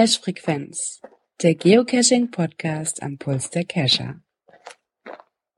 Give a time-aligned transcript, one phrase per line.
[0.00, 1.02] Cache-Frequenz,
[1.42, 4.22] der Geocaching-Podcast am Puls der Cacher.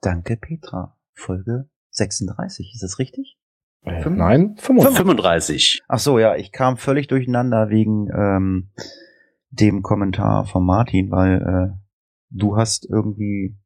[0.00, 0.98] Danke, Petra.
[1.14, 3.38] Folge 36, ist das richtig?
[3.82, 4.96] Äh, nein, 35.
[4.96, 5.82] 35.
[5.86, 8.72] Ach so, ja, ich kam völlig durcheinander wegen ähm,
[9.50, 11.78] dem Kommentar von Martin, weil äh,
[12.30, 13.56] du hast irgendwie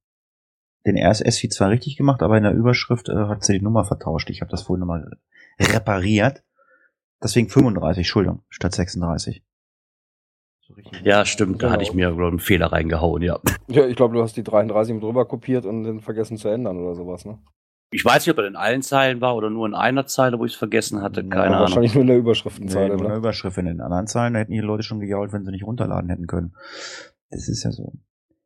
[0.85, 4.29] den RSS-Feed zwar richtig gemacht, aber in der Überschrift äh, hat sie die Nummer vertauscht.
[4.29, 5.11] Ich habe das vorhin nochmal
[5.59, 6.45] repariert.
[7.23, 9.43] Deswegen 35, Entschuldigung, statt 36.
[10.66, 11.73] So ja, stimmt, da genau.
[11.75, 13.38] hatte ich mir glaub, einen Fehler reingehauen, ja.
[13.69, 16.77] Ja, ich glaube, du hast die 33 mit drüber kopiert und den vergessen zu ändern
[16.79, 17.38] oder sowas, ne?
[17.93, 20.45] Ich weiß nicht, ob er in allen Zeilen war oder nur in einer Zeile, wo
[20.45, 21.23] ich es vergessen hatte.
[21.23, 21.60] Keine ja, Ahnung.
[21.60, 22.88] Wahrscheinlich nur in der Überschriftenzeile.
[22.88, 23.57] Nee, nur in der Überschrift.
[23.59, 26.57] In den anderen Zeilen hätten die Leute schon gejault, wenn sie nicht runterladen hätten können.
[27.30, 27.93] Das ist ja so.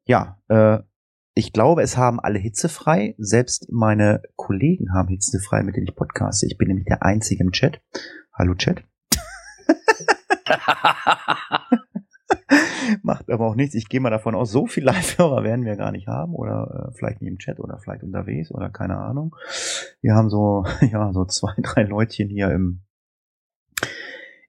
[0.05, 0.80] Ja, äh,
[1.34, 3.14] ich glaube, es haben alle hitzefrei.
[3.16, 6.47] Selbst meine Kollegen haben hitzefrei, mit denen ich podcaste.
[6.47, 7.80] Ich bin nämlich der Einzige im Chat.
[8.34, 8.84] Hallo Chat.
[13.03, 13.75] Macht aber auch nichts.
[13.75, 16.95] Ich gehe mal davon aus, so viele Live-Hörer werden wir gar nicht haben oder äh,
[16.97, 19.34] vielleicht nicht im Chat oder vielleicht unterwegs oder keine Ahnung.
[20.00, 22.83] Wir haben so, ja, so zwei, drei Leutchen hier im,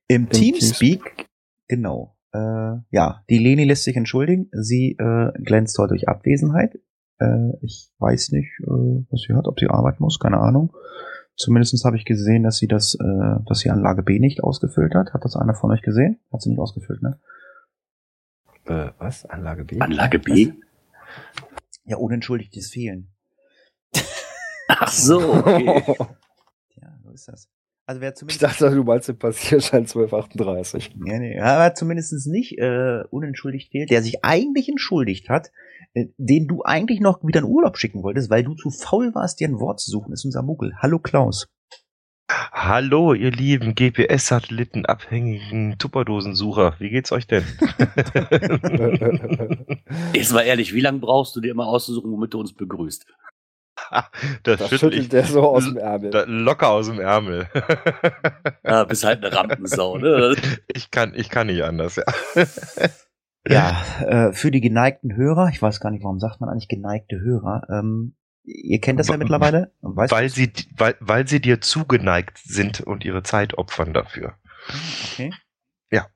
[0.08, 1.04] im, Im Teamspeak.
[1.04, 1.30] Teamspeak.
[1.68, 2.18] Genau.
[2.34, 4.50] Äh, ja, die Leni lässt sich entschuldigen.
[4.52, 6.80] Sie äh, glänzt heute durch Abwesenheit.
[7.20, 10.74] Äh, ich weiß nicht, äh, was sie hat, ob sie arbeiten muss, keine Ahnung.
[11.36, 15.14] Zumindest habe ich gesehen, dass sie das, äh, dass sie Anlage B nicht ausgefüllt hat.
[15.14, 16.20] Hat das einer von euch gesehen?
[16.32, 17.20] Hat sie nicht ausgefüllt, ne?
[18.66, 19.26] Äh, was?
[19.26, 19.80] Anlage B?
[19.80, 20.48] Anlage B?
[20.48, 20.56] Was?
[21.86, 23.10] Ja, unentschuldigtes Fehlen.
[24.68, 25.84] Ach so, okay.
[26.76, 27.50] ja, so ist das.
[27.88, 30.96] Also wer zumindest ich dachte, du meinst den Passierschein 1238.
[31.06, 35.52] Ja, nee, aber zumindest nicht äh, unentschuldigt fehlt, der sich eigentlich entschuldigt hat,
[35.94, 39.40] äh, den du eigentlich noch wieder in Urlaub schicken wolltest, weil du zu faul warst,
[39.40, 40.74] dir ein Wort zu suchen, ist unser Muggel.
[40.78, 41.48] Hallo Klaus.
[42.52, 46.76] Hallo, ihr lieben GPS-Satelliten-abhängigen Tupperdosensucher.
[46.80, 47.44] Wie geht's euch denn?
[50.14, 53.06] Jetzt mal ehrlich, wie lange brauchst du dir immer auszusuchen, womit du uns begrüßt?
[54.44, 56.12] das, das schüttelt ich, der so aus dem Ärmel.
[56.28, 57.48] locker aus dem Ärmel.
[58.64, 60.36] ja, bist halt eine Rampensau, ne?
[60.74, 62.04] Ich kann, ich kann nicht anders, ja.
[63.48, 67.20] ja, äh, für die geneigten Hörer, ich weiß gar nicht, warum sagt man eigentlich geneigte
[67.20, 69.74] Hörer, ähm, ihr kennt das ja mittlerweile.
[69.82, 74.36] weil sie, weil, weil sie dir zugeneigt sind und ihre Zeit opfern dafür.
[75.12, 75.32] Okay.
[75.92, 76.08] Ja.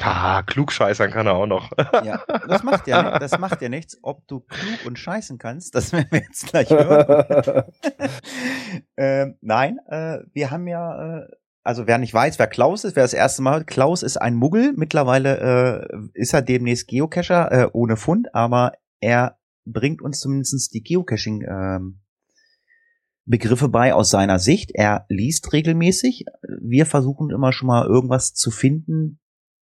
[0.00, 1.70] Ah, klug scheißern kann er auch noch.
[2.04, 5.74] ja, das macht ja, das macht ja nichts, ob du klug und scheißen kannst.
[5.74, 7.64] Das werden wir jetzt gleich hören.
[8.96, 11.26] ähm, nein, äh, wir haben ja, äh,
[11.62, 14.74] also wer nicht weiß, wer Klaus ist, wer das erste Mal Klaus ist ein Muggel.
[14.76, 20.82] Mittlerweile äh, ist er demnächst Geocacher äh, ohne Fund, aber er bringt uns zumindest die
[20.82, 22.00] Geocaching ähm,
[23.26, 24.70] Begriffe bei aus seiner Sicht.
[24.74, 26.26] Er liest regelmäßig.
[26.60, 29.18] Wir versuchen immer schon mal irgendwas zu finden,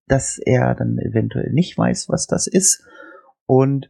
[0.08, 2.84] dass er dann eventuell nicht weiß, was das ist.
[3.46, 3.88] Und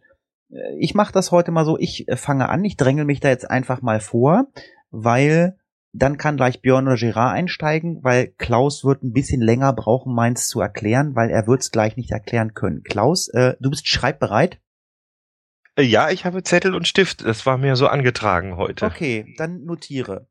[0.50, 3.29] äh, ich mache das heute mal so, ich äh, fange an, ich drängel mich da
[3.29, 4.49] jetzt einfach mal vor,
[4.91, 5.56] weil
[5.94, 10.49] dann kann gleich Björn oder Gerard einsteigen, weil Klaus wird ein bisschen länger brauchen, meins
[10.49, 12.83] zu erklären, weil er wird es gleich nicht erklären können.
[12.83, 14.62] Klaus, äh, du bist schreibbereit?
[15.77, 17.25] Äh, ja, ich habe Zettel und Stift.
[17.25, 18.87] Das war mir so angetragen heute.
[18.87, 20.28] Okay, dann notiere.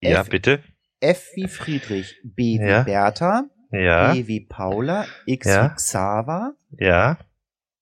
[0.00, 0.62] Ja, F bitte.
[1.00, 2.82] F wie Friedrich, B wie ja.
[2.82, 4.12] Bertha, ja.
[4.12, 5.70] P wie Paula, X ja.
[5.70, 7.18] wie Xaver, ja.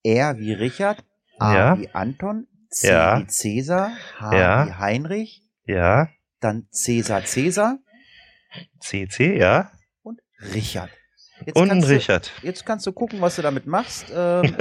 [0.03, 1.05] R wie Richard,
[1.39, 1.79] A ja.
[1.79, 3.21] wie Anton, C ja.
[3.21, 4.67] wie Cäsar, H ja.
[4.67, 6.09] wie Heinrich, ja.
[6.41, 7.79] dann Cäsar Cäsar,
[8.81, 9.71] CC, ja.
[10.03, 10.21] Und
[10.55, 10.91] Richard.
[11.47, 12.33] Jetzt und Richard.
[12.41, 14.07] Du, jetzt kannst du gucken, was du damit machst.
[14.15, 14.55] Ähm,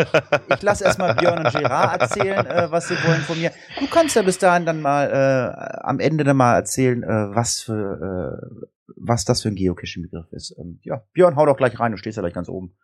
[0.49, 3.51] ich lasse erstmal Björn und Gerard erzählen, äh, was sie wollen von mir.
[3.79, 7.61] Du kannst ja bis dahin dann mal äh, am Ende dann mal erzählen, äh, was
[7.61, 8.65] für äh,
[9.03, 10.55] was das für ein Geocaching-Begriff ist.
[10.57, 12.75] Ähm, ja, Björn, hau doch gleich rein, du stehst ja gleich ganz oben.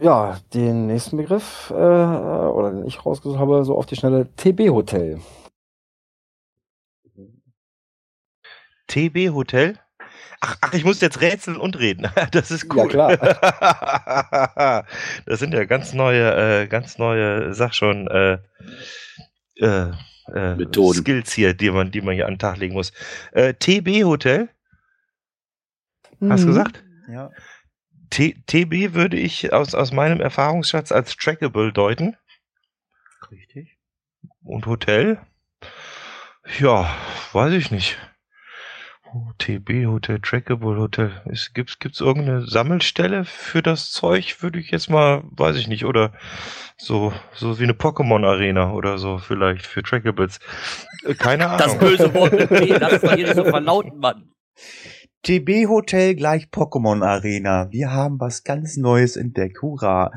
[0.00, 5.20] Ja, den nächsten Begriff, äh, oder den ich rausgesucht habe, so auf die schnelle TB-Hotel.
[8.88, 9.78] TB-Hotel?
[10.40, 12.08] Ach, ach, ich muss jetzt rätseln und reden.
[12.30, 12.90] Das ist cool.
[12.92, 14.86] Ja, klar.
[15.26, 18.38] das sind ja ganz neue, äh, ganz neue, sag schon, äh,
[19.56, 19.90] äh,
[20.34, 20.98] äh, Methoden.
[20.98, 22.92] Skills hier, die man, die man hier an den Tag legen muss.
[23.32, 24.48] Äh, TB Hotel.
[26.20, 26.32] Mhm.
[26.32, 26.84] Hast du gesagt?
[27.08, 27.30] Ja.
[28.10, 32.16] T TB würde ich aus, aus meinem Erfahrungsschatz als trackable deuten.
[33.30, 33.76] Richtig.
[34.42, 35.18] Und Hotel?
[36.58, 36.94] Ja,
[37.32, 37.98] weiß ich nicht.
[39.38, 41.22] TB Hotel, Trackable Hotel.
[41.26, 44.42] Ist, gibt's, gibt's irgendeine Sammelstelle für das Zeug?
[44.42, 46.12] Würde ich jetzt mal, weiß ich nicht, oder
[46.76, 50.40] so, so wie eine Pokémon Arena oder so vielleicht für Trackables.
[51.04, 51.58] Äh, keine Ahnung.
[51.58, 54.30] Das böse Wort mit P, das ist doch hier nicht so verlauten, Mann.
[55.26, 57.66] TB Hotel gleich Pokémon Arena.
[57.72, 59.60] Wir haben was ganz Neues entdeckt.
[59.60, 60.12] Hurra.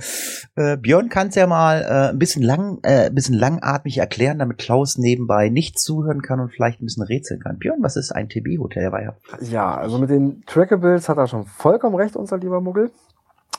[0.55, 4.37] Äh, Björn kann es ja mal äh, ein bisschen lang, äh, ein bisschen langatmig erklären,
[4.37, 7.57] damit Klaus nebenbei nicht zuhören kann und vielleicht ein bisschen rätseln kann.
[7.57, 8.91] Björn, was ist ein TB Hotel?
[8.91, 12.91] War ja Ja, also mit den Trackables hat er schon vollkommen recht, unser lieber Muggel.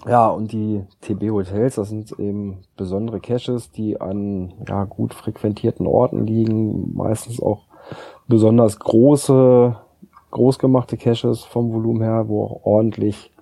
[0.07, 6.29] Ja, und die TB-Hotels, das sind eben besondere Caches, die an ja, gut frequentierten Orten
[6.29, 7.67] liegen, meistens auch
[8.29, 9.77] besonders große,
[10.31, 13.33] großgemachte Caches vom Volumen her, wo auch ordentlich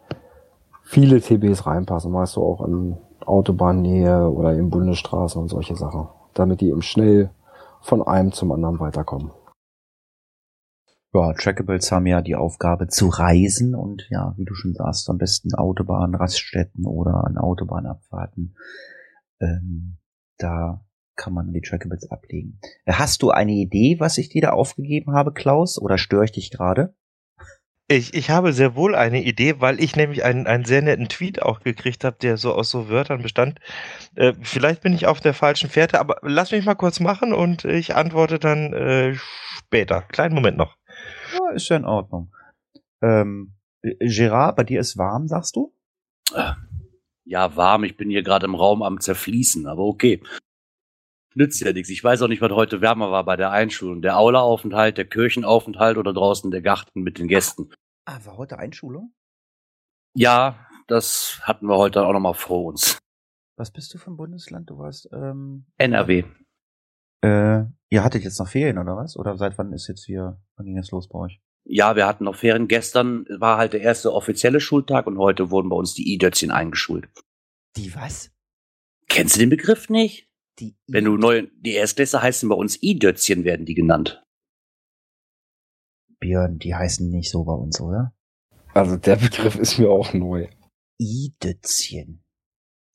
[0.83, 6.61] viele TBs reinpassen, meist so auch in Autobahnnähe oder in Bundesstraßen und solche Sachen, damit
[6.61, 7.31] die eben schnell
[7.81, 9.31] von einem zum anderen weiterkommen.
[11.15, 15.19] Ja, Trackables haben ja die Aufgabe zu reisen und ja, wie du schon sagst, am
[15.19, 18.55] besten Autobahn, Raststätten oder an Autobahnabfahrten.
[19.41, 19.99] Ähm,
[20.37, 20.85] da
[21.19, 22.59] kann man die Trackables ablegen.
[22.87, 25.79] Äh, Hast du eine Idee, was ich dir da aufgegeben habe, Klaus?
[25.79, 26.95] Oder störe ich dich gerade?
[27.91, 31.41] Ich, ich habe sehr wohl eine Idee, weil ich nämlich einen, einen sehr netten Tweet
[31.41, 33.61] auch gekriegt habe, der so aus so Wörtern bestand.
[34.15, 37.65] Äh, vielleicht bin ich auf der falschen Fährte, aber lass mich mal kurz machen und
[37.65, 40.03] ich antworte dann äh, später.
[40.03, 40.77] Kleinen Moment noch.
[41.33, 42.31] Ja, ist ja in Ordnung.
[43.01, 45.73] Ähm, äh, Gerard, bei dir ist warm, sagst du?
[47.25, 47.85] Ja, warm.
[47.85, 50.23] Ich bin hier gerade im Raum am Zerfließen, aber okay.
[51.39, 51.89] Nützt ja nichts.
[51.89, 54.03] Ich weiß auch nicht, was heute wärmer war bei der Einschulung.
[54.03, 57.71] Der Aulaaufenthalt, der Kirchenaufenthalt oder draußen der Garten mit den Gästen.
[58.07, 59.15] Ah, war heute Einschulung?
[60.15, 62.99] Ja, das hatten wir heute auch noch mal vor uns.
[63.57, 64.69] Was bist du ein Bundesland?
[64.69, 66.25] Du warst ähm, NRW.
[67.21, 69.17] Äh, ihr hattet jetzt noch Ferien oder was?
[69.17, 71.41] Oder seit wann ist jetzt hier, wann ging jetzt los bei euch?
[71.65, 72.67] Ja, wir hatten noch Ferien.
[72.67, 77.09] Gestern war halt der erste offizielle Schultag und heute wurden bei uns die I-Dötzchen eingeschult.
[77.77, 78.33] Die was?
[79.07, 80.28] Kennst du den Begriff nicht?
[80.61, 84.23] Die Wenn du neu, die Erstklässler heißen bei uns I-Dötzchen, werden die genannt.
[86.21, 88.13] Björn, die heißen nicht so bei uns, oder?
[88.75, 90.49] Also der Begriff ist mir auch neu.
[90.99, 92.25] Idötzchen.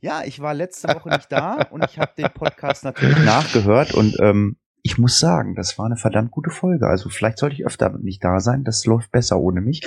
[0.00, 4.16] ja, ich war letzte Woche nicht da und ich habe den Podcast natürlich nachgehört und
[4.20, 6.86] ähm, ich muss sagen, das war eine verdammt gute Folge.
[6.86, 8.62] Also vielleicht sollte ich öfter nicht da sein.
[8.62, 9.82] Das läuft besser ohne mich.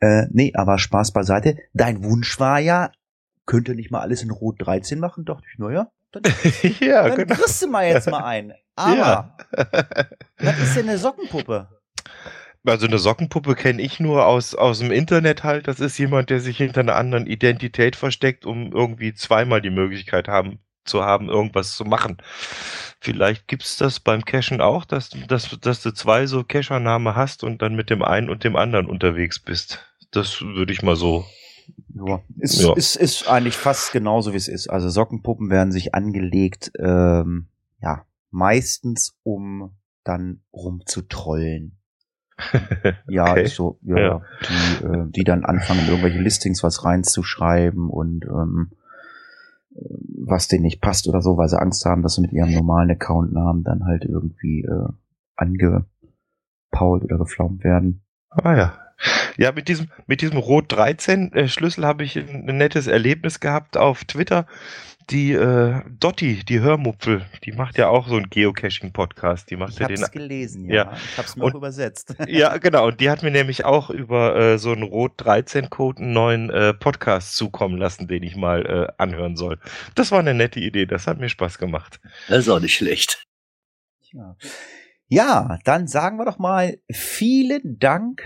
[0.00, 1.58] Äh, nee, aber Spaß beiseite.
[1.74, 2.90] Dein Wunsch war ja,
[3.44, 5.26] könnte nicht mal alles in Rot 13 machen?
[5.26, 6.22] Dachte ich, naja, dann,
[6.80, 7.34] ja, dann genau.
[7.34, 8.54] kriegst du mal jetzt mal ein.
[8.76, 9.36] Aber,
[10.38, 11.68] was ist denn eine Sockenpuppe?
[12.64, 15.68] Also eine Sockenpuppe kenne ich nur aus, aus dem Internet halt.
[15.68, 20.28] Das ist jemand, der sich hinter einer anderen Identität versteckt, um irgendwie zweimal die Möglichkeit
[20.28, 22.18] haben, zu haben, irgendwas zu machen.
[23.00, 27.44] Vielleicht gibt's das beim Cashen auch, dass, du- dass, dass du zwei so Cachername hast
[27.44, 29.80] und dann mit dem einen und dem anderen unterwegs bist.
[30.10, 31.24] Das würde ich mal so.
[31.94, 32.74] Ja, ist, Ja.
[32.74, 34.68] Ist, ist eigentlich fast genauso wie es ist.
[34.68, 37.46] Also Sockenpuppen werden sich angelegt, ähm,
[37.80, 39.70] ja, meistens um
[40.04, 41.76] dann rumzutrollen.
[43.08, 43.42] Ja, Okay.
[43.44, 44.22] ist so, ja, Ja.
[44.48, 48.76] Die, äh, die dann anfangen, irgendwelche Listings was reinzuschreiben und ähm, äh,
[49.70, 52.90] was denen nicht passt oder so, weil sie Angst haben, dass sie mit ihrem normalen
[52.90, 54.88] Account-Namen dann halt irgendwie äh,
[55.36, 58.02] angepault oder geflaumt werden.
[58.30, 58.78] Ah ja.
[59.36, 63.40] Ja, mit diesem, mit diesem Rot 13 äh, Schlüssel habe ich ein, ein nettes Erlebnis
[63.40, 64.46] gehabt auf Twitter.
[65.10, 69.50] Die äh, Dotti, die Hörmupfel, die macht ja auch so einen Geocaching-Podcast.
[69.50, 70.10] Die macht Ich ja hab's den.
[70.12, 70.74] gelesen, ja.
[70.74, 70.92] Ja.
[70.94, 72.14] Ich hab's mir Und- auch übersetzt.
[72.28, 72.86] Ja, genau.
[72.86, 76.50] Und die hat mir nämlich auch über äh, so einen Rot 13 Code einen neuen
[76.50, 79.58] äh, Podcast zukommen lassen, den ich mal äh, anhören soll.
[79.96, 80.86] Das war eine nette Idee.
[80.86, 82.00] Das hat mir Spaß gemacht.
[82.28, 83.24] Das ist auch nicht schlecht.
[84.12, 84.36] Ja.
[85.08, 88.22] ja, dann sagen wir doch mal vielen Dank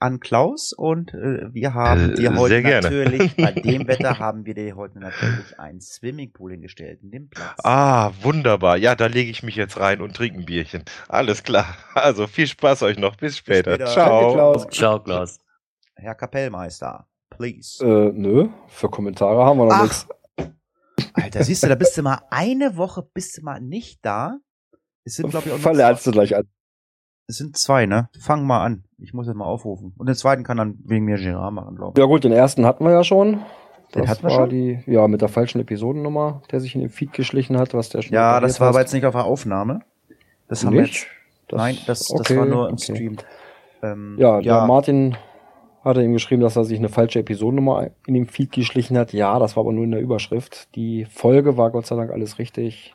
[0.00, 2.90] an Klaus und äh, wir haben Äh, dir heute sehr gerne.
[2.90, 7.58] natürlich, bei dem Wetter haben wir dir heute natürlich einen Swimmingpool hingestellt, nimm Platz.
[7.64, 8.76] Ah, wunderbar.
[8.76, 10.84] Ja, da lege ich mich jetzt rein und trinke ein Bierchen.
[11.08, 11.76] Alles klar.
[11.94, 13.16] Also viel Spaß euch noch.
[13.16, 13.74] Bis später.
[13.74, 13.90] später.
[13.90, 14.20] Ciao.
[14.20, 14.66] Danke, Klaus.
[14.70, 15.38] Ciao, Klaus.
[15.96, 17.82] Herr Kapellmeister, please.
[17.84, 20.06] Äh, nö, für Kommentare haben wir noch nichts.
[21.14, 24.38] Alter, siehst du, da bist du mal eine Woche, bist du mal nicht da.
[25.04, 26.44] Es sind, glaube ich, auch nur Verlernst du gleich an.
[27.26, 28.08] Es sind zwei, ne?
[28.20, 28.84] Fang mal an.
[28.98, 29.94] Ich muss jetzt mal aufrufen.
[29.96, 31.98] Und den zweiten kann dann wegen mir Gerard machen, glaube ich.
[31.98, 33.40] Ja gut, den ersten hatten wir ja schon.
[33.94, 34.50] Den Das hatten wir schon?
[34.50, 38.02] die, ja, mit der falschen Episodennummer, der sich in den Feed geschlichen hat, was der
[38.02, 39.80] schon Ja, das war aber jetzt nicht auf der Aufnahme.
[40.48, 41.06] Das haben wir nicht.
[41.48, 41.52] jetzt.
[41.52, 42.94] Nein, das, das okay, war nur im okay.
[42.94, 43.16] Stream.
[43.82, 45.16] Ähm, Ja, der ja, Martin
[45.84, 49.12] hatte ihm geschrieben, dass er sich eine falsche Episodennummer in den Feed geschlichen hat.
[49.12, 50.74] Ja, das war aber nur in der Überschrift.
[50.74, 52.94] Die Folge war Gott sei Dank alles richtig,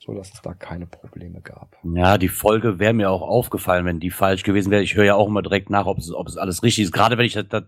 [0.00, 1.76] so dass es da keine Probleme gab.
[1.84, 4.82] Ja, die Folge wäre mir auch aufgefallen, wenn die falsch gewesen wäre.
[4.82, 6.92] Ich höre ja auch immer direkt nach, ob es, ob es alles richtig ist.
[6.92, 7.64] Gerade wenn ich das, das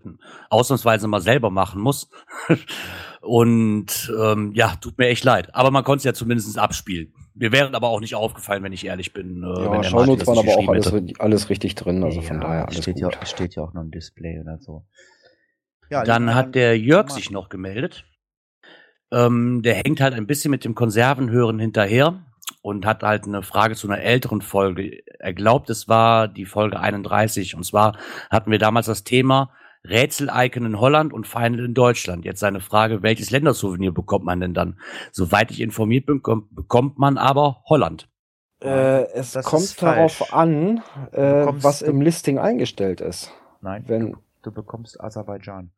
[0.49, 2.09] ausnahmsweise mal selber machen muss.
[3.21, 5.53] Und ähm, ja, tut mir echt leid.
[5.53, 7.13] Aber man konnte es ja zumindest abspielen.
[7.35, 9.43] Mir wäre aber auch nicht aufgefallen, wenn ich ehrlich bin.
[9.43, 12.67] Äh, wenn ja, Shownotes waren aber auch alles, alles richtig drin, also von ja, daher
[12.67, 13.13] alles steht gut.
[13.13, 14.85] Ja, steht ja auch noch im Display oder so.
[15.89, 18.05] Ja, Dann hat der Jörg sich noch gemeldet.
[19.13, 22.23] Ähm, der hängt halt ein bisschen mit dem Konservenhören hinterher
[22.61, 25.01] und hat halt eine Frage zu einer älteren Folge.
[25.19, 27.55] Er glaubt, es war die Folge 31.
[27.55, 27.97] Und zwar
[28.29, 29.51] hatten wir damals das Thema
[29.85, 32.25] Rätsel-Icon in Holland und Final in Deutschland.
[32.25, 34.79] Jetzt seine Frage, welches Ländersouvenir bekommt man denn dann?
[35.11, 38.07] Soweit ich informiert bin, kom- bekommt man aber Holland.
[38.61, 43.31] Äh, es Das kommt darauf an, äh, was im Listing eingestellt ist.
[43.61, 45.71] Nein, Wenn, du bekommst Aserbaidschan.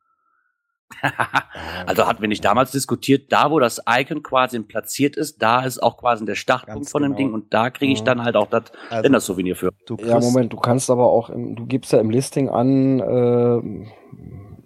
[1.86, 5.82] also hatten wir nicht damals diskutiert, da wo das Icon quasi platziert ist, da ist
[5.82, 7.18] auch quasi der Startpunkt Ganz von dem genau.
[7.18, 8.06] Ding und da kriege ich Mhm.
[8.06, 9.72] dann halt auch das Also, Ländersouvenir für.
[9.86, 13.86] du ja, Moment, du kannst aber auch, im, du gibst ja im Listing an, äh,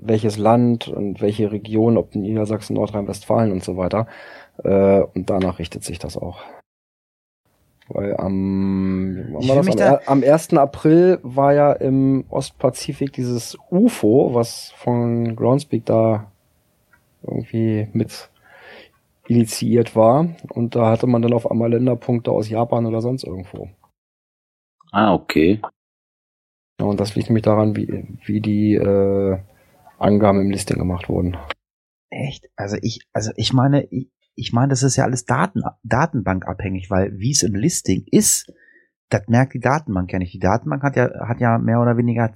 [0.01, 4.07] welches Land und welche Region, ob Niedersachsen, Nordrhein-Westfalen und so weiter.
[4.63, 6.39] Äh, und danach richtet sich das auch.
[7.89, 9.67] Weil am, wann war das?
[9.67, 10.53] am, da- am 1.
[10.57, 16.31] April war ja im Ostpazifik dieses UFO, was von Groundspeak da
[17.23, 18.29] irgendwie mit
[19.27, 20.27] initiiert war.
[20.49, 23.69] Und da hatte man dann auf einmal Länderpunkte aus Japan oder sonst irgendwo.
[24.91, 25.59] Ah, okay.
[26.79, 29.37] Ja, und das liegt nämlich daran, wie, wie die äh,
[29.97, 31.37] Angaben im Listing gemacht wurden.
[32.09, 32.49] Echt?
[32.55, 37.17] Also ich, also ich meine, ich, ich meine, das ist ja alles Daten, Datenbankabhängig, weil
[37.17, 38.51] wie es im Listing ist,
[39.09, 40.33] das merkt die Datenbank ja nicht.
[40.33, 42.31] Die Datenbank hat ja, hat ja mehr oder weniger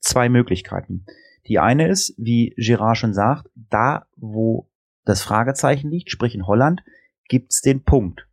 [0.00, 1.04] zwei Möglichkeiten.
[1.46, 4.68] Die eine ist, wie Girard schon sagt, da wo
[5.04, 6.82] das Fragezeichen liegt, sprich in Holland,
[7.28, 8.26] gibt's den Punkt.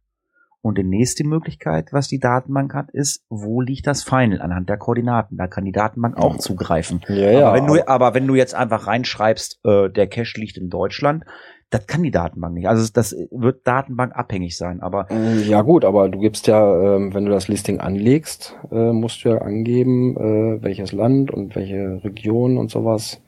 [0.64, 4.78] Und die nächste Möglichkeit, was die Datenbank hat, ist, wo liegt das Final anhand der
[4.78, 5.36] Koordinaten.
[5.36, 7.02] Da kann die Datenbank auch zugreifen.
[7.08, 10.70] Ja, aber, wenn du, aber wenn du jetzt einfach reinschreibst, äh, der Cache liegt in
[10.70, 11.26] Deutschland,
[11.72, 12.68] das kann die Datenbank nicht.
[12.68, 14.82] Also das wird datenbankabhängig sein.
[14.82, 15.08] Aber
[15.46, 19.30] Ja gut, aber du gibst ja, ähm, wenn du das Listing anlegst, äh, musst du
[19.30, 23.22] ja angeben, äh, welches Land und welche Region und sowas.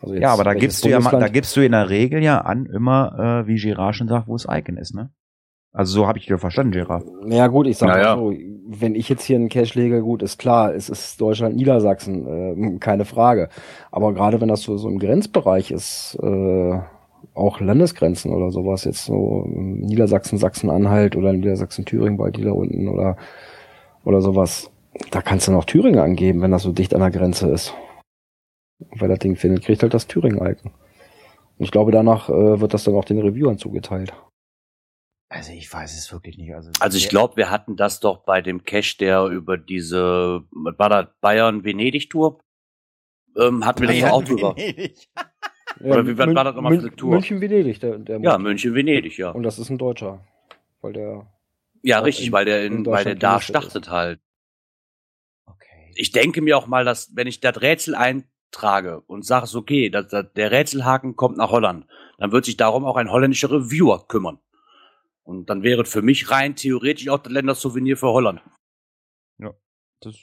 [0.00, 2.38] Also jetzt ja, aber da gibst du ja, da gibst du in der Regel ja
[2.38, 5.10] an immer, äh, wie Girard schon sagt, wo das Icon ist, ne?
[5.72, 7.04] Also so habe ich dir verstanden, Girard.
[7.26, 8.16] Ja gut, ich sag Ja, mal ja.
[8.16, 8.32] so,
[8.80, 12.78] wenn ich jetzt hier einen Cache lege, gut, ist klar, es ist Deutschland, Niedersachsen, äh,
[12.80, 13.48] keine Frage.
[13.90, 16.78] Aber gerade wenn das so, so im Grenzbereich ist, äh,
[17.34, 22.52] auch Landesgrenzen oder sowas, jetzt so ähm, Niedersachsen, Sachsen-Anhalt oder Niedersachsen, Thüringen, bei die da
[22.52, 23.16] unten oder,
[24.04, 24.70] oder sowas,
[25.10, 27.74] da kannst du noch Thüringen angeben, wenn das so dicht an der Grenze ist.
[28.78, 30.72] Und wer das Ding findet, kriegt halt das Thüringen-Icon.
[30.72, 34.12] Und ich glaube, danach äh, wird das dann auch den Reviewern zugeteilt.
[35.30, 36.54] Also ich weiß es wirklich nicht.
[36.54, 40.44] Also, Also ich glaube, wir hatten das doch bei dem Cache, der über diese,
[40.78, 42.38] das, Bayern-Venedig-Tour,
[43.36, 44.56] ähm, hatten wir das doch auch drüber.
[45.80, 47.10] Oder wie war das nochmal für eine Tour?
[47.12, 49.30] München-Venedig, der, der Ja, München-Venedig, ja.
[49.30, 50.24] Und das ist ein Deutscher.
[50.80, 51.26] Weil der.
[51.82, 53.62] Ja, richtig, in- weil der, in in, weil der da gelistet ist.
[53.62, 54.20] startet halt.
[55.46, 55.92] Okay.
[55.94, 59.88] Ich denke mir auch mal, dass, wenn ich das Rätsel eintrage und sage, es okay,
[59.90, 61.86] dass, dass der Rätselhaken kommt nach Holland,
[62.18, 64.38] dann wird sich darum auch ein holländischer Reviewer kümmern.
[65.22, 68.40] Und dann wäre für mich rein theoretisch auch das Ländersouvenir für Holland.
[70.00, 70.14] Das,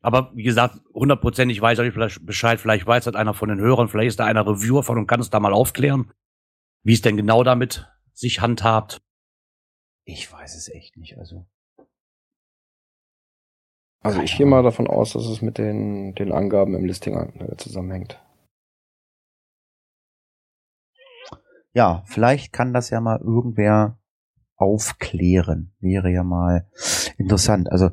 [0.00, 2.60] Aber wie gesagt, hundertprozentig weiß ich vielleicht Bescheid.
[2.60, 3.88] Vielleicht weiß das einer von den Hörern.
[3.88, 6.12] Vielleicht ist da einer Reviewer von und kann es da mal aufklären,
[6.84, 9.00] wie es denn genau damit sich handhabt.
[10.04, 11.18] ich weiß es echt nicht.
[11.18, 11.46] Also
[14.00, 17.56] Also ich gehe mal davon aus, dass es mit den, den Angaben im Listing äh,
[17.56, 18.20] zusammenhängt.
[21.72, 23.98] ja, vielleicht kann das ja mal irgendwer
[24.56, 25.72] aufklären.
[25.78, 26.68] Wäre ja mal
[27.18, 27.70] interessant.
[27.70, 27.90] Also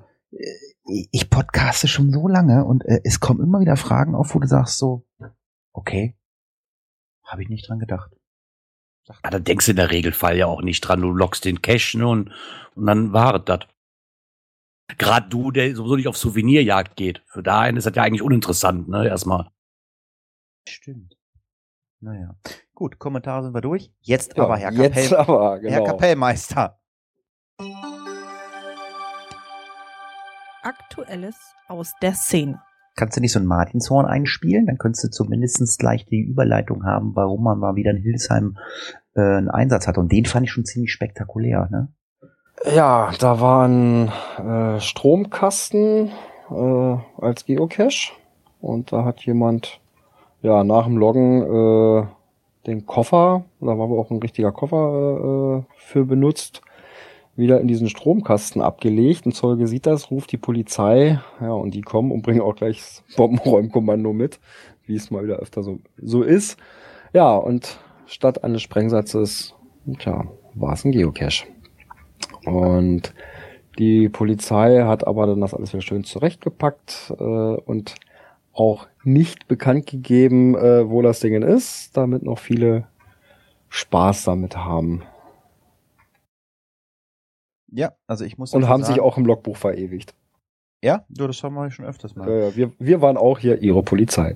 [0.84, 4.48] ich podcaste schon so lange und äh, es kommen immer wieder Fragen auf, wo du
[4.48, 5.08] sagst so,
[5.74, 6.18] okay,
[7.24, 8.12] habe ich nicht dran gedacht.
[9.08, 11.02] Ja, da denkst du in der Regelfall ja auch nicht dran.
[11.02, 12.32] Du lockst den Cash ne, und,
[12.76, 13.60] und dann war es das.
[14.98, 17.24] Gerade du, der sowieso nicht auf Souvenirjagd geht.
[17.28, 19.08] Für da einen ist das ja eigentlich uninteressant, ne?
[19.08, 19.52] Erstmal.
[20.68, 21.18] Stimmt.
[22.00, 22.36] Naja.
[22.74, 23.92] Gut, Kommentare sind wir durch.
[24.02, 25.84] Jetzt Ja, aber Herr jetzt Kapell, aber, Herr genau.
[25.86, 26.80] Kapellmeister.
[30.66, 31.36] Aktuelles
[31.68, 32.60] aus der Szene.
[32.96, 34.66] Kannst du nicht so ein Martinshorn einspielen?
[34.66, 38.58] Dann könntest du zumindest gleich die Überleitung haben, warum man mal wieder in Hildesheim
[39.16, 39.98] äh, einen Einsatz hat.
[39.98, 41.68] Und den fand ich schon ziemlich spektakulär.
[41.72, 41.90] Ne?
[42.74, 46.12] Ja, da war ein äh, Stromkasten
[46.50, 48.14] äh, als Geocache
[48.62, 49.82] und da hat jemand
[50.42, 52.08] ja nach dem Loggen äh,
[52.66, 56.62] den Koffer, da war aber auch ein richtiger Koffer äh, für benutzt,
[57.36, 59.26] wieder in diesen Stromkasten abgelegt.
[59.26, 62.80] Ein Zeuge sieht das, ruft die Polizei, ja, und die kommen und bringen auch gleich
[62.80, 64.40] das Bombenräumkommando mit,
[64.86, 66.58] wie es mal wieder öfter so, so ist.
[67.14, 69.54] Ja, und statt eines Sprengsatzes,
[70.00, 71.48] tja, war es ein Geocache.
[72.46, 73.14] Und
[73.78, 77.96] die Polizei hat aber dann das alles wieder schön zurechtgepackt äh, und
[78.54, 82.88] auch nicht bekannt gegeben, äh, wo das Ding ist, damit noch viele
[83.70, 85.04] Spaß damit haben.
[87.68, 90.14] Ja, also ich muss Und haben sich sagen- auch im Logbuch verewigt.
[90.84, 92.30] Ja, ja, das haben wir schon öfters mal.
[92.30, 94.36] Äh, wir, wir waren auch hier ihre Polizei.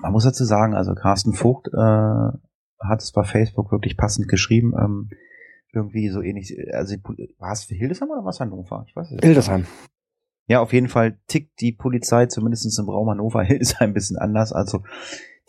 [0.00, 4.74] Man muss dazu sagen, also Carsten Vogt äh, hat es bei Facebook wirklich passend geschrieben.
[4.78, 5.08] Ähm,
[5.72, 6.54] irgendwie so ähnlich.
[6.72, 6.96] Also
[7.38, 8.84] war es für Hildesheim oder was Hannover?
[8.88, 9.24] Ich weiß es nicht.
[9.24, 9.66] Hildesheim.
[10.48, 14.52] Ja, auf jeden Fall tickt die Polizei zumindest im Raum Hannover Hildesheim ein bisschen anders.
[14.52, 14.82] Also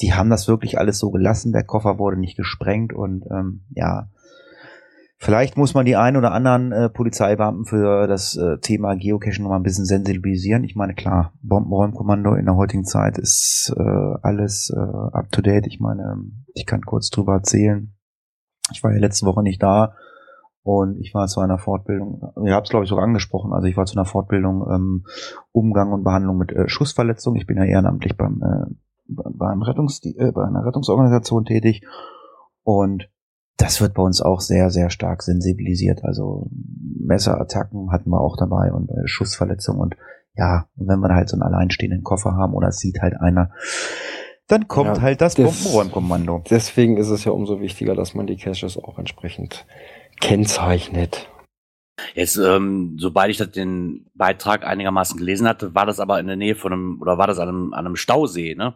[0.01, 1.51] die haben das wirklich alles so gelassen.
[1.51, 4.09] Der Koffer wurde nicht gesprengt und ähm, ja,
[5.17, 9.49] vielleicht muss man die ein oder anderen äh, Polizeibeamten für das äh, Thema Geocaching noch
[9.49, 10.63] mal ein bisschen sensibilisieren.
[10.63, 15.67] Ich meine, klar, Bombenräumkommando in der heutigen Zeit ist äh, alles äh, up to date.
[15.67, 17.93] Ich meine, ich kann kurz drüber erzählen.
[18.71, 19.93] Ich war ja letzte Woche nicht da
[20.67, 23.77] und ich war zu einer Fortbildung, ihr habt es glaube ich sogar angesprochen, also ich
[23.77, 25.05] war zu einer Fortbildung ähm,
[25.53, 27.39] Umgang und Behandlung mit äh, Schussverletzungen.
[27.39, 28.65] Ich bin ja ehrenamtlich beim, äh,
[29.07, 31.87] beim Rettungs äh, bei einer Rettungsorganisation tätig
[32.63, 33.09] und
[33.57, 36.03] das wird bei uns auch sehr, sehr stark sensibilisiert.
[36.03, 36.47] Also
[36.99, 39.95] Messerattacken hatten wir auch dabei und äh, Schussverletzungen und
[40.35, 43.51] ja, und wenn wir halt so einen alleinstehenden Koffer haben oder es sieht halt einer,
[44.47, 46.43] dann kommt Ja, halt das, das- Bombenräumkommando.
[46.49, 49.65] Deswegen ist es ja umso wichtiger, dass man die Caches auch entsprechend
[50.21, 51.27] kennzeichnet.
[52.13, 56.35] Jetzt, ähm, sobald ich das den Beitrag einigermaßen gelesen hatte, war das aber in der
[56.35, 58.75] Nähe von einem, oder war das an einem, an einem Stausee, ne?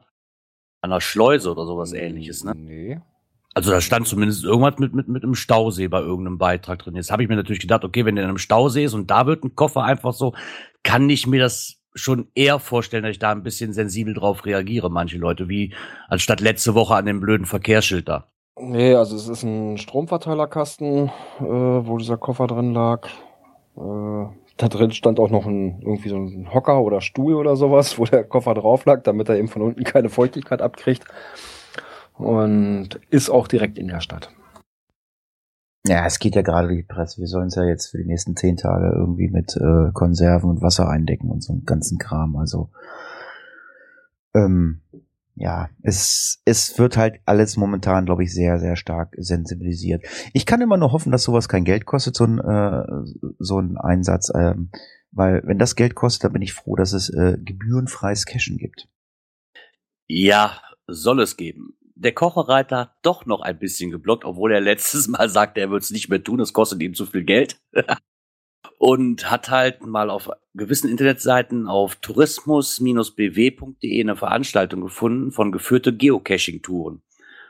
[0.81, 2.53] An einer Schleuse oder sowas ähnliches, ne?
[2.55, 2.99] Nee.
[3.53, 6.95] Also da stand zumindest irgendwas mit, mit, mit einem Stausee bei irgendeinem Beitrag drin.
[6.95, 9.25] Jetzt habe ich mir natürlich gedacht, okay, wenn der in einem Stausee ist und da
[9.25, 10.33] wird ein Koffer einfach so,
[10.83, 14.89] kann ich mir das schon eher vorstellen, dass ich da ein bisschen sensibel drauf reagiere,
[14.89, 15.73] manche Leute, wie
[16.07, 18.27] anstatt letzte Woche an dem blöden Verkehrsschild da.
[18.57, 21.07] Nee, also es ist ein Stromverteilerkasten,
[21.39, 23.07] äh, wo dieser Koffer drin lag.
[23.75, 24.25] Äh,
[24.57, 28.05] da drin stand auch noch ein, irgendwie so ein Hocker oder Stuhl oder sowas, wo
[28.05, 31.05] der Koffer drauf lag, damit er eben von unten keine Feuchtigkeit abkriegt.
[32.21, 34.31] Und ist auch direkt in der Stadt.
[35.87, 37.19] Ja, es geht ja gerade durch die Presse.
[37.19, 40.61] Wir sollen es ja jetzt für die nächsten zehn Tage irgendwie mit äh, Konserven und
[40.61, 42.35] Wasser eindecken und so einen ganzen Kram.
[42.35, 42.69] Also
[44.35, 44.81] ähm,
[45.35, 50.05] ja, es, es wird halt alles momentan, glaube ich, sehr, sehr stark sensibilisiert.
[50.33, 52.83] Ich kann immer nur hoffen, dass sowas kein Geld kostet, so ein, äh,
[53.39, 54.31] so ein Einsatz.
[54.35, 54.69] Ähm,
[55.11, 58.87] weil wenn das Geld kostet, dann bin ich froh, dass es äh, gebührenfreies Cashen gibt.
[60.07, 61.73] Ja, soll es geben.
[62.01, 65.83] Der Kocherreiter hat doch noch ein bisschen geblockt, obwohl er letztes Mal sagte, er würde
[65.83, 67.61] es nicht mehr tun, es kostet ihm zu viel Geld.
[68.77, 77.03] Und hat halt mal auf gewissen Internetseiten auf tourismus-bw.de eine Veranstaltung gefunden von geführte Geocaching-Touren,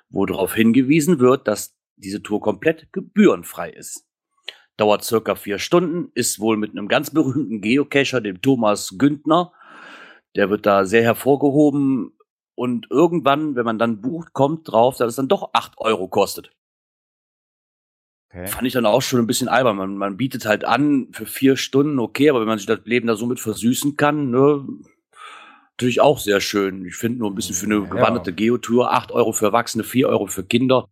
[0.10, 4.06] wo darauf hingewiesen wird, dass diese Tour komplett gebührenfrei ist.
[4.76, 9.54] Dauert circa vier Stunden, ist wohl mit einem ganz berühmten Geocacher, dem Thomas Güntner.
[10.36, 12.12] Der wird da sehr hervorgehoben,
[12.56, 16.52] und irgendwann, wenn man dann bucht, kommt drauf, dass es dann doch acht Euro kostet.
[18.30, 18.48] Okay.
[18.48, 19.76] Fand ich dann auch schon ein bisschen albern.
[19.76, 23.08] Man, man bietet halt an für vier Stunden, okay, aber wenn man sich das Leben
[23.08, 24.66] da so mit versüßen kann, ne,
[25.72, 26.86] natürlich auch sehr schön.
[26.86, 27.86] Ich finde nur ein bisschen für eine Ja.
[27.86, 30.88] gewanderte Geotour, acht Euro für Erwachsene, vier Euro für Kinder.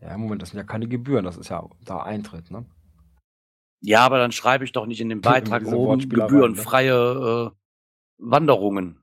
[0.00, 2.64] Ja, im Moment, das sind ja keine Gebühren, das ist ja da Eintritt, ne?
[3.80, 7.56] Ja, aber dann schreibe ich doch nicht in dem Beitrag oben Wortspielereien, gebührenfreie äh,
[8.18, 9.01] Wanderungen.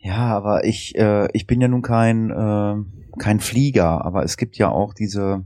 [0.00, 2.76] Ja, aber ich, äh, ich bin ja nun kein, äh,
[3.18, 5.44] kein Flieger, aber es gibt ja auch diese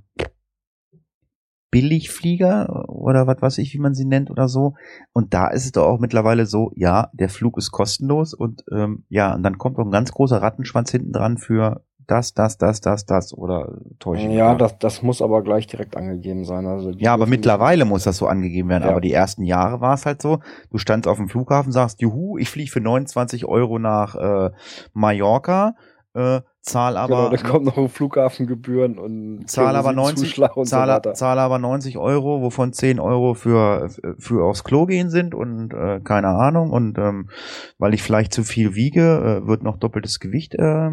[1.70, 4.74] Billigflieger oder was weiß ich, wie man sie nennt oder so.
[5.14, 9.06] Und da ist es doch auch mittlerweile so, ja, der Flug ist kostenlos und ähm,
[9.08, 12.80] ja, und dann kommt noch ein ganz großer Rattenschwanz hinten dran für das, das, das,
[12.80, 14.58] das, das oder täusche ich mich Ja, da?
[14.58, 16.66] das, das muss aber gleich direkt angegeben sein.
[16.66, 18.84] Also Ja, aber mittlerweile muss das so angegeben werden.
[18.84, 18.90] Ja.
[18.90, 22.36] Aber die ersten Jahre war es halt so, du standst auf dem Flughafen, sagst, juhu,
[22.36, 24.50] ich fliege für 29 Euro nach äh,
[24.92, 25.74] Mallorca,
[26.14, 31.00] äh, zahl aber, genau, dann kommen noch Flughafengebühren und zahl aber 90, Zuschlag und zahl,
[31.02, 35.72] so zahl aber 90 Euro, wovon 10 Euro für, für aufs Klo gehen sind und
[35.72, 36.70] äh, keine Ahnung.
[36.70, 37.30] Und ähm,
[37.78, 40.90] weil ich vielleicht zu viel wiege, äh, wird noch doppeltes Gewicht äh,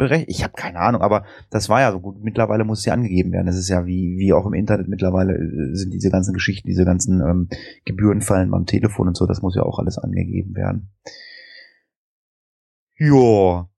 [0.00, 0.30] berechnet.
[0.30, 2.16] Ich habe keine Ahnung, aber das war ja so gut.
[2.24, 3.46] Mittlerweile muss es ja angegeben werden.
[3.46, 6.84] Das ist ja wie, wie auch im Internet mittlerweile äh, sind diese ganzen Geschichten, diese
[6.84, 7.48] ganzen ähm,
[7.84, 10.90] Gebührenfallen beim Telefon und so, das muss ja auch alles angegeben werden.
[12.98, 13.68] Ja.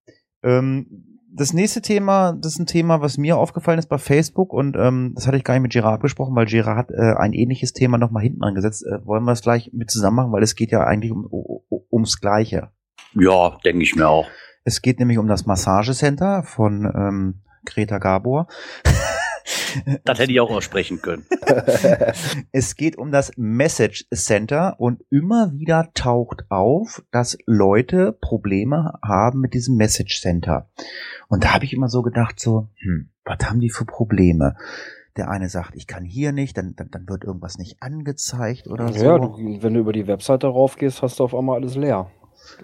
[0.42, 0.86] Ähm,
[1.34, 5.12] das nächste Thema, das ist ein Thema, was mir aufgefallen ist bei Facebook und ähm,
[5.14, 7.98] das hatte ich gar nicht mit Gerard abgesprochen, weil Gerard hat äh, ein ähnliches Thema
[7.98, 8.84] nochmal hinten angesetzt.
[8.86, 11.82] Äh, wollen wir es gleich mit zusammen machen, weil es geht ja eigentlich um, um,
[11.90, 12.68] ums Gleiche.
[13.14, 14.28] Ja, denke ich mir auch.
[14.64, 18.46] Es geht nämlich um das Massagecenter von ähm, Greta Gabor.
[20.04, 21.26] Das hätte ich auch aussprechen können.
[22.52, 29.40] es geht um das Message Center und immer wieder taucht auf, dass Leute Probleme haben
[29.40, 30.68] mit diesem Message Center.
[31.28, 34.54] Und da habe ich immer so gedacht, so, hm, was haben die für Probleme?
[35.16, 38.92] Der eine sagt, ich kann hier nicht, dann, dann, dann wird irgendwas nicht angezeigt oder
[38.92, 39.04] so.
[39.04, 42.10] Ja, wenn du über die Webseite raufgehst, hast du auf einmal alles leer.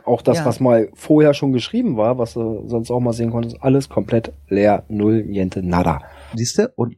[0.05, 0.45] Auch das, Ja.
[0.45, 4.33] was mal vorher schon geschrieben war, was du sonst auch mal sehen konntest, alles komplett
[4.49, 6.01] leer, null, niente, nada.
[6.35, 6.73] Siehste?
[6.77, 6.97] Und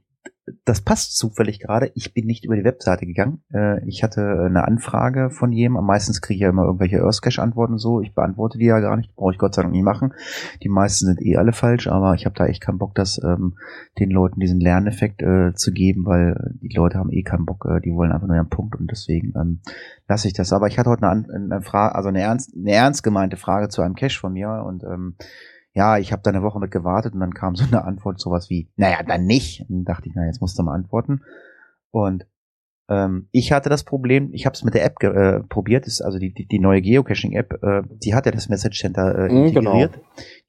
[0.65, 1.91] das passt zufällig gerade.
[1.95, 3.43] Ich bin nicht über die Webseite gegangen.
[3.53, 5.87] Äh, ich hatte eine Anfrage von jemandem.
[5.87, 8.01] Meistens kriege ich ja immer irgendwelche Earthcache-Antworten so.
[8.01, 9.15] Ich beantworte die ja gar nicht.
[9.15, 10.15] Brauche ich Gott sei Dank nie machen.
[10.63, 13.57] Die meisten sind eh alle falsch, aber ich habe da echt keinen Bock, das ähm,
[13.99, 17.67] den Leuten diesen Lerneffekt äh, zu geben, weil die Leute haben eh keinen Bock.
[17.69, 19.61] Äh, die wollen einfach nur ihren Punkt und deswegen ähm,
[20.09, 20.53] lasse ich das.
[20.53, 23.83] Aber ich hatte heute eine, eine Frage, also eine ernst, eine ernst gemeinte Frage zu
[23.83, 25.17] einem Cache von mir und ähm,
[25.73, 28.51] ja, ich habe da eine Woche mit gewartet und dann kam so eine Antwort, sowas
[28.51, 29.61] wie, naja, dann nicht.
[29.63, 31.21] Und dann dachte ich, na, jetzt musst du mal antworten.
[31.91, 32.27] Und
[32.89, 36.19] ähm, ich hatte das Problem, ich habe es mit der App äh, probiert, ist also
[36.19, 40.01] die, die, die neue Geocaching-App, äh, die hat ja das Message Center äh, Mhm, integriert.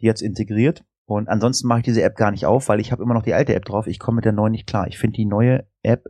[0.02, 0.84] Die hat's integriert.
[1.06, 3.34] Und ansonsten mache ich diese App gar nicht auf, weil ich habe immer noch die
[3.34, 3.86] alte App drauf.
[3.86, 4.88] Ich komme mit der neuen nicht klar.
[4.88, 6.06] Ich finde die neue App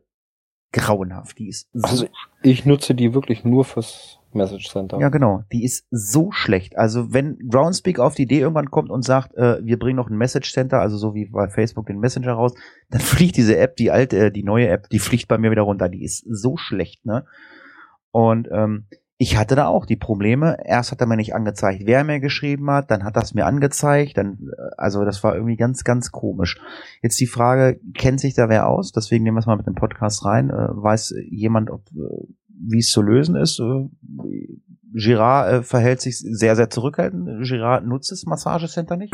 [0.71, 1.38] grauenhaft.
[1.39, 2.07] Die ist so Also
[2.43, 4.97] ich nutze die wirklich nur fürs Message Center.
[4.99, 5.43] ja, genau.
[5.51, 6.77] Die ist so schlecht.
[6.77, 10.17] Also wenn Groundspeak auf die Idee irgendwann kommt und sagt, äh, wir bringen noch ein
[10.17, 12.53] Message Center, also so wie bei Facebook den Messenger raus,
[12.89, 15.63] dann fliegt diese App, die alte, äh, die neue App, die fliegt bei mir wieder
[15.63, 15.89] runter.
[15.89, 17.25] Die ist so schlecht, ne?
[18.12, 18.86] Und ähm,
[19.21, 20.57] ich hatte da auch die Probleme.
[20.65, 24.17] Erst hat er mir nicht angezeigt, wer mir geschrieben hat, dann hat das mir angezeigt,
[24.17, 26.60] dann, äh, also das war irgendwie ganz, ganz komisch.
[27.03, 28.91] Jetzt die Frage, kennt sich da wer aus?
[28.91, 30.49] Deswegen nehmen wir es mal mit dem Podcast rein.
[30.49, 32.34] Äh, weiß jemand, ob, äh,
[32.67, 33.60] wie es zu lösen ist?
[33.60, 33.89] Äh,
[34.93, 37.47] Girard äh, verhält sich sehr, sehr zurückhaltend.
[37.47, 39.13] Girard nutzt das Massagecenter nicht.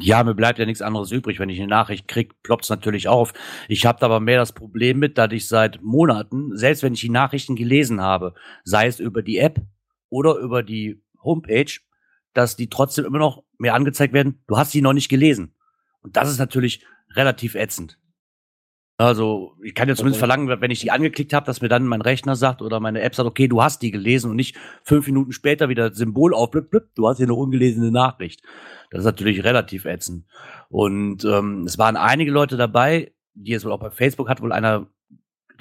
[0.00, 1.38] Ja, mir bleibt ja nichts anderes übrig.
[1.38, 3.32] Wenn ich eine Nachricht krieg, ploppt's natürlich auf.
[3.68, 7.10] Ich habe aber mehr das Problem mit, dass ich seit Monaten, selbst wenn ich die
[7.10, 9.60] Nachrichten gelesen habe, sei es über die App
[10.08, 11.70] oder über die Homepage,
[12.32, 15.54] dass die trotzdem immer noch mir angezeigt werden, du hast sie noch nicht gelesen.
[16.00, 17.98] Und das ist natürlich relativ ätzend.
[19.00, 22.00] Also, ich kann ja zumindest verlangen, wenn ich die angeklickt habe, dass mir dann mein
[22.00, 25.30] Rechner sagt oder meine App sagt, okay, du hast die gelesen und nicht fünf Minuten
[25.30, 28.42] später wieder das Symbol auf, blip, blip, du hast hier eine ungelesene Nachricht.
[28.90, 30.26] Das ist natürlich relativ ätzend.
[30.68, 34.50] Und ähm, es waren einige Leute dabei, die es wohl auch bei Facebook hat wohl
[34.52, 34.88] einer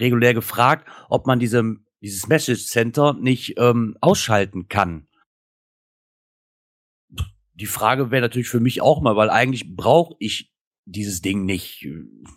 [0.01, 5.07] regulär gefragt, ob man diese, dieses Message Center nicht ähm, ausschalten kann.
[7.53, 10.51] Die Frage wäre natürlich für mich auch mal, weil eigentlich brauche ich
[10.89, 11.85] dieses Ding nicht.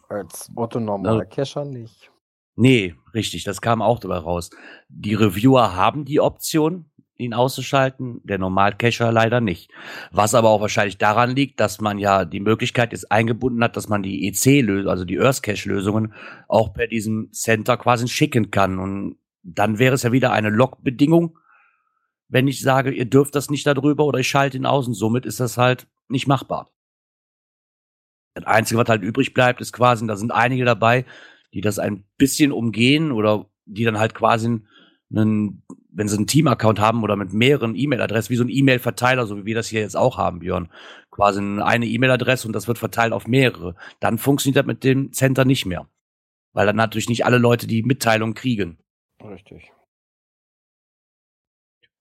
[0.09, 2.11] Als Otto normaler Also- Cacher nicht.
[2.57, 4.51] Nee, richtig, das kam auch dabei raus.
[4.89, 9.71] Die Reviewer haben die Option, ihn auszuschalten, der Normal-Cacher leider nicht.
[10.11, 13.89] Was aber auch wahrscheinlich daran liegt, dass man ja die Möglichkeit jetzt eingebunden hat, dass
[13.89, 16.13] man die EC-Lösung, also die Earth-Cache-Lösungen,
[16.49, 18.79] auch per diesem Center quasi schicken kann.
[18.79, 21.39] Und dann wäre es ja wieder eine Log-Bedingung,
[22.29, 25.25] wenn ich sage, ihr dürft das nicht darüber oder ich schalte ihn aus und somit
[25.25, 26.71] ist das halt nicht machbar.
[28.35, 31.05] Das Einzige, was halt übrig bleibt, ist quasi, da sind einige dabei,
[31.53, 35.63] die das ein bisschen umgehen oder die dann halt quasi einen,
[35.93, 39.45] wenn sie einen Team-Account haben oder mit mehreren E-Mail-Adressen, wie so ein E-Mail-Verteiler, so wie
[39.45, 40.71] wir das hier jetzt auch haben, Björn.
[41.11, 43.75] Quasi eine E-Mail-Adresse und das wird verteilt auf mehrere.
[43.99, 45.89] Dann funktioniert das mit dem Center nicht mehr.
[46.53, 48.79] Weil dann natürlich nicht alle Leute die Mitteilung kriegen.
[49.23, 49.73] Richtig.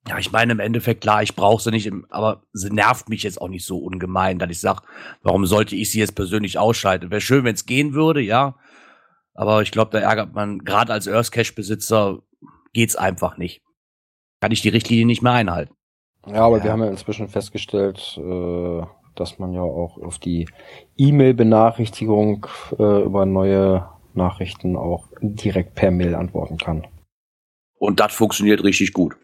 [0.07, 3.39] Ja, ich meine im Endeffekt, klar, ich brauche sie nicht, aber sie nervt mich jetzt
[3.41, 4.81] auch nicht so ungemein, dass ich sage,
[5.21, 7.11] warum sollte ich sie jetzt persönlich ausschalten?
[7.11, 8.55] Wäre schön, wenn es gehen würde, ja.
[9.33, 12.19] Aber ich glaube, da ärgert man, gerade als Earth Cache-Besitzer,
[12.73, 13.61] geht's einfach nicht.
[14.41, 15.73] Kann ich die Richtlinie nicht mehr einhalten.
[16.27, 16.63] Ja, aber Ja.
[16.63, 18.81] wir haben ja inzwischen festgestellt, äh,
[19.15, 20.47] dass man ja auch auf die
[20.97, 26.87] E-Mail-Benachrichtigung äh, über neue Nachrichten auch direkt per Mail antworten kann.
[27.77, 29.15] Und das funktioniert richtig gut.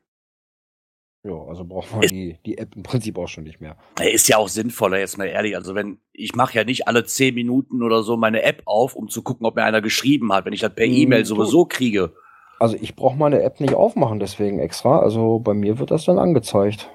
[1.25, 3.75] Ja, also braucht man die, die App im Prinzip auch schon nicht mehr.
[3.99, 5.55] Er Ist ja auch sinnvoller, jetzt mal ehrlich.
[5.55, 9.09] Also wenn, ich mache ja nicht alle zehn Minuten oder so meine App auf, um
[9.09, 12.13] zu gucken, ob mir einer geschrieben hat, wenn ich das per Hm, E-Mail sowieso kriege.
[12.59, 14.99] Also ich brauche meine App nicht aufmachen, deswegen extra.
[14.99, 16.91] Also bei mir wird das dann angezeigt.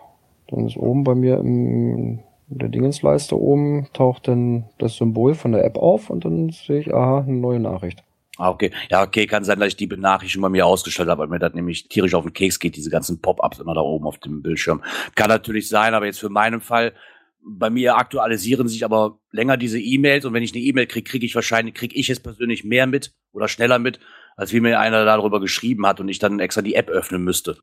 [0.48, 5.50] Dann ist oben bei mir im, in der Dingensleiste oben taucht dann das Symbol von
[5.50, 8.04] der App auf und dann sehe ich, aha, eine neue Nachricht.
[8.40, 8.70] Ah, okay.
[8.90, 11.52] Ja, okay, kann sein, dass ich die Benachrichtigung bei mir ausgestellt habe, weil mir das
[11.52, 14.82] nämlich tierisch auf den Keks geht, diese ganzen Pop-ups immer da oben auf dem Bildschirm.
[15.14, 16.94] Kann natürlich sein, aber jetzt für meinen Fall,
[17.42, 21.26] bei mir aktualisieren sich aber länger diese E-Mails und wenn ich eine E-Mail kriege, kriege
[21.26, 24.00] ich wahrscheinlich, kriege ich es persönlich mehr mit oder schneller mit,
[24.36, 27.58] als wie mir einer darüber geschrieben hat und ich dann extra die App öffnen müsste.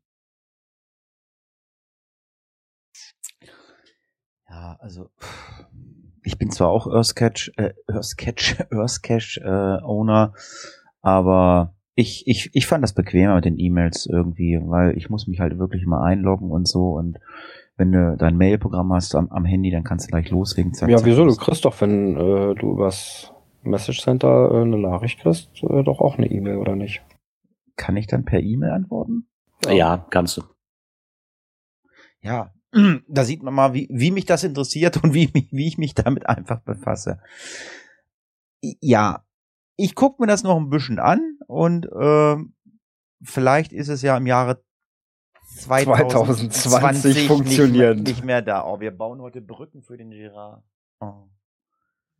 [4.48, 5.10] Ja, also
[6.22, 10.34] ich bin zwar auch Earthcatch, äh, Earthcatch, Earthcache äh, Owner,
[11.00, 15.40] aber ich, ich, ich fand das bequemer mit den E-Mails irgendwie, weil ich muss mich
[15.40, 17.18] halt wirklich mal einloggen und so und
[17.76, 20.74] wenn du dein Mailprogramm hast am, am Handy, dann kannst du gleich loslegen.
[20.74, 21.24] Zack, Ja, wieso?
[21.24, 26.00] Du kriegst doch, wenn äh, du übers Message Center äh, eine Nachricht kriegst, äh, doch
[26.00, 27.02] auch eine E-Mail, oder nicht?
[27.76, 29.28] Kann ich dann per E-Mail antworten?
[29.68, 30.42] Ja, kannst du.
[32.20, 32.52] Ja,
[33.08, 36.28] da sieht man mal, wie, wie mich das interessiert und wie, wie ich mich damit
[36.28, 37.20] einfach befasse.
[38.60, 39.24] Ja,
[39.76, 42.54] ich gucke mir das noch ein bisschen an und ähm,
[43.22, 44.62] vielleicht ist es ja im Jahre
[45.56, 48.02] 2020 2020 funktionieren.
[48.02, 48.66] Nicht mehr, nicht mehr da.
[48.66, 50.62] Oh, wir bauen heute Brücken für den Girard.
[51.00, 51.28] Oh.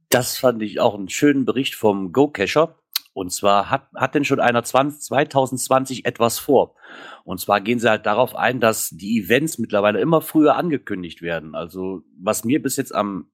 [0.09, 2.77] Das fand ich auch einen schönen Bericht vom Go-Cacher.
[3.19, 6.77] Und zwar hat, hat denn schon einer 20, 2020 etwas vor.
[7.25, 11.57] Und zwar gehen sie halt darauf ein, dass die Events mittlerweile immer früher angekündigt werden.
[11.57, 13.33] Also was mir bis jetzt am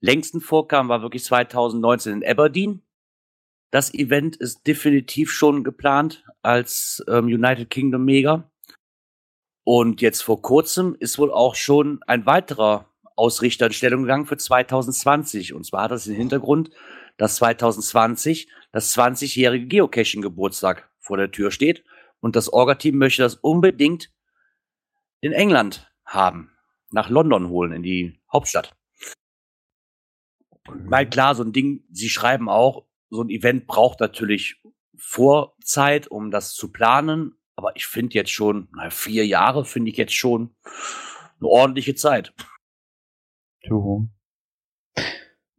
[0.00, 2.82] längsten vorkam, war wirklich 2019 in Aberdeen.
[3.72, 8.48] Das Event ist definitiv schon geplant als ähm, United Kingdom Mega.
[9.64, 14.36] Und jetzt vor kurzem ist wohl auch schon ein weiterer Ausrichter in Stellung gegangen für
[14.36, 15.54] 2020.
[15.54, 16.70] Und zwar hat das den Hintergrund,
[17.18, 21.84] dass 2020 das 20-jährige Geocaching-Geburtstag vor der Tür steht.
[22.20, 24.10] Und das Orga-Team möchte das unbedingt
[25.20, 26.52] in England haben.
[26.90, 28.74] Nach London holen, in die Hauptstadt.
[30.66, 34.62] Weil klar, so ein Ding, sie schreiben auch, so ein Event braucht natürlich
[34.96, 37.34] Vorzeit, um das zu planen.
[37.56, 40.54] Aber ich finde jetzt schon, na, vier Jahre finde ich jetzt schon
[41.40, 42.32] eine ordentliche Zeit.
[43.62, 44.08] Juhu.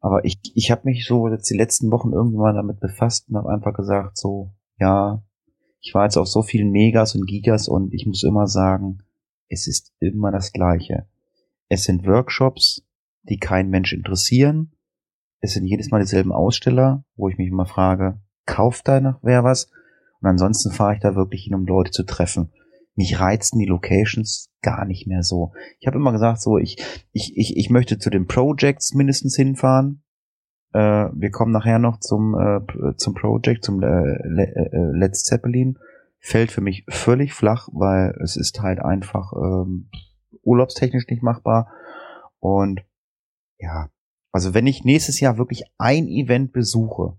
[0.02, 3.50] Aber ich, ich habe mich so jetzt die letzten Wochen irgendwann damit befasst und habe
[3.50, 5.22] einfach gesagt, so, ja,
[5.82, 9.00] ich war jetzt auf so vielen Megas und Gigas und ich muss immer sagen,
[9.50, 11.08] es ist immer das Gleiche.
[11.68, 12.86] Es sind Workshops,
[13.24, 14.72] die kein Mensch interessieren.
[15.42, 19.44] Es sind jedes Mal dieselben Aussteller, wo ich mich immer frage, kauft da noch wer
[19.44, 19.72] was?
[20.22, 22.52] Und ansonsten fahre ich da wirklich hin, um Leute zu treffen.
[23.00, 25.54] Mich reizen die Locations gar nicht mehr so.
[25.80, 26.76] Ich habe immer gesagt, so, ich,
[27.14, 30.04] ich, ich, ich möchte zu den Projects mindestens hinfahren.
[30.74, 35.80] Äh, wir kommen nachher noch zum, äh, zum Project, zum äh, Le äh, Let's Zeppelin.
[36.20, 39.90] Fällt für mich völlig flach, weil es ist halt einfach ähm,
[40.42, 41.72] urlaubstechnisch nicht machbar.
[42.40, 42.82] Und
[43.60, 43.90] ja,
[44.34, 47.19] also wenn ich nächstes Jahr wirklich ein Event besuche, äh,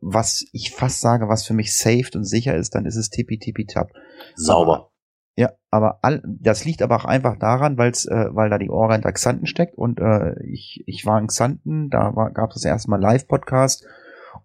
[0.00, 3.38] was ich fast sage, was für mich safe und sicher ist, dann ist es Tippi
[3.38, 3.92] Tippi Tap.
[4.34, 4.90] Sauber.
[5.36, 8.94] Ja, aber all, das liegt aber auch einfach daran, weil's, äh, weil da die Orga
[8.94, 12.90] hinter Xanten steckt und äh, ich, ich war in Xanten, da gab es das erste
[12.90, 13.86] Mal Live-Podcast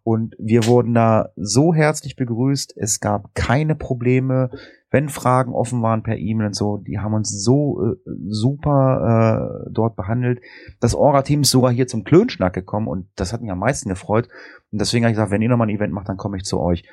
[0.04, 4.52] und wir wurden da so herzlich begrüßt, es gab keine Probleme,
[4.96, 7.96] wenn Fragen offen waren per E-Mail und so, die haben uns so äh,
[8.30, 10.40] super äh, dort behandelt.
[10.80, 14.30] Das Orga-Team ist sogar hier zum Klönschnack gekommen und das hat mich am meisten gefreut
[14.72, 16.62] und deswegen habe ich gesagt, wenn ihr nochmal ein Event macht, dann komme ich zu
[16.62, 16.88] euch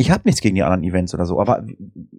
[0.00, 1.62] Ich habe nichts gegen die anderen Events oder so, aber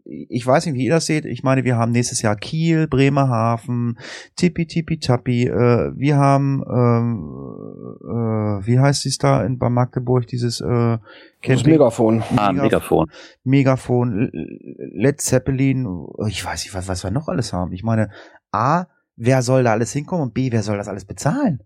[0.06, 1.26] ich weiß nicht, wie ihr das seht.
[1.26, 3.98] Ich meine, wir haben nächstes Jahr Kiel, Bremerhaven,
[4.36, 5.48] Tippi Tippi Tappi.
[5.48, 11.00] Äh, wir haben, ähm, äh, wie heißt es da in, bei Magdeburg, dieses äh,
[11.42, 12.22] Das Megafon.
[12.36, 13.10] Ah, Megafon.
[13.44, 16.06] Megafon, Led Zeppelin.
[16.28, 17.74] Ich weiß nicht, was, was wir noch alles haben.
[17.74, 18.12] Ich meine,
[18.52, 21.64] A, wer soll da alles hinkommen und B, wer soll das alles bezahlen?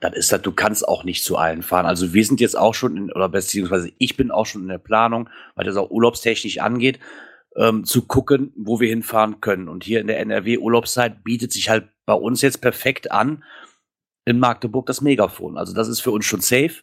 [0.00, 1.86] Dann ist das, du kannst auch nicht zu allen fahren.
[1.86, 4.78] Also wir sind jetzt auch schon, in, oder beziehungsweise ich bin auch schon in der
[4.78, 6.98] Planung, weil das auch urlaubstechnisch angeht,
[7.56, 9.68] ähm, zu gucken, wo wir hinfahren können.
[9.68, 13.44] Und hier in der NRW-Urlaubszeit bietet sich halt bei uns jetzt perfekt an,
[14.24, 15.58] in Magdeburg das Megafon.
[15.58, 16.82] Also das ist für uns schon safe.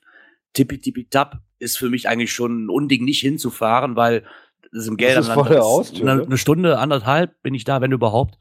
[0.54, 4.24] Tippi Tippi Tap ist für mich eigentlich schon ein Unding, nicht hinzufahren, weil
[4.62, 6.26] das ist im Das ist Gelderland vor der Haustür, eine, ne?
[6.26, 8.38] eine Stunde, anderthalb bin ich da, wenn überhaupt.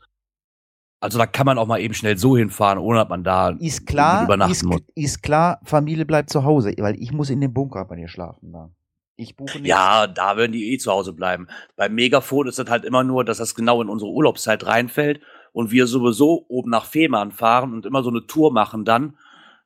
[1.01, 3.87] Also da kann man auch mal eben schnell so hinfahren, ohne dass man da Ist
[3.87, 4.81] klar, übernachten ist, muss.
[4.95, 8.53] ist klar, Familie bleibt zu Hause, weil ich muss in dem Bunker bei dir schlafen.
[8.53, 8.71] Da.
[9.17, 9.69] Ich buche nicht.
[9.69, 11.49] Ja, da werden die eh zu Hause bleiben.
[11.77, 15.21] Beim Megafon ist das halt immer nur, dass das genau in unsere Urlaubszeit reinfällt
[15.53, 19.17] und wir sowieso oben nach Fehmarn fahren und immer so eine Tour machen dann,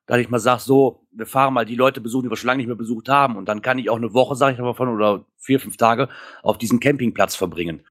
[0.06, 2.58] dass ich mal sag, so, wir fahren mal die Leute besuchen, die wir schon lange
[2.58, 4.88] nicht mehr besucht haben und dann kann ich auch eine Woche, sage ich aber von,
[4.88, 6.08] oder vier, fünf Tage
[6.42, 7.82] auf diesem Campingplatz verbringen.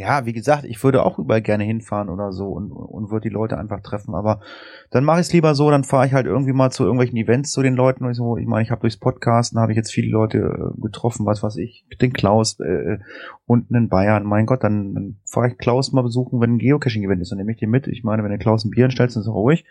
[0.00, 3.34] Ja, wie gesagt, ich würde auch überall gerne hinfahren oder so und, und würde die
[3.34, 4.14] Leute einfach treffen.
[4.14, 4.40] Aber
[4.90, 7.52] dann mache ich es lieber so, dann fahre ich halt irgendwie mal zu irgendwelchen Events
[7.52, 8.06] zu den Leuten.
[8.06, 8.38] Und so.
[8.38, 11.58] Ich meine, ich habe durchs Podcasten habe ich jetzt viele Leute äh, getroffen, was weiß
[11.58, 12.96] ich, den Klaus äh,
[13.44, 14.24] unten in Bayern.
[14.24, 17.30] Mein Gott, dann, dann fahre ich Klaus mal besuchen, wenn ein Geocaching-Event ist.
[17.30, 17.86] Dann nehme ich den mit.
[17.86, 19.66] Ich meine, wenn der Klaus ein Bier hinstellt, ist er ruhig.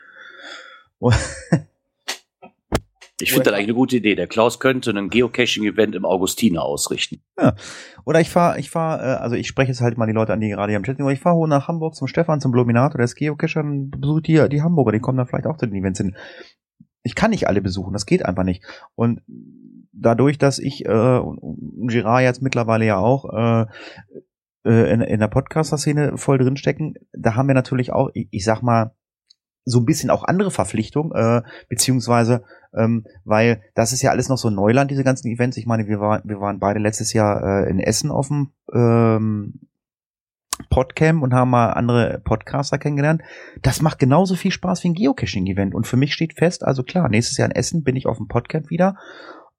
[0.99, 1.15] Und
[3.21, 4.15] Ich finde das eigentlich eine gute Idee.
[4.15, 7.21] Der Klaus könnte ein Geocaching-Event im Augustiner ausrichten.
[8.05, 10.39] Oder ich fahre, ich fahre, äh, also ich spreche jetzt halt mal die Leute an,
[10.39, 12.51] die gerade hier am Chat sind, aber ich fahre hoch nach Hamburg zum Stefan, zum
[12.51, 15.65] Bluminator, der ist Geocacher, dann besuche ich die, Hamburger, die kommen dann vielleicht auch zu
[15.65, 16.15] den Events hin.
[17.03, 18.63] Ich kann nicht alle besuchen, das geht einfach nicht.
[18.95, 19.21] Und
[19.91, 23.65] dadurch, dass ich äh, und- und Girard jetzt mittlerweile ja auch äh,
[24.65, 28.61] äh, in, in der Podcaster-Szene voll drinstecken, da haben wir natürlich auch, ich, ich sag
[28.61, 28.95] mal,
[29.69, 34.37] so ein bisschen auch andere Verpflichtungen, äh, beziehungsweise, ähm, weil das ist ja alles noch
[34.37, 35.57] so Neuland, diese ganzen Events.
[35.57, 39.59] Ich meine, wir, war, wir waren beide letztes Jahr äh, in Essen auf dem ähm,
[40.69, 43.21] Podcamp und haben mal andere Podcaster kennengelernt.
[43.61, 45.73] Das macht genauso viel Spaß wie ein Geocaching-Event.
[45.73, 48.27] Und für mich steht fest, also klar, nächstes Jahr in Essen bin ich auf dem
[48.27, 48.97] Podcamp wieder.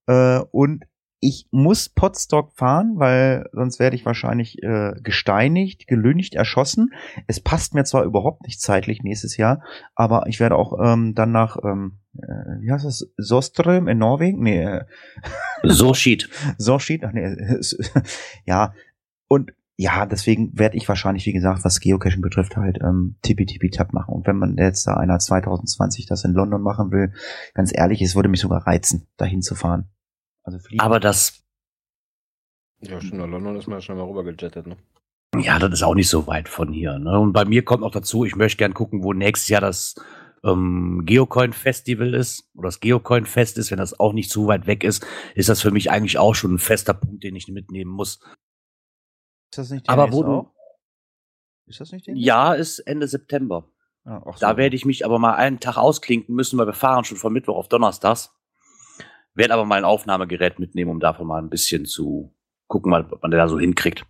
[0.07, 0.85] Äh, und
[1.20, 6.94] ich muss Podstock fahren, weil sonst werde ich wahrscheinlich äh, gesteinigt, gelüncht, erschossen.
[7.26, 9.62] Es passt mir zwar überhaupt nicht zeitlich nächstes Jahr,
[9.94, 14.42] aber ich werde auch ähm, dann nach, ähm, äh, wie heißt das, Soström in Norwegen?
[14.42, 14.85] Nee, äh,
[15.62, 16.30] So schied.
[16.56, 17.37] Sorschied, ach nee,
[18.46, 18.72] ja,
[19.28, 23.70] und ja, deswegen werde ich wahrscheinlich, wie gesagt, was Geocaching betrifft, halt ähm, tippi tippi
[23.70, 24.14] tap machen.
[24.14, 27.12] Und wenn man jetzt da einer 2020 das in London machen will,
[27.54, 29.88] ganz ehrlich, es würde mich sogar reizen, dahin zu fahren.
[30.42, 30.81] Also fliegen.
[30.81, 31.42] Aber das,
[32.81, 34.76] Ja, schon nach London ist man ja schon mal rübergejettet, ne?
[35.38, 36.98] ja, das ist auch nicht so weit von hier.
[36.98, 37.18] Ne?
[37.18, 39.94] Und bei mir kommt noch dazu, ich möchte gern gucken, wo nächstes Jahr das
[40.42, 43.70] ähm, Geocoin-Festival ist oder das Geocoin-Fest ist.
[43.70, 46.55] Wenn das auch nicht zu weit weg ist, ist das für mich eigentlich auch schon
[46.55, 48.20] ein fester Punkt, den ich mitnehmen muss.
[49.50, 50.53] ist das nicht aber demnächst wo du-?
[51.66, 52.16] Ist das nicht den?
[52.16, 53.68] Ja, ist Ende September.
[54.05, 54.40] Ah, ach so.
[54.40, 57.33] Da werde ich mich aber mal einen Tag ausklinken müssen, weil wir fahren schon von
[57.33, 58.35] Mittwoch auf Donnerstags.
[59.35, 62.35] Werde aber mal ein Aufnahmegerät mitnehmen, um davon mal ein bisschen zu
[62.66, 64.05] gucken, was man da so hinkriegt.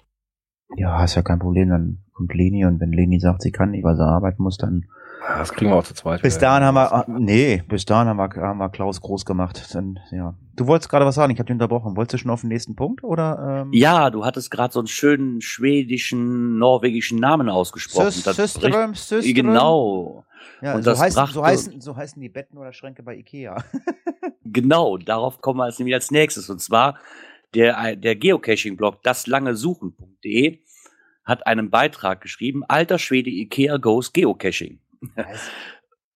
[0.76, 1.70] Ja, ist ja kein Problem.
[1.70, 4.86] Dann kommt Leni und wenn Leni sagt, sie kann nicht, weil sie arbeiten muss, dann.
[5.28, 6.22] Das kriegen wir auch zu zweit.
[6.22, 9.74] Bis dahin haben wir, ah, nee, bis dahin haben wir, haben wir Klaus groß gemacht.
[9.74, 10.34] Dann, ja.
[10.56, 11.96] Du wolltest gerade was sagen, ich habe dich unterbrochen.
[11.96, 13.62] Wolltest du schon auf den nächsten Punkt oder?
[13.62, 18.06] Ähm, Ja, du hattest gerade so einen schönen schwedischen, norwegischen Namen ausgesprochen.
[18.06, 19.32] Bricht- Söström.
[19.34, 20.24] Genau,
[20.62, 23.14] Ja, Und so, das heißen, brachte- so, heißen, so heißen die Betten oder Schränke bei
[23.16, 23.56] Ikea.
[24.44, 24.96] genau.
[24.98, 26.48] Darauf kommen wir jetzt nämlich als nächstes.
[26.50, 26.98] Und zwar
[27.54, 30.58] der, der Geocaching-Blog daslangesuchen.de
[31.24, 34.78] hat einen Beitrag geschrieben, alter Schwede Ikea goes Geocaching.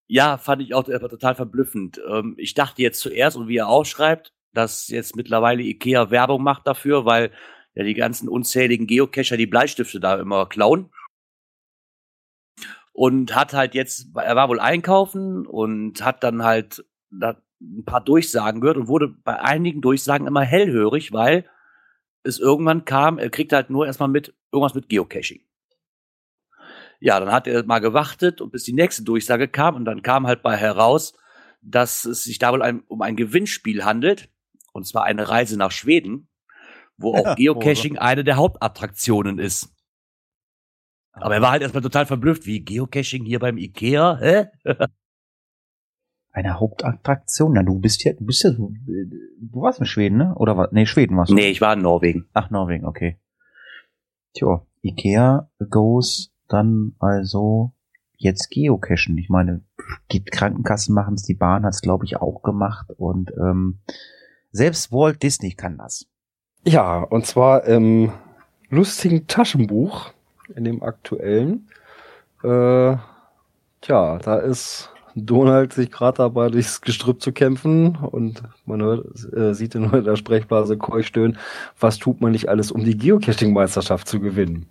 [0.06, 2.00] Ja, fand ich auch total verblüffend.
[2.08, 6.42] Ähm, ich dachte jetzt zuerst, und wie er auch schreibt, dass jetzt mittlerweile Ikea Werbung
[6.42, 7.32] macht dafür, weil
[7.74, 10.90] ja die ganzen unzähligen Geocacher die Bleistifte da immer klauen.
[12.92, 18.60] Und hat halt jetzt, er war wohl einkaufen und hat dann halt ein paar Durchsagen
[18.60, 21.48] gehört und wurde bei einigen Durchsagen immer hellhörig, weil
[22.22, 25.40] es irgendwann kam, er kriegt halt nur erstmal mit, irgendwas mit Geocaching.
[27.00, 30.26] Ja, dann hat er mal gewartet und bis die nächste Durchsage kam und dann kam
[30.26, 31.14] halt bei heraus,
[31.62, 34.30] dass es sich da wohl um ein Gewinnspiel handelt
[34.72, 36.28] und zwar eine Reise nach Schweden,
[36.96, 39.70] wo auch Ja, Geocaching eine der Hauptattraktionen ist.
[41.12, 44.46] Aber er war halt erstmal total verblüfft, wie Geocaching hier beim Ikea, hä?
[46.32, 47.52] Eine Hauptattraktion?
[47.52, 50.34] Na, du bist ja, du bist ja, du, du warst in Schweden, ne?
[50.34, 50.72] Oder was?
[50.72, 51.36] Nee, Schweden warst du.
[51.36, 52.28] Nee, ich war in Norwegen.
[52.32, 53.20] Ach, Norwegen, okay.
[54.32, 57.72] Tja, Ikea goes dann also
[58.16, 59.18] jetzt geocachen.
[59.18, 59.62] Ich meine,
[60.12, 63.80] die Krankenkassen machen es, die Bahn hat es, glaube ich, auch gemacht und ähm,
[64.50, 66.06] selbst Walt Disney kann das.
[66.64, 68.12] Ja, und zwar im
[68.70, 70.12] lustigen Taschenbuch,
[70.54, 71.68] in dem aktuellen.
[72.42, 72.96] Äh,
[73.80, 79.54] tja, da ist Donald sich gerade dabei, durchs Gestrüpp zu kämpfen und man hört, äh,
[79.54, 81.38] sieht in der Sprechblase keuch stöhnen,
[81.78, 84.66] was tut man nicht alles, um die Geocaching-Meisterschaft zu gewinnen?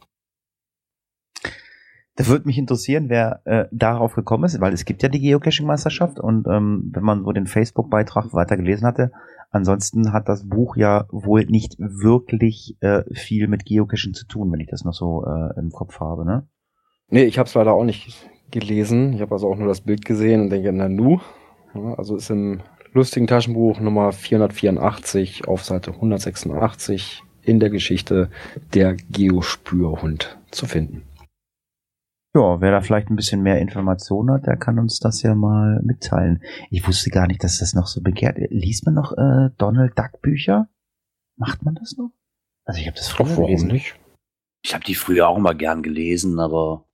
[2.16, 6.20] Da würde mich interessieren, wer äh, darauf gekommen ist, weil es gibt ja die Geocaching-Meisterschaft
[6.20, 9.12] und ähm, wenn man so den Facebook-Beitrag weiter gelesen hatte,
[9.50, 14.60] ansonsten hat das Buch ja wohl nicht wirklich äh, viel mit Geocaching zu tun, wenn
[14.60, 16.48] ich das noch so äh, im Kopf habe, ne?
[17.10, 19.14] Nee, ich habe es leider auch nicht gelesen.
[19.14, 21.20] Ich habe also auch nur das Bild gesehen und denke, na nu.
[21.74, 22.62] Ja, also ist im
[22.94, 28.30] lustigen Taschenbuch Nummer 484 auf Seite 186 in der Geschichte
[28.74, 31.04] der Geospürhund zu finden.
[32.36, 35.80] Ja, wer da vielleicht ein bisschen mehr Informationen hat, der kann uns das ja mal
[35.84, 36.42] mitteilen.
[36.72, 38.38] Ich wusste gar nicht, dass das noch so begehrt.
[38.50, 40.68] Liest man noch äh, Donald Duck Bücher?
[41.36, 42.12] Macht man das noch?
[42.66, 43.68] Also ich habe das früher warum gelesen.
[43.68, 43.96] nicht?
[44.64, 46.88] Ich habe die früher auch mal gern gelesen, aber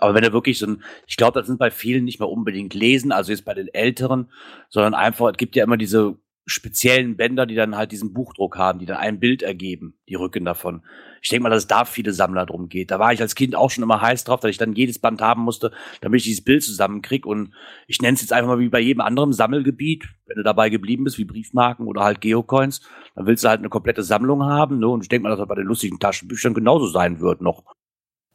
[0.00, 2.72] aber wenn er wirklich so ein, ich glaube, das sind bei vielen nicht mehr unbedingt
[2.72, 4.30] lesen, also jetzt bei den Älteren,
[4.68, 8.78] sondern einfach, es gibt ja immer diese speziellen Bänder, die dann halt diesen Buchdruck haben,
[8.78, 10.82] die dann ein Bild ergeben, die Rücken davon.
[11.22, 12.90] Ich denke mal, dass es da viele Sammler drum geht.
[12.90, 15.20] Da war ich als Kind auch schon immer heiß drauf, dass ich dann jedes Band
[15.20, 17.26] haben musste, damit ich dieses Bild zusammenkrieg.
[17.26, 17.52] Und
[17.86, 20.04] ich nenne es jetzt einfach mal wie bei jedem anderen Sammelgebiet.
[20.26, 22.82] Wenn du dabei geblieben bist, wie Briefmarken oder halt Geocoins,
[23.14, 24.78] dann willst du halt eine komplette Sammlung haben.
[24.78, 24.88] Ne?
[24.88, 27.64] Und ich denke mal, dass das bei den lustigen Taschenbüchern genauso sein wird noch.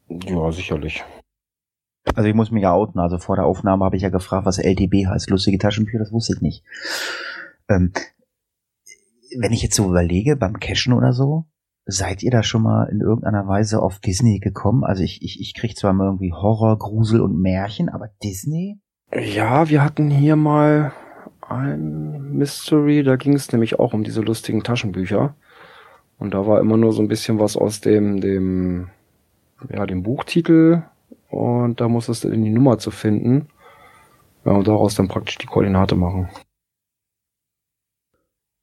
[0.08, 1.04] Ja, sicherlich.
[2.14, 3.00] Also ich muss mich ja outen.
[3.00, 5.30] Also vor der Aufnahme habe ich ja gefragt, was LTB heißt.
[5.30, 6.64] Lustige Taschenbücher, das wusste ich nicht.
[7.68, 7.92] Ähm,
[9.38, 11.46] wenn ich jetzt so überlege, beim Cashen oder so,
[11.86, 14.84] seid ihr da schon mal in irgendeiner Weise auf Disney gekommen?
[14.84, 18.80] Also ich, ich, ich krieg zwar mal irgendwie Horror, Grusel und Märchen, aber Disney?
[19.12, 20.92] Ja, wir hatten hier mal
[21.40, 25.36] ein Mystery, da ging es nämlich auch um diese lustigen Taschenbücher.
[26.18, 28.90] Und da war immer nur so ein bisschen was aus dem, dem,
[29.68, 30.84] ja, dem Buchtitel.
[31.28, 33.48] Und da musstest du in die Nummer zu finden.
[34.44, 36.28] Ja, und daraus dann praktisch die Koordinate machen.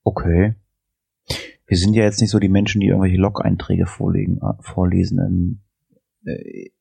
[0.04, 0.56] Okay.
[1.72, 5.62] Wir sind ja jetzt nicht so die Menschen, die irgendwelche Log-Einträge vorlegen, äh, vorlesen.
[6.26, 6.72] Ähm, äh,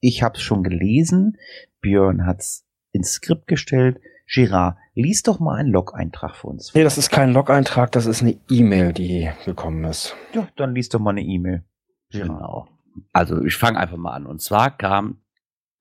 [0.00, 1.36] ich habe es schon gelesen.
[1.82, 4.00] Björn hat's ins Skript gestellt.
[4.26, 6.72] Gerard, lies doch mal einen Log-Eintrag für uns.
[6.72, 10.16] Nee, das ist kein Log-Eintrag, das ist eine E-Mail, die gekommen ist.
[10.32, 11.62] Ja, dann lies doch mal eine E-Mail.
[12.10, 12.66] Genau.
[13.12, 14.24] Also ich fange einfach mal an.
[14.24, 15.18] Und zwar kam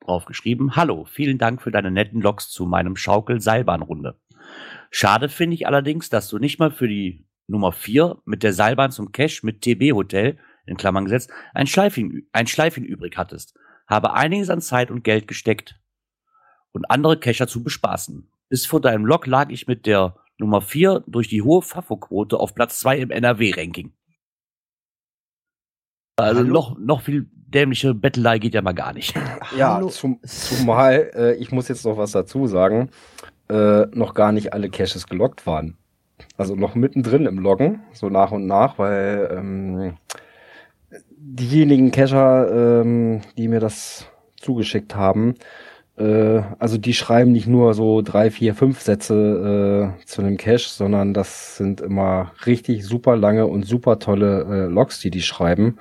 [0.02, 4.20] drauf geschrieben, Hallo, vielen Dank für deine netten Logs zu meinem Schaukel-Seilbahnrunde.
[4.91, 8.91] Schade finde ich allerdings, dass du nicht mal für die Nummer 4 mit der Seilbahn
[8.91, 13.56] zum Cash mit TB Hotel, in Klammern gesetzt, ein Schleifchen, ein Schleifchen übrig hattest.
[13.88, 15.80] Habe einiges an Zeit und Geld gesteckt
[16.72, 18.30] und andere Cacher zu bespaßen.
[18.50, 22.56] Bis vor deinem Log lag ich mit der Nummer 4 durch die hohe Fafo-Quote auf
[22.56, 23.94] Platz 2 im NRW-Ranking.
[26.16, 26.54] Also Hallo?
[26.54, 29.14] noch, noch viel dämliche Bettelei geht ja mal gar nicht.
[29.58, 32.89] Ja, zum, zumal, äh, ich muss jetzt noch was dazu sagen,
[33.50, 35.78] äh, noch gar nicht alle Caches gelockt waren.
[36.38, 39.97] Also noch mittendrin im Loggen, so nach und nach, weil ähm,
[41.18, 44.07] diejenigen Cacher, ähm, die mir das
[44.38, 45.36] zugeschickt haben,
[45.97, 50.70] äh, also die schreiben nicht nur so drei, vier, fünf Sätze äh, zu einem Cache,
[50.70, 55.78] sondern das sind immer richtig super lange und super tolle äh, Logs, die die schreiben.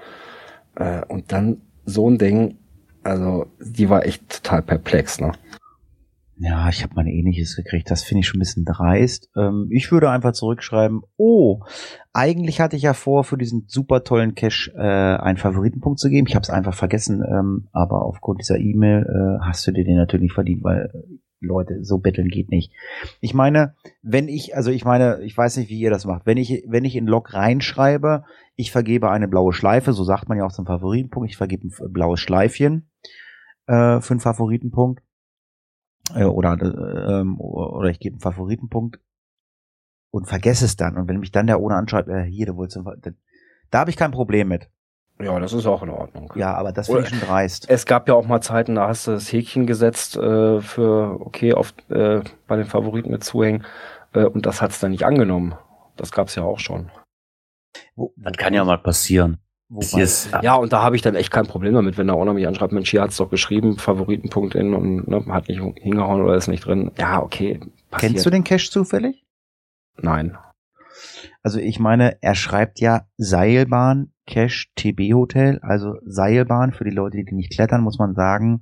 [0.76, 2.58] Äh, und dann so ein Ding,
[3.02, 5.32] also die war echt total perplex, ne?
[6.44, 7.88] Ja, ich habe mal ein ähnliches gekriegt.
[7.88, 9.30] Das finde ich schon ein bisschen dreist.
[9.36, 11.60] Ähm, ich würde einfach zurückschreiben, oh,
[12.12, 16.26] eigentlich hatte ich ja vor, für diesen super tollen Cache äh, einen Favoritenpunkt zu geben.
[16.26, 19.96] Ich habe es einfach vergessen, ähm, aber aufgrund dieser E-Mail äh, hast du dir den
[19.96, 22.72] natürlich verdient, weil äh, Leute, so betteln geht nicht.
[23.20, 26.26] Ich meine, wenn ich, also ich meine, ich weiß nicht, wie ihr das macht.
[26.26, 28.24] Wenn ich, wenn ich in Log reinschreibe,
[28.56, 31.92] ich vergebe eine blaue Schleife, so sagt man ja auch zum Favoritenpunkt, ich vergebe ein
[31.92, 32.90] blaues Schleifchen
[33.68, 35.02] äh, für einen Favoritenpunkt
[36.14, 39.00] äh, oder äh, ähm, oder ich gebe einen Favoritenpunkt
[40.10, 42.84] und vergesse es dann und wenn mich dann der ohne anschreibt, äh, hier, du wolltest,
[42.84, 43.16] dann,
[43.70, 44.68] da habe ich kein Problem mit.
[45.20, 46.32] Ja, das ist auch in Ordnung.
[46.34, 47.68] Ja, aber das finde ich schon dreist.
[47.68, 51.52] Es gab ja auch mal Zeiten, da hast du das Häkchen gesetzt äh, für, okay,
[51.54, 53.64] auf, äh, bei den Favoriten mit zuhängen
[54.14, 55.54] äh, und das hat's dann nicht angenommen.
[55.96, 56.90] Das gab's ja auch schon.
[58.16, 59.38] Das kann ja mal passieren.
[59.74, 60.28] Wobei, Yes.
[60.42, 62.74] Ja, und da habe ich dann echt kein Problem damit, wenn der Owner mich anschreibt,
[62.74, 66.66] Mensch, hier hat's doch geschrieben, Favoritenpunkt in und ne, hat nicht hingehauen oder ist nicht
[66.66, 66.90] drin.
[66.98, 67.58] Ja, okay.
[67.90, 68.12] Passiert.
[68.12, 69.24] kennst du den Cache zufällig?
[69.96, 70.36] Nein.
[71.42, 76.72] Also ich meine, er schreibt ja Seilbahn, Cache, TB Hotel, also Seilbahn.
[76.72, 78.60] Für die Leute, die nicht klettern, muss man sagen,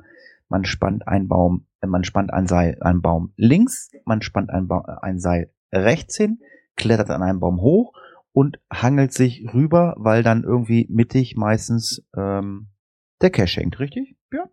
[0.49, 4.69] man spannt einen Baum, äh, man spannt ein Seil, einen Baum links, man spannt ein,
[4.69, 6.39] ba ein Seil rechts hin,
[6.77, 7.95] klettert an einem Baum hoch
[8.33, 12.69] und hangelt sich rüber, weil dann irgendwie mittig meistens ähm,
[13.21, 14.17] der Cache hängt, richtig?
[14.33, 14.45] Ja.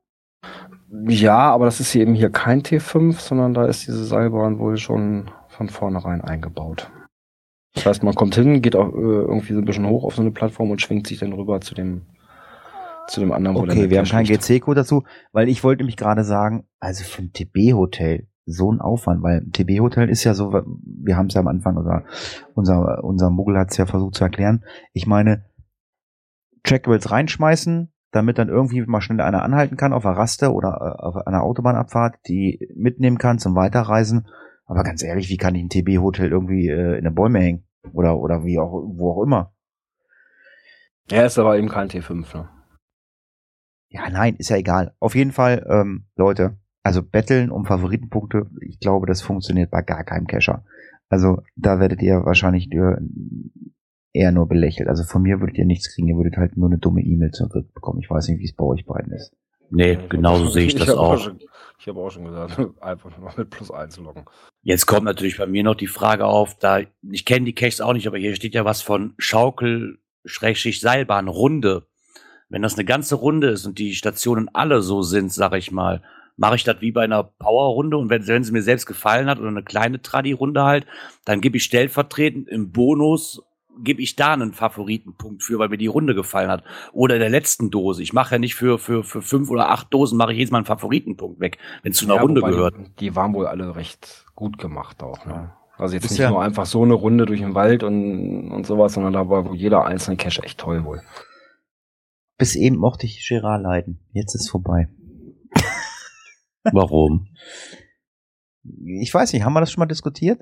[1.08, 4.78] Ja, aber das ist hier eben hier kein T5, sondern da ist diese Seilbahn wohl
[4.78, 6.92] schon von vornherein eingebaut.
[7.74, 10.22] Das heißt, man kommt hin, geht auch äh, irgendwie so ein bisschen hoch auf so
[10.22, 12.08] eine Plattform und schwingt sich dann rüber zu dem
[13.08, 13.56] zu dem anderen.
[13.56, 14.26] Okay, wir haben keinen.
[14.26, 19.22] GC-Code dazu, weil ich wollte nämlich gerade sagen, also für ein TB-Hotel so ein Aufwand,
[19.22, 22.04] weil ein TB-Hotel ist ja so, wir haben es ja am Anfang, unser,
[22.56, 24.64] unser, unser Muggel hat es ja versucht zu erklären.
[24.94, 25.46] Ich meine,
[26.64, 31.04] Trackables reinschmeißen, damit dann irgendwie mal schnell einer anhalten kann auf einer Raste oder äh,
[31.04, 34.28] auf einer Autobahnabfahrt, die mitnehmen kann zum Weiterreisen.
[34.66, 37.66] Aber ganz ehrlich, wie kann ich ein TB-Hotel irgendwie äh, in den Bäume hängen?
[37.94, 39.54] Oder, oder wie auch, wo auch immer.
[41.10, 42.50] Ja, ist aber eben kein T5, ne?
[43.90, 44.94] Ja, nein, ist ja egal.
[45.00, 46.58] Auf jeden Fall, ähm, Leute,
[46.88, 50.64] also betteln um Favoritenpunkte, ich glaube, das funktioniert bei gar keinem Cacher.
[51.10, 52.70] Also da werdet ihr wahrscheinlich
[54.14, 54.88] eher nur belächelt.
[54.88, 58.02] Also von mir würdet ihr nichts kriegen, ihr würdet halt nur eine dumme E-Mail zurückbekommen.
[58.02, 59.34] Ich weiß nicht, wie es bei euch beiden ist.
[59.70, 61.20] Nee, genauso sehe ich das auch.
[61.20, 61.40] schon,
[61.78, 64.24] ich habe auch schon gesagt, einfach nur mit plus eins loggen.
[64.62, 66.80] Jetzt kommt natürlich bei mir noch die Frage auf, da
[67.12, 71.28] ich kenne die Caches auch nicht, aber hier steht ja was von Schaukel Schrägstrich Seilbahn
[71.28, 71.86] Runde.
[72.48, 76.02] Wenn das eine ganze Runde ist und die Stationen alle so sind, sag ich mal,
[76.38, 79.40] mache ich das wie bei einer Powerrunde und wenn, wenn sie mir selbst gefallen hat
[79.40, 80.86] oder eine kleine Tradi-Runde halt,
[81.26, 83.42] dann gebe ich stellvertretend im Bonus
[83.84, 86.64] gebe ich da einen Favoritenpunkt für, weil mir die Runde gefallen hat.
[86.94, 88.02] Oder in der letzten Dose.
[88.02, 90.58] Ich mache ja nicht für, für, für fünf oder acht Dosen, mache ich jedes Mal
[90.58, 92.74] einen Favoritenpunkt weg, wenn es zu einer Ja, Runde gehört.
[92.76, 95.54] Die, die waren wohl alle recht gut gemacht auch, ne?
[95.78, 98.66] Also jetzt Ist nicht ja- nur einfach so eine Runde durch den Wald und, und
[98.66, 101.04] sowas, sondern da war wohl jeder einzelne Cache echt toll wohl.
[102.40, 104.00] Bis eben mochte ich Gerard leiden.
[104.12, 104.90] Jetzt ist vorbei.
[106.74, 107.28] Warum?
[108.86, 110.42] Ich weiß nicht, haben wir das schon mal diskutiert?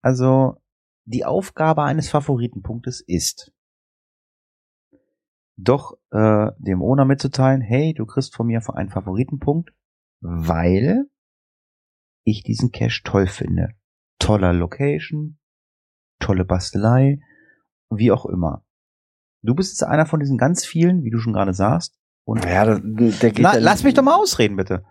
[0.00, 0.56] Also,
[1.04, 3.52] die Aufgabe eines Favoritenpunktes ist,
[5.56, 9.70] doch äh, dem Owner mitzuteilen, hey, du kriegst von mir einen Favoritenpunkt,
[10.20, 11.06] weil
[12.24, 13.74] ich diesen Cache toll finde.
[14.18, 15.38] Toller Location,
[16.20, 17.20] tolle Bastelei,
[17.90, 18.64] wie auch immer.
[19.42, 22.64] Du bist jetzt einer von diesen ganz vielen, wie du schon gerade sagst, und Ja,
[22.64, 24.84] der, der geht na, ja lass mich doch mal ausreden, bitte.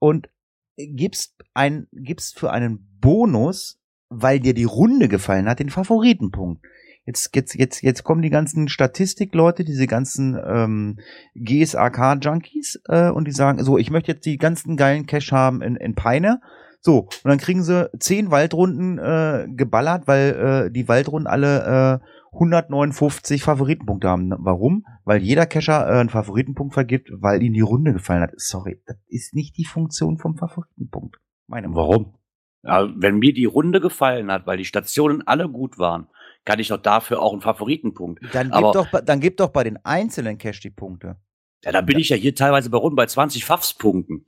[0.00, 0.28] Und
[0.76, 6.64] gibst ein, gibst für einen Bonus, weil dir die Runde gefallen hat, den Favoritenpunkt.
[7.06, 10.98] Jetzt, jetzt, jetzt, jetzt kommen die ganzen Statistikleute, diese ganzen ähm,
[11.34, 15.76] GSAK-Junkies, äh, und die sagen, so, ich möchte jetzt die ganzen geilen Cash haben in,
[15.76, 16.40] in Peine.
[16.82, 22.06] So, und dann kriegen sie zehn Waldrunden äh, geballert, weil äh, die Waldrunden alle äh,
[22.32, 24.32] 159 Favoritenpunkte haben.
[24.38, 24.84] Warum?
[25.04, 28.32] Weil jeder Cacher äh, einen Favoritenpunkt vergibt, weil ihm die Runde gefallen hat.
[28.36, 31.16] Sorry, das ist nicht die Funktion vom Favoritenpunkt.
[31.48, 31.76] Meine Meinung.
[31.88, 32.14] Warum?
[32.62, 36.08] Ja, wenn mir die Runde gefallen hat, weil die Stationen alle gut waren,
[36.44, 38.20] kann ich doch dafür auch einen Favoritenpunkt.
[38.32, 41.16] Dann gib, Aber- doch, bei- dann gib doch bei den einzelnen Cache die Punkte.
[41.64, 44.24] Ja, da bin ich ja hier teilweise bei Runden bei 20 Fafs-Punkten.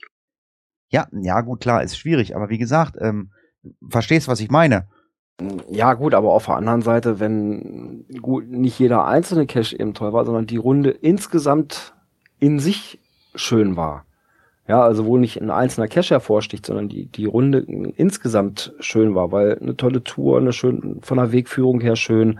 [0.93, 2.36] Ja, ja, gut, klar, ist schwierig.
[2.36, 3.30] Aber wie gesagt, ähm,
[3.88, 4.86] verstehst, was ich meine?
[5.70, 10.12] Ja, gut, aber auf der anderen Seite, wenn gut, nicht jeder einzelne Cache eben toll
[10.12, 11.95] war, sondern die Runde insgesamt
[12.38, 13.01] in sich
[13.34, 14.05] schön war.
[14.68, 19.32] Ja, also wo nicht ein einzelner Cache hervorsticht, sondern die, die Runde insgesamt schön war,
[19.32, 22.38] weil eine tolle Tour, eine schön, von der Wegführung her schön,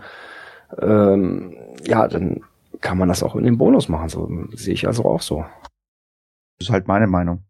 [0.79, 2.41] ähm, ja, dann
[2.81, 5.43] kann man das auch in den Bonus machen, so sehe ich also auch so.
[6.59, 7.43] Das ist halt meine Meinung.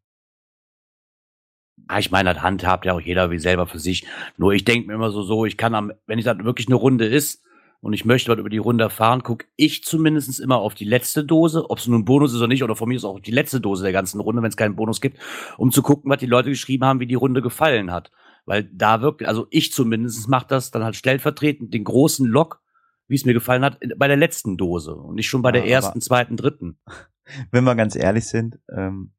[1.87, 4.05] Ah, ich meine, das handhabt ja auch jeder wie selber für sich.
[4.37, 6.75] Nur ich denke mir immer so, so, ich kann am, wenn ich das wirklich eine
[6.75, 7.43] Runde ist
[7.81, 11.25] und ich möchte was über die Runde erfahren, gucke ich zumindest immer auf die letzte
[11.25, 13.31] Dose, ob es nun ein Bonus ist oder nicht, oder von mir ist auch die
[13.31, 15.19] letzte Dose der ganzen Runde, wenn es keinen Bonus gibt,
[15.57, 18.11] um zu gucken, was die Leute geschrieben haben, wie die Runde gefallen hat.
[18.45, 22.61] Weil da wirklich, also ich zumindest mache das dann halt stellvertretend den großen Log,
[23.07, 25.67] wie es mir gefallen hat, bei der letzten Dose und nicht schon bei Ja, der
[25.67, 26.79] ersten, zweiten, dritten.
[27.51, 29.11] Wenn wir ganz ehrlich sind, ähm,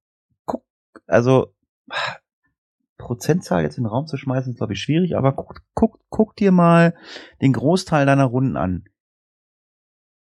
[0.46, 0.64] guck,
[1.06, 1.54] also
[3.04, 6.34] Prozentzahl jetzt in den Raum zu schmeißen, ist, glaube ich, schwierig, aber guck, guck, guck
[6.36, 6.94] dir mal
[7.42, 8.84] den Großteil deiner Runden an.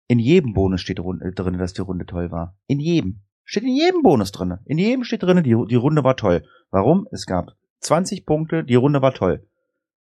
[0.07, 2.55] In jedem Bonus steht äh, drin, dass die Runde toll war.
[2.67, 3.22] In jedem.
[3.43, 4.59] Steht in jedem Bonus drin.
[4.65, 6.43] In jedem steht drin, die, die Runde war toll.
[6.70, 7.07] Warum?
[7.11, 9.47] Es gab 20 Punkte, die Runde war toll.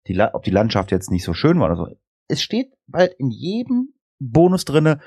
[0.06, 1.86] Die, ob die Landschaft jetzt nicht so schön war oder so.
[2.28, 5.00] Es steht bald in jedem Bonus drinne,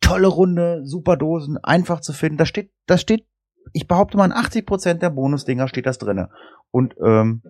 [0.00, 2.38] tolle Runde, super Dosen, einfach zu finden.
[2.38, 3.26] Da steht, da steht,
[3.72, 6.30] ich behaupte mal, in 80 Prozent der Bonusdinger steht das drinne.
[6.70, 7.42] Und ähm,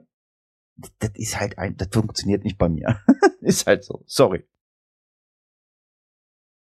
[0.99, 3.01] das ist halt ein, das funktioniert nicht bei mir.
[3.41, 4.03] ist halt so.
[4.07, 4.45] Sorry.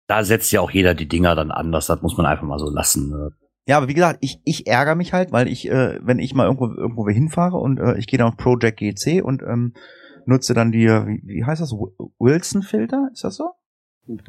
[0.07, 1.87] Da setzt ja auch jeder die Dinger dann anders.
[1.87, 3.09] Das muss man einfach mal so lassen.
[3.09, 3.31] Ne?
[3.67, 6.45] Ja, aber wie gesagt, ich, ich ärgere mich halt, weil ich, äh, wenn ich mal
[6.45, 9.73] irgendwo, irgendwo hinfahre und äh, ich gehe dann auf Project GC und ähm,
[10.25, 13.09] nutze dann die, wie, wie heißt das, Wilson-Filter?
[13.11, 13.53] Ist das so?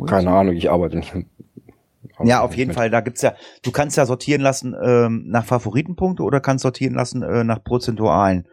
[0.07, 1.13] Keine Ahnung, ich arbeite nicht.
[2.25, 2.77] Ja, auf jeden mit.
[2.77, 2.91] Fall.
[2.91, 7.23] Da gibt's ja, du kannst ja sortieren lassen ähm, nach Favoritenpunkte oder kannst sortieren lassen
[7.23, 8.49] äh, nach Prozentualen.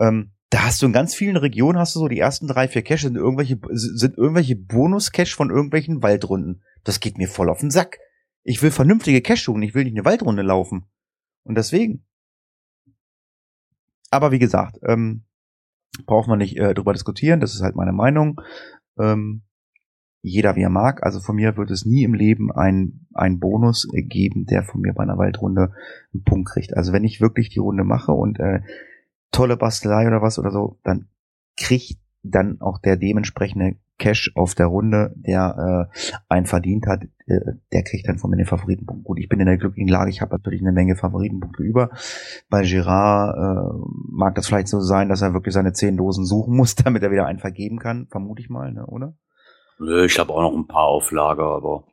[0.00, 2.82] Ähm, da hast du in ganz vielen Regionen hast du so die ersten drei, vier
[2.82, 6.62] Caches sind irgendwelche, sind irgendwelche Bonus-Cache von irgendwelchen Waldrunden.
[6.84, 7.98] Das geht mir voll auf den Sack.
[8.44, 10.86] Ich will vernünftige Cache-Touren, ich will nicht eine Waldrunde laufen.
[11.42, 12.06] Und deswegen.
[14.10, 15.24] Aber wie gesagt, ähm,
[16.06, 18.40] braucht man nicht äh, drüber diskutieren, das ist halt meine Meinung.
[18.98, 19.42] Ähm,
[20.24, 21.04] jeder wie er mag.
[21.04, 24.94] Also von mir wird es nie im Leben ein, ein Bonus geben, der von mir
[24.94, 25.72] bei einer Waldrunde
[26.12, 26.74] einen Punkt kriegt.
[26.76, 28.60] Also wenn ich wirklich die Runde mache und äh,
[29.32, 31.08] tolle Bastelei oder was oder so, dann
[31.58, 37.52] kriegt dann auch der dementsprechende Cash auf der Runde, der äh, einen verdient hat, äh,
[37.72, 39.04] der kriegt dann von mir den Favoritenpunkt.
[39.04, 41.90] Gut, ich bin in der glücklichen Lage, ich habe natürlich eine Menge Favoritenpunkte über.
[42.48, 46.56] Bei Girard äh, mag das vielleicht so sein, dass er wirklich seine zehn Dosen suchen
[46.56, 49.14] muss, damit er wieder einen vergeben kann, vermute ich mal, ne, oder?
[49.78, 51.84] Nö, ich habe auch noch ein paar Auflager, aber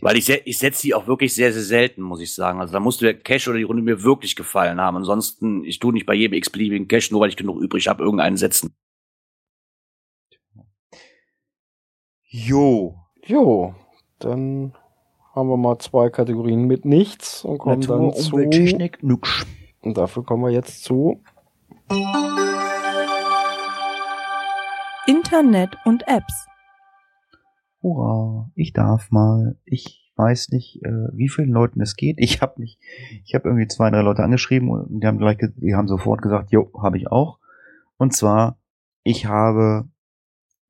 [0.00, 2.60] weil ich, ich setze die auch wirklich sehr, sehr selten, muss ich sagen.
[2.60, 4.96] Also da musst du der Cash oder die Runde mir wirklich gefallen haben.
[4.96, 8.36] Ansonsten, ich tue nicht bei jedem x-beliebigen Cash, nur weil ich genug übrig habe, irgendeinen
[8.36, 8.76] setzen.
[12.22, 12.94] Jo.
[13.24, 13.74] Jo,
[14.20, 14.74] dann
[15.34, 19.46] haben wir mal zwei Kategorien mit nichts und kommen Natur, dann zu Umwelttechnik, nix.
[19.80, 21.22] Und dafür kommen wir jetzt zu
[25.06, 26.46] Internet und Apps.
[27.82, 29.56] Hurra, ich darf mal.
[29.64, 32.16] Ich weiß nicht, äh, wie vielen Leuten es geht.
[32.18, 32.78] Ich habe mich,
[33.24, 36.50] ich habe irgendwie zwei, drei Leute angeschrieben und die haben gleich, die haben sofort gesagt,
[36.50, 37.38] jo, habe ich auch.
[37.96, 38.58] Und zwar,
[39.04, 39.88] ich habe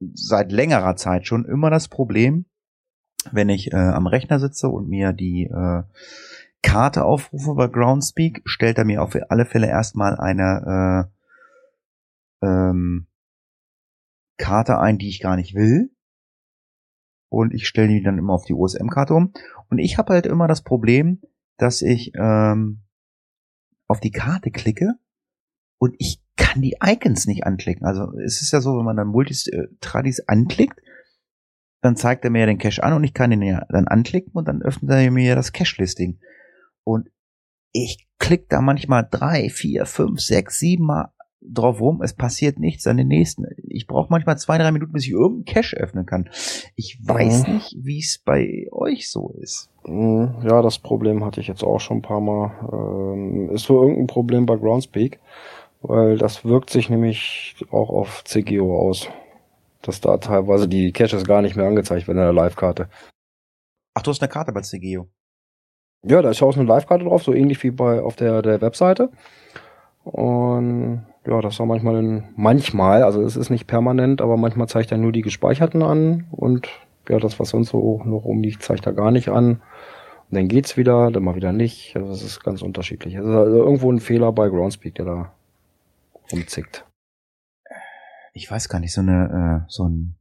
[0.01, 2.45] seit längerer Zeit schon immer das Problem,
[3.33, 5.83] wenn ich äh, am Rechner sitze und mir die äh,
[6.63, 11.09] Karte aufrufe bei Groundspeak, stellt er mir auf alle Fälle erstmal eine
[12.43, 13.07] äh, ähm,
[14.37, 15.91] Karte ein, die ich gar nicht will
[17.29, 19.33] und ich stelle die dann immer auf die OSM-Karte um.
[19.70, 21.20] Und ich habe halt immer das Problem,
[21.59, 22.83] dass ich ähm,
[23.87, 24.95] auf die Karte klicke
[25.79, 27.87] und ich kann die Icons nicht anklicken.
[27.87, 30.81] Also es ist ja so, wenn man dann Multistradis anklickt,
[31.81, 34.49] dann zeigt er mir den Cache an und ich kann den ja dann anklicken und
[34.49, 36.18] dann öffnet er mir das Cache-Listing.
[36.85, 37.11] Und
[37.72, 42.86] ich klicke da manchmal drei, vier, fünf, sechs, sieben Mal drauf rum, es passiert nichts
[42.86, 43.47] an den nächsten.
[43.68, 46.28] Ich brauche manchmal zwei, drei Minuten, bis ich irgendeinen Cache öffnen kann.
[46.74, 47.55] Ich weiß mhm.
[47.55, 49.70] nicht, wie es bei euch so ist.
[49.86, 50.43] Mhm.
[50.43, 52.53] Ja, das Problem hatte ich jetzt auch schon ein paar Mal.
[52.72, 55.20] Ähm, ist so irgendein Problem bei Groundspeak,
[55.82, 59.09] weil das wirkt sich nämlich auch auf CGO aus.
[59.82, 62.89] Dass da teilweise die Caches gar nicht mehr angezeigt werden in der Live-Karte.
[63.95, 65.07] Ach, du hast eine Karte bei CGO?
[66.03, 69.11] Ja, da ist auch eine Live-Karte drauf, so ähnlich wie bei auf der, der Webseite.
[70.05, 74.91] Und ja, das war manchmal, in, manchmal, also es ist nicht permanent, aber manchmal zeigt
[74.93, 76.68] er nur die gespeicherten an und
[77.09, 79.62] ja, das, was sonst so noch rumliegt, zeigt er gar nicht an.
[80.31, 81.97] Und dann geht's wieder, dann mal wieder nicht.
[81.97, 83.16] Also es ist ganz unterschiedlich.
[83.16, 85.35] Also, also irgendwo ein Fehler bei Groundspeak, der da
[86.33, 86.85] rumzickt.
[88.35, 90.16] Ich weiß gar nicht, so eine, äh, so ein,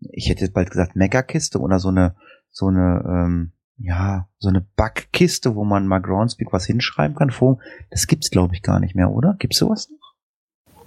[0.00, 2.16] ich hätte jetzt bald gesagt Meckerkiste oder so eine,
[2.50, 7.30] so eine, ähm, ja, so eine Backkiste, wo man mal Groundspeak was hinschreiben kann.
[7.30, 7.58] Vor,
[7.90, 9.34] das gibt's glaube ich gar nicht mehr, oder?
[9.38, 10.14] Gibt's sowas noch?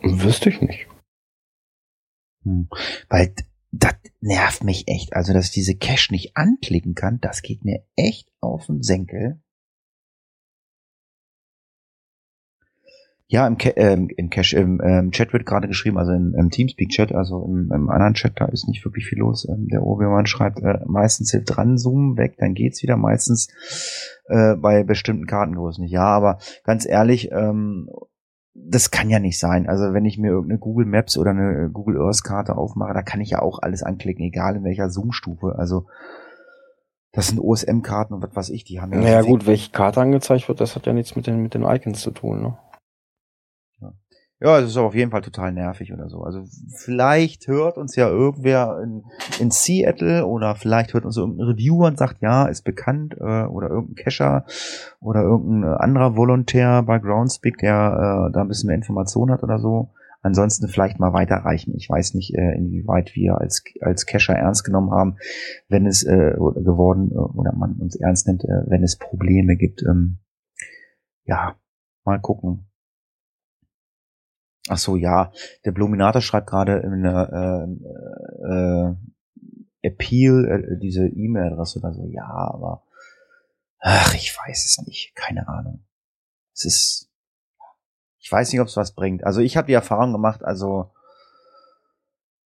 [0.02, 0.88] Wüsste ich nicht.
[2.44, 2.70] Hm.
[3.10, 3.34] Weil
[3.72, 5.14] das nervt mich echt.
[5.14, 9.42] Also, dass ich diese Cache nicht anklicken kann, das geht mir echt auf den Senkel.
[13.30, 16.50] Ja, im, Ca ähm, im Cache, im ähm, Chat wird gerade geschrieben, also im, im
[16.50, 19.46] Teamspeak-Chat, also im, im, anderen Chat, da ist nicht wirklich viel los.
[19.50, 23.50] Ähm, der Obi-Wan schreibt, äh, meistens hilft dran zoomen weg, dann geht's wieder, meistens
[24.30, 25.92] äh, bei bestimmten Kartengrößen nicht.
[25.92, 27.90] Ja, aber ganz ehrlich, ähm,
[28.54, 29.68] das kann ja nicht sein.
[29.68, 33.20] Also wenn ich mir irgendeine Google Maps oder eine Google Earth Karte aufmache, da kann
[33.20, 35.56] ich ja auch alles anklicken, egal in welcher Zoom-Stufe.
[35.58, 35.86] Also
[37.12, 39.00] das sind OSM-Karten und was weiß ich, die haben ja.
[39.00, 42.00] Naja gut, welche Karte angezeigt wird, das hat ja nichts mit den, mit den Icons
[42.00, 42.58] zu tun, ne?
[44.40, 46.22] Ja, es ist auf jeden Fall total nervig oder so.
[46.22, 49.04] Also vielleicht hört uns ja irgendwer in,
[49.40, 53.70] in Seattle oder vielleicht hört uns irgendein Reviewer und sagt, ja, ist bekannt äh, oder
[53.70, 54.46] irgendein Cacher
[55.00, 59.58] oder irgendein anderer Volontär bei Groundspeak, der äh, da ein bisschen mehr Information hat oder
[59.58, 59.90] so.
[60.22, 61.74] ansonsten vielleicht mal weiterreichen.
[61.76, 65.18] Ich weiß nicht, äh, inwieweit wir als, als Cacher ernst genommen haben,
[65.68, 69.82] wenn es äh, geworden äh, oder man uns ernst nimmt, äh, wenn es Probleme gibt.
[69.82, 70.20] Ähm,
[71.26, 71.56] ja,
[72.06, 72.68] mal gucken.
[74.70, 75.32] Ach so, ja,
[75.66, 77.68] der Bluminator schreibt gerade in einer
[78.44, 78.96] äh, äh,
[79.82, 82.06] Appeal äh, diese E-Mail-Adresse oder so.
[82.08, 82.84] Ja, aber
[83.80, 85.86] ach, ich weiß es nicht, keine Ahnung.
[86.54, 87.10] Es ist,
[88.20, 89.24] ich weiß nicht, ob es was bringt.
[89.24, 90.92] Also ich habe die Erfahrung gemacht, also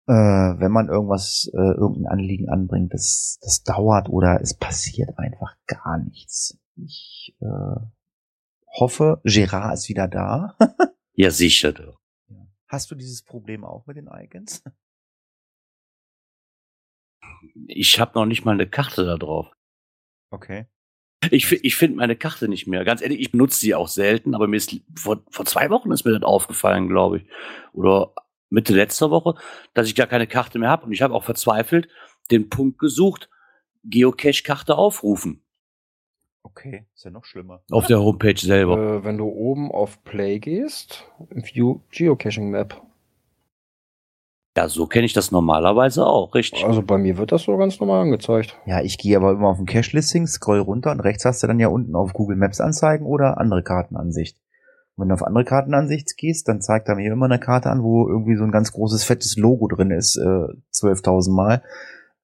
[0.07, 5.55] äh, wenn man irgendwas, äh, irgendein Anliegen anbringt, das, das dauert oder es passiert einfach
[5.67, 6.59] gar nichts.
[6.75, 7.81] Ich äh,
[8.79, 10.55] hoffe, Gerard ist wieder da.
[11.13, 11.73] Ja, sicher.
[11.73, 12.00] doch.
[12.71, 14.63] Hast du dieses Problem auch mit den Icons?
[17.67, 19.51] Ich habe noch nicht mal eine Karte da drauf.
[20.29, 20.67] Okay.
[21.31, 22.83] Ich, ich finde meine Karte nicht mehr.
[22.83, 26.05] Ganz ehrlich, ich benutze sie auch selten, aber mir ist vor, vor zwei Wochen ist
[26.05, 27.25] mir das aufgefallen, glaube ich.
[27.73, 28.13] Oder
[28.49, 29.35] Mitte letzter Woche,
[29.73, 30.85] dass ich gar keine Karte mehr habe.
[30.85, 31.87] Und ich habe auch verzweifelt
[32.29, 33.29] den Punkt gesucht,
[33.83, 35.43] Geocache-Karte aufrufen.
[36.43, 37.61] Okay, ist ja noch schlimmer.
[37.71, 38.77] Auf der Homepage selber.
[38.77, 42.81] Äh, wenn du oben auf Play gehst, View Geocaching Map.
[44.57, 46.65] Ja, so kenne ich das normalerweise auch, richtig.
[46.65, 48.57] Also bei mir wird das so ganz normal angezeigt.
[48.65, 51.59] Ja, ich gehe aber immer auf den Cache-Listing, scroll runter und rechts hast du dann
[51.59, 54.37] ja unten auf Google Maps Anzeigen oder andere Kartenansicht.
[54.95, 57.81] Und wenn du auf andere Kartenansicht gehst, dann zeigt er mir immer eine Karte an,
[57.81, 61.63] wo irgendwie so ein ganz großes fettes Logo drin ist, äh, 12.000 Mal.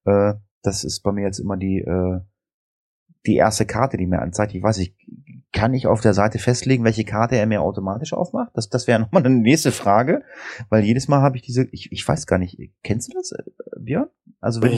[0.04, 2.20] Äh, das ist bei mir jetzt immer die, äh,
[3.26, 4.54] die erste Karte, die mir anzeigt.
[4.54, 4.94] Ich weiß nicht,
[5.52, 8.50] kann ich auf der Seite festlegen, welche Karte er mir automatisch aufmacht?
[8.54, 10.22] Das, das wäre nochmal eine nächste Frage,
[10.68, 13.42] weil jedes Mal habe ich diese, ich, ich weiß gar nicht, kennst du das, äh,
[13.78, 14.08] Björn?
[14.40, 14.72] Also wenn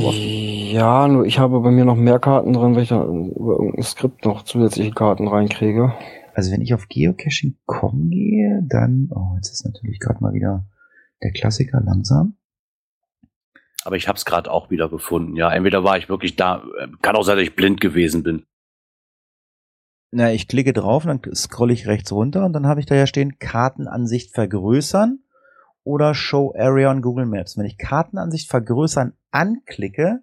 [0.73, 3.83] Ja, nur ich habe bei mir noch mehr Karten drin, weil ich da über irgendein
[3.83, 5.93] Skript noch zusätzliche Karten reinkriege.
[6.35, 10.67] Also wenn ich auf geocaching.com gehe, dann, oh, jetzt ist natürlich gerade mal wieder
[11.23, 12.37] der Klassiker langsam.
[13.85, 15.37] Aber ich habe es gerade auch wieder gefunden.
[15.37, 16.63] Ja, entweder war ich wirklich da,
[17.03, 18.47] kann auch sein, dass ich blind gewesen bin.
[20.13, 23.07] Na, ich klicke drauf, dann scrolle ich rechts runter und dann habe ich da ja
[23.07, 25.21] stehen Kartenansicht vergrößern
[25.85, 27.57] oder Show Area on Google Maps.
[27.57, 30.23] Wenn ich Kartenansicht vergrößern anklicke,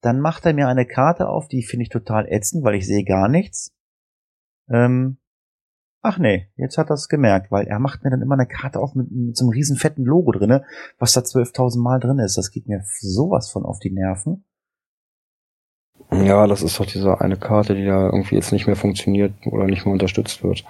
[0.00, 3.04] dann macht er mir eine Karte auf, die finde ich total ätzend, weil ich sehe
[3.04, 3.74] gar nichts.
[4.68, 5.18] Ähm,
[6.02, 8.80] ach nee, jetzt hat er es gemerkt, weil er macht mir dann immer eine Karte
[8.80, 10.64] auf mit, mit so einem riesen fetten Logo drinne,
[10.98, 12.36] was da 12.000 Mal drin ist.
[12.36, 14.44] Das geht mir sowas von auf die Nerven.
[16.10, 19.64] Ja, das ist doch diese eine Karte, die da irgendwie jetzt nicht mehr funktioniert oder
[19.64, 20.64] nicht mehr unterstützt wird.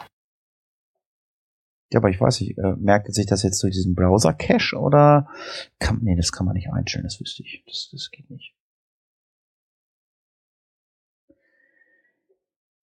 [1.91, 5.28] Ja, aber ich weiß nicht, äh, merkt sich das jetzt durch diesen Browser-Cache oder
[5.78, 7.64] kann, nee, das kann man nicht einstellen, das wüsste ich.
[7.66, 8.55] Das, das geht nicht.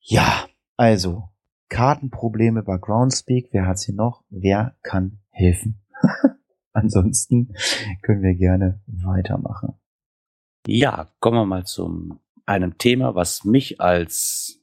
[0.01, 0.47] Ja,
[0.77, 1.29] also,
[1.69, 4.23] Kartenprobleme bei Groundspeak, wer hat sie noch?
[4.29, 5.81] Wer kann helfen?
[6.73, 7.53] Ansonsten
[8.01, 9.75] können wir gerne weitermachen.
[10.65, 14.59] Ja, kommen wir mal zum einem Thema, was mich als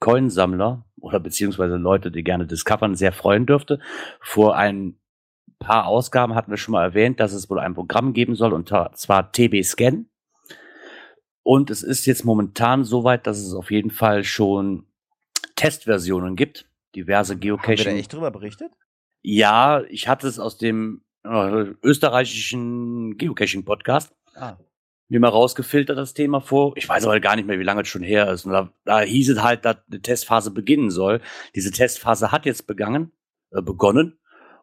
[0.00, 3.78] Coinsammler oder beziehungsweise Leute, die gerne discovern, sehr freuen dürfte.
[4.20, 4.98] Vor ein
[5.58, 8.68] paar Ausgaben hatten wir schon mal erwähnt, dass es wohl ein Programm geben soll, und
[8.68, 10.06] zwar TB Scan.
[11.44, 14.86] Und es ist jetzt momentan soweit, dass es auf jeden Fall schon
[15.62, 16.68] Testversionen gibt.
[16.94, 17.96] Diverse Haben wir Geocaching.
[17.96, 18.72] echt drüber berichtet?
[19.22, 24.56] Ja, ich hatte es aus dem äh, österreichischen Geocaching-Podcast Ah,
[25.08, 26.72] mir mal rausgefiltert, das Thema vor.
[26.76, 28.46] Ich weiß aber gar nicht mehr, wie lange es schon her ist.
[28.46, 31.20] Und da, da hieß es halt, dass eine Testphase beginnen soll.
[31.54, 33.12] Diese Testphase hat jetzt begangen,
[33.50, 34.18] äh, begonnen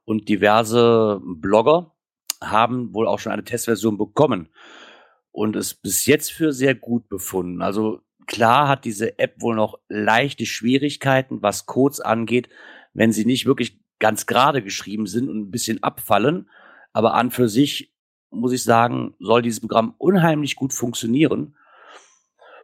[0.05, 1.95] und diverse Blogger
[2.41, 4.49] haben wohl auch schon eine Testversion bekommen
[5.31, 7.61] und es bis jetzt für sehr gut befunden.
[7.61, 12.47] Also klar hat diese App wohl noch leichte Schwierigkeiten, was Codes angeht,
[12.93, 16.49] wenn sie nicht wirklich ganz gerade geschrieben sind und ein bisschen abfallen.
[16.93, 17.93] Aber an für sich
[18.29, 21.55] muss ich sagen, soll dieses Programm unheimlich gut funktionieren.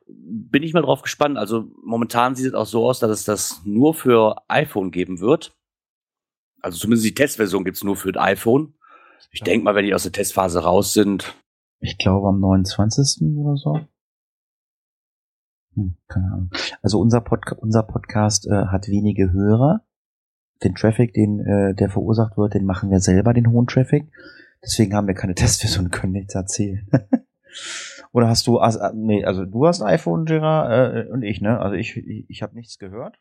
[0.07, 1.37] Bin ich mal drauf gespannt.
[1.37, 5.57] Also momentan sieht es auch so aus, dass es das nur für iPhone geben wird.
[6.61, 8.75] Also zumindest die Testversion gibt es nur für das iPhone.
[9.31, 11.35] Ich denke mal, wenn die aus der Testphase raus sind,
[11.79, 13.27] Ich glaube am 29.
[13.37, 13.79] oder so.
[15.75, 16.49] Hm, keine Ahnung.
[16.81, 19.81] Also unser, Podca unser Podcast äh, hat wenige Hörer.
[20.63, 24.07] Den Traffic, den äh, der verursacht wird, den machen wir selber, den hohen Traffic.
[24.63, 26.89] Deswegen haben wir keine Testversion können nichts erzählen.
[28.11, 31.59] Oder hast du, also, äh, nee, also du hast iPhone, Gerard, äh, und ich, ne?
[31.59, 33.19] Also ich, ich, ich habe nichts gehört.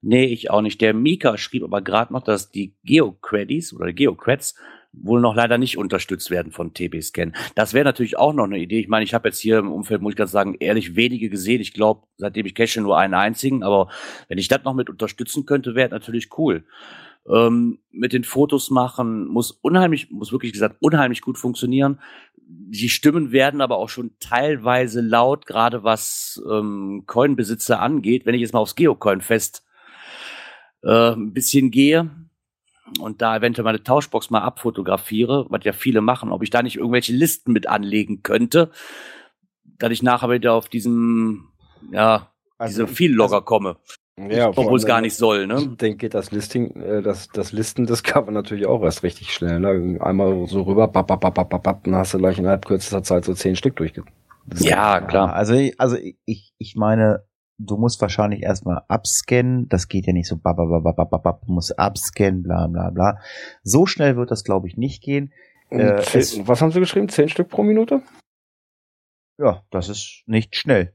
[0.00, 0.80] Nee, ich auch nicht.
[0.80, 4.56] Der Mika schrieb aber gerade noch, dass die Geocredits oder Geocreds
[4.92, 7.32] wohl noch leider nicht unterstützt werden von TB-Scan.
[7.54, 8.80] Das wäre natürlich auch noch eine Idee.
[8.80, 11.60] Ich meine, ich habe jetzt hier im Umfeld, muss ich ganz sagen, ehrlich wenige gesehen.
[11.60, 13.62] Ich glaube, seitdem ich cache nur einen einzigen.
[13.62, 13.88] Aber
[14.28, 16.64] wenn ich das noch mit unterstützen könnte, wäre natürlich cool.
[17.28, 22.00] ähm, mit den Fotos machen, muss unheimlich, muss wirklich gesagt, unheimlich gut funktionieren.
[22.36, 28.26] Die Stimmen werden aber auch schon teilweise laut, gerade was ähm, Coinbesitzer angeht.
[28.26, 29.64] Wenn ich jetzt mal aufs Geocoin-Fest
[30.82, 32.10] äh, ein bisschen gehe
[33.00, 36.76] und da eventuell meine Tauschbox mal abfotografiere, was ja viele machen, ob ich da nicht
[36.76, 38.70] irgendwelche Listen mit anlegen könnte,
[39.78, 41.48] dass ich nachher wieder auf diesem,
[41.90, 42.28] ja,
[42.58, 43.76] Also diese Viel-Logger also- komme.
[44.28, 45.56] Ja, Obwohl es gar nicht soll, ne?
[45.58, 49.58] Ich denke, das Listing, äh, das, das Listen-Discover natürlich auch erst richtig schnell.
[49.58, 49.98] Ne?
[50.02, 53.24] Einmal so rüber, bap, bap, bap, bap, bap, dann hast du gleich innerhalb kürzester Zeit
[53.24, 54.04] so zehn Stück durchge.
[54.58, 55.32] Ja, klar.
[55.32, 57.24] Also, ich- also ich, ich meine,
[57.66, 59.68] du musst wahrscheinlich erstmal abscannen.
[59.68, 63.18] Das geht ja nicht so, du musst abscannen, bla, bla, bla.
[63.62, 65.32] So schnell wird das, glaube ich, nicht gehen.
[65.70, 67.08] Und Äh, zehn, was haben sie geschrieben?
[67.08, 68.02] Zehn Stück pro Minute?
[69.38, 70.94] Ja, das ist nicht schnell.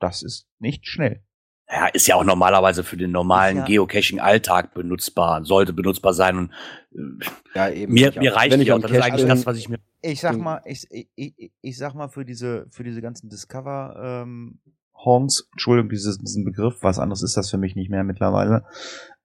[0.00, 1.22] Das ist nicht schnell.
[1.68, 3.64] Ja, ist ja auch normalerweise für den normalen Ja.
[3.64, 6.36] Geocaching-Alltag benutzbar, sollte benutzbar sein.
[6.38, 6.52] Und
[6.92, 7.92] äh, Ja, eben.
[7.92, 8.80] mir, mir reicht wenn ich ja auch.
[8.80, 9.78] Das ist eigentlich bin- das, was ich mir.
[10.02, 10.42] Ich sag Ding.
[10.42, 14.60] mal, ich, ich, ich, ich sag mal für diese, für diese ganzen Discover ähm,
[14.94, 18.64] Honks, Entschuldigung, dieses, diesen Begriff, was anderes ist das für mich nicht mehr mittlerweile,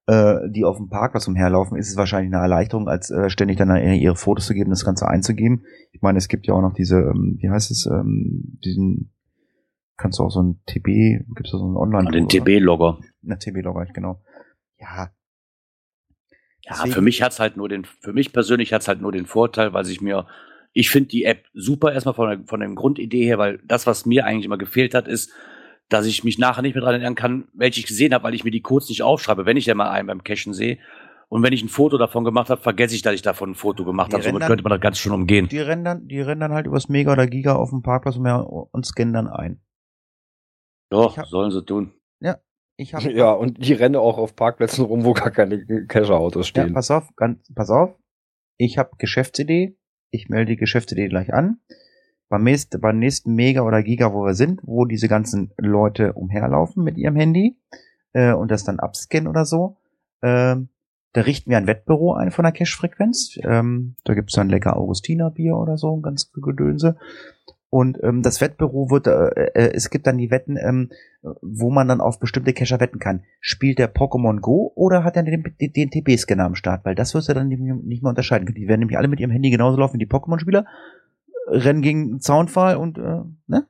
[0.08, 3.76] äh, die auf dem Parkplatz umherlaufen, ist es wahrscheinlich eine Erleichterung, als äh, ständig dann
[3.76, 5.66] ihre Fotos zu geben, das Ganze einzugeben.
[5.92, 9.14] Ich meine, es gibt ja auch noch diese, ähm, wie heißt es, ähm, diesen,
[9.98, 13.00] kannst du auch so ein TB, gibt's da so einen online Den TB-Logger.
[13.22, 14.22] Na, TB-Logger, genau.
[14.80, 15.12] Ja.
[16.66, 19.74] Ja, für mich hat's halt nur den, für mich persönlich hat's halt nur den Vorteil,
[19.74, 20.28] weil ich mir,
[20.74, 24.06] ich finde die App super erstmal von der, von der Grundidee her, weil das, was
[24.06, 25.32] mir eigentlich immer gefehlt hat, ist,
[25.90, 28.44] dass ich mich nachher nicht mehr dran erinnern kann, welche ich gesehen habe, weil ich
[28.44, 30.78] mir die Codes nicht aufschreibe, wenn ich ja mal einen beim Cachen sehe.
[31.30, 33.86] Und wenn ich ein Foto davon gemacht habe, vergesse ich, dass ich davon ein Foto
[33.86, 34.24] gemacht habe.
[34.24, 35.48] Somit rendern- könnte man das ganz schön umgehen.
[35.48, 38.86] Die rennen dann, die rennen dann halt übers Mega oder Giga auf dem Parkplatz und
[38.86, 39.62] scannen dann ein.
[40.90, 41.94] Doch, hab- sollen sie tun.
[42.82, 46.64] Ich habe Ja, und die rennen auch auf Parkplätzen rum, wo gar keine Cacher-Autos Ja,
[46.64, 46.74] stehen.
[46.74, 47.94] pass auf, ganz, pass auf.
[48.58, 49.78] Ich habe Geschäftsidee.
[50.12, 51.60] Ich melde die Geschäftsidee gleich an.
[52.30, 56.84] Beim nächsten, beim nächsten Mega oder Giga, wo wir sind, wo diese ganzen Leute umherlaufen
[56.84, 57.58] mit ihrem Handy
[58.14, 59.78] äh, und das dann abscannen oder so,
[60.22, 60.70] ähm,
[61.14, 63.40] da richten wir ein Wettbüro ein von der Cash-Frequenz.
[63.44, 66.98] Ähm, da gibt's dann lecker Augustiner-Bier oder so, ganz Gedönse.
[67.72, 70.90] Und ähm, das Wettbüro wird, äh, äh, es gibt dann die Wetten, ähm,
[71.42, 73.24] wo man dann auf bestimmte Cacher wetten kann.
[73.42, 76.84] Spielt der Pokémon Go oder hat er den, den, den TB-Scanner am Start?
[76.86, 78.56] Weil das wirst du dann nicht mehr- nicht mehr unterscheiden können.
[78.56, 80.66] Die werden nämlich alle mit ihrem Handy genauso laufen wie die Pokémon-Spieler,
[81.50, 83.68] rennen gegen einen Zaunpfahl und, äh, ne?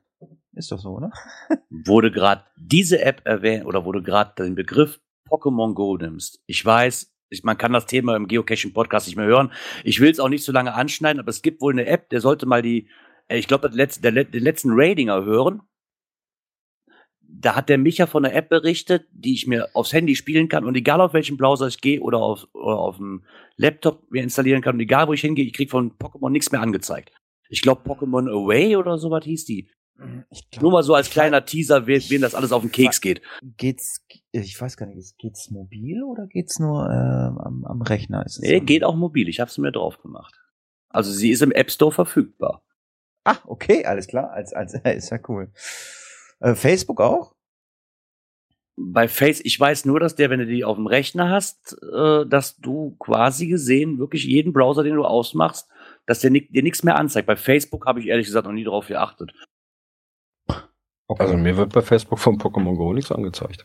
[0.52, 1.10] Ist doch so, oder?
[1.70, 6.42] Wurde gerade diese App erwähnt oder wurde gerade den Begriff Pokémon Go nimmst.
[6.46, 9.52] Ich weiß, ich, man kann das Thema im Geocaching-Podcast nicht mehr hören.
[9.84, 12.20] Ich will es auch nicht so lange anschneiden, aber es gibt wohl eine App, der
[12.20, 12.88] sollte mal die,
[13.28, 15.62] äh, ich glaube, der, den letzten Ratinger hören.
[17.22, 20.64] Da hat der Micha von der App berichtet, die ich mir aufs Handy spielen kann
[20.64, 23.24] und egal auf welchen Browser ich gehe oder auf, oder auf dem
[23.56, 26.60] Laptop mir installieren kann und egal wo ich hingehe, ich krieg von Pokémon nichts mehr
[26.60, 27.12] angezeigt.
[27.50, 29.68] Ich glaube Pokémon Away oder sowas hieß die.
[30.30, 33.00] Ich glaub, Nur mal so als kleiner Teaser, we- wem das alles auf den Keks
[33.02, 33.20] geht.
[33.58, 38.24] Geht's, ich weiß gar nicht, geht's mobil oder geht's nur ähm, am, am Rechner?
[38.24, 39.28] Ist es Nee, am- geht auch mobil.
[39.28, 40.34] Ich habe es mir drauf gemacht.
[40.88, 42.62] Also sie ist im App Store verfügbar.
[43.24, 44.30] Ah, okay, alles klar.
[44.30, 45.52] Als, als, ist ja cool.
[46.40, 47.34] Äh, Facebook auch?
[48.76, 52.24] Bei Face, ich weiß nur, dass der, wenn du die auf dem Rechner hast, äh,
[52.26, 55.68] dass du quasi gesehen wirklich jeden Browser, den du ausmachst,
[56.10, 57.28] dass der dir nichts mehr anzeigt.
[57.28, 59.32] Bei Facebook habe ich ehrlich gesagt noch nie drauf geachtet.
[61.06, 61.22] Okay.
[61.22, 63.64] Also mir wird bei Facebook von Pokémon Go nichts angezeigt.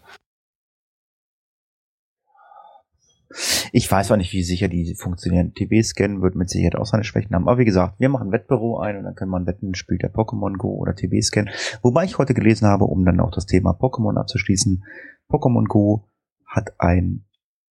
[3.71, 5.53] Ich weiß zwar nicht, wie sicher die funktionieren.
[5.55, 7.47] TB-Scan wird mit Sicherheit auch seine Schwächen haben.
[7.47, 10.13] Aber wie gesagt, wir machen ein Wettbüro ein und dann kann man wetten, spielt der
[10.13, 11.49] Pokémon Go oder TB-Scan.
[11.81, 14.83] Wobei ich heute gelesen habe, um dann auch das Thema Pokémon abzuschließen,
[15.31, 16.07] Pokémon Go
[16.45, 17.25] hat einen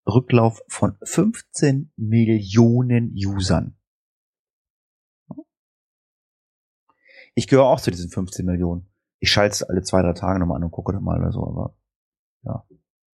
[0.07, 3.77] Rücklauf von 15 Millionen Usern.
[7.35, 8.89] Ich gehöre auch zu diesen 15 Millionen.
[9.19, 11.45] Ich schalte es alle zwei, drei Tage nochmal an und gucke dann mal oder so,
[11.47, 11.75] aber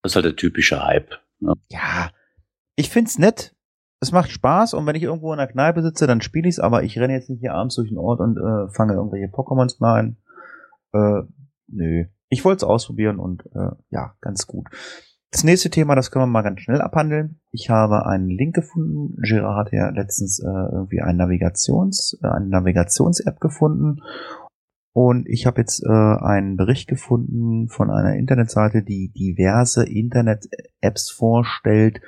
[0.02, 1.10] Das ist halt der typische Hype.
[1.40, 1.52] Ne?
[1.68, 2.10] ja,
[2.76, 3.54] ich find's nett.
[4.00, 6.84] Es macht Spaß und wenn ich irgendwo in der Kneipe sitze, dann spiele ich's, aber
[6.84, 9.94] ich renne jetzt nicht hier abends durch den Ort und äh, fange irgendwelche Pokémons mal
[10.00, 10.16] ein.
[10.92, 11.22] Äh,
[11.66, 12.04] nö.
[12.28, 14.68] Ich wollte es ausprobieren und äh, ja, ganz gut.
[15.30, 17.40] Das nächste Thema, das können wir mal ganz schnell abhandeln.
[17.50, 19.14] Ich habe einen Link gefunden.
[19.20, 24.00] Gerard hat ja letztens äh, irgendwie ein Navigations, äh, eine Navigations-App gefunden.
[24.94, 32.00] Und ich habe jetzt äh, einen Bericht gefunden von einer Internetseite, die diverse Internet-Apps vorstellt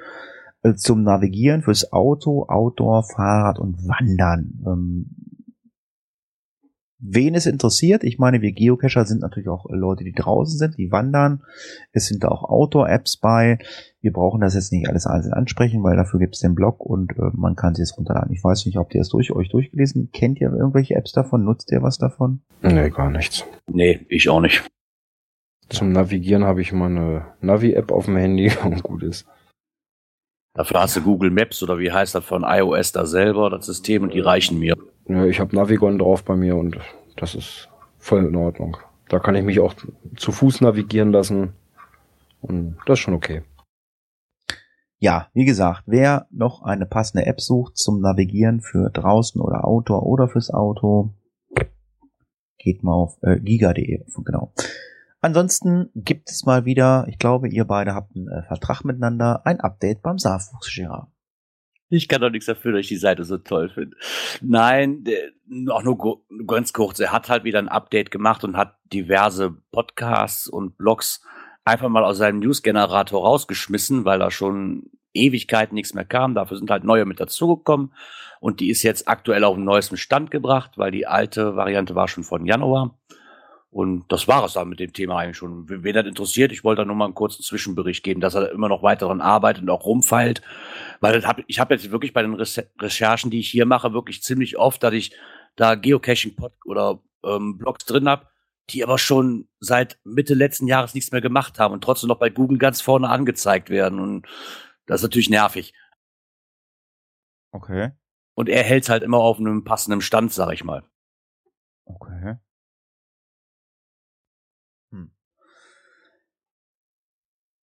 [0.63, 4.61] äh, zum Navigieren fürs Auto, Outdoor, Fahrrad und Wandern.
[4.67, 5.30] Ähm,
[7.01, 10.93] wen es interessiert, ich meine, wir Geocacher sind natürlich auch Leute, die draußen sind, die
[10.93, 11.43] wandern.
[11.93, 13.59] Es sind da auch Outdoor-Apps bei.
[14.01, 17.13] Wir brauchen das jetzt nicht alles einzeln ansprechen, weil dafür gibt es den Blog und
[17.13, 18.33] äh, man kann sie jetzt runterladen.
[18.33, 20.11] Ich weiß nicht, ob ihr es durch euch durchgelesen.
[20.13, 21.45] Kennt ihr irgendwelche Apps davon?
[21.45, 22.41] Nutzt ihr was davon?
[22.63, 23.45] Nee, gar nichts.
[23.67, 24.63] Nee, ich auch nicht.
[25.69, 29.27] Zum Navigieren habe ich mal eine Navi-App auf dem Handy und gut ist.
[30.55, 34.03] Dafür hast du Google Maps oder wie heißt das von iOS da selber, das System,
[34.03, 34.77] und die reichen mir.
[35.11, 36.79] Ja, ich habe Navigon drauf bei mir und
[37.17, 38.77] das ist voll in Ordnung.
[39.09, 39.75] Da kann ich mich auch
[40.17, 41.53] zu Fuß navigieren lassen
[42.41, 43.43] und das ist schon okay.
[45.01, 50.07] Ja, wie gesagt, wer noch eine passende App sucht zum Navigieren für draußen oder Outdoor
[50.07, 51.11] oder fürs Auto,
[52.59, 54.53] geht mal auf äh, giga.de, genau.
[55.21, 59.59] Ansonsten gibt es mal wieder, ich glaube, ihr beide habt einen äh, Vertrag miteinander, ein
[59.59, 61.09] Update beim Saarfuchs-Girard.
[61.91, 63.97] Ich kann doch nichts dafür, dass ich die Seite so toll finde.
[64.41, 65.05] Nein,
[65.69, 67.01] auch nur ganz kurz.
[67.01, 71.21] Er hat halt wieder ein Update gemacht und hat diverse Podcasts und Blogs
[71.65, 76.37] einfach mal aus seinem News-Generator rausgeschmissen, weil da schon Ewigkeiten nichts mehr kam.
[76.37, 77.93] Dafür sind halt neue mit dazugekommen.
[78.39, 82.07] Und die ist jetzt aktuell auf den neuesten Stand gebracht, weil die alte Variante war
[82.07, 82.97] schon von Januar.
[83.73, 85.69] Und das war es dann mit dem Thema eigentlich schon.
[85.69, 88.69] Wen das interessiert, ich wollte da nur mal einen kurzen Zwischenbericht geben, dass er immer
[88.69, 90.43] noch weiter daran arbeitet und auch rumfeilt.
[91.01, 94.25] Weil hab, ich habe jetzt wirklich bei den Reche- Recherchen, die ich hier mache, wirklich
[94.25, 95.15] ziemlich oft, dass ich
[95.55, 98.27] da Geocaching-Pod oder ähm, Blogs drin habe,
[98.71, 102.31] die aber schon seit Mitte letzten Jahres nichts mehr gemacht haben und trotzdem noch bei
[102.31, 104.01] Google ganz vorne angezeigt werden.
[104.01, 104.27] Und
[104.87, 105.75] das ist natürlich nervig.
[107.53, 107.93] Okay.
[108.35, 110.83] Und er hält halt immer auf einem passenden Stand, sag ich mal.
[111.85, 112.37] Okay.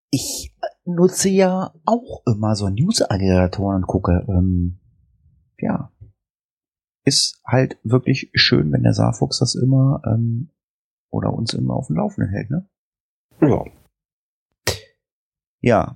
[0.10, 0.56] Ich
[0.86, 4.80] nutze ja auch immer so News-Aggregatoren und gucke, ähm,
[5.58, 5.92] ja.
[7.04, 10.52] Ist halt wirklich schön, wenn der Saarfuchs das immer ähm,
[11.10, 12.70] oder uns immer auf dem Laufenden hält, ne?
[13.42, 13.64] Ja.
[15.62, 15.96] Ja.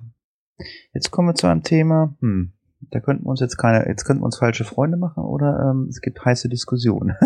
[0.94, 2.52] Jetzt kommen wir zu einem Thema, hm,
[2.90, 5.86] da könnten wir uns jetzt keine, jetzt könnten wir uns falsche Freunde machen oder ähm,
[5.88, 7.16] es gibt heiße Diskussionen.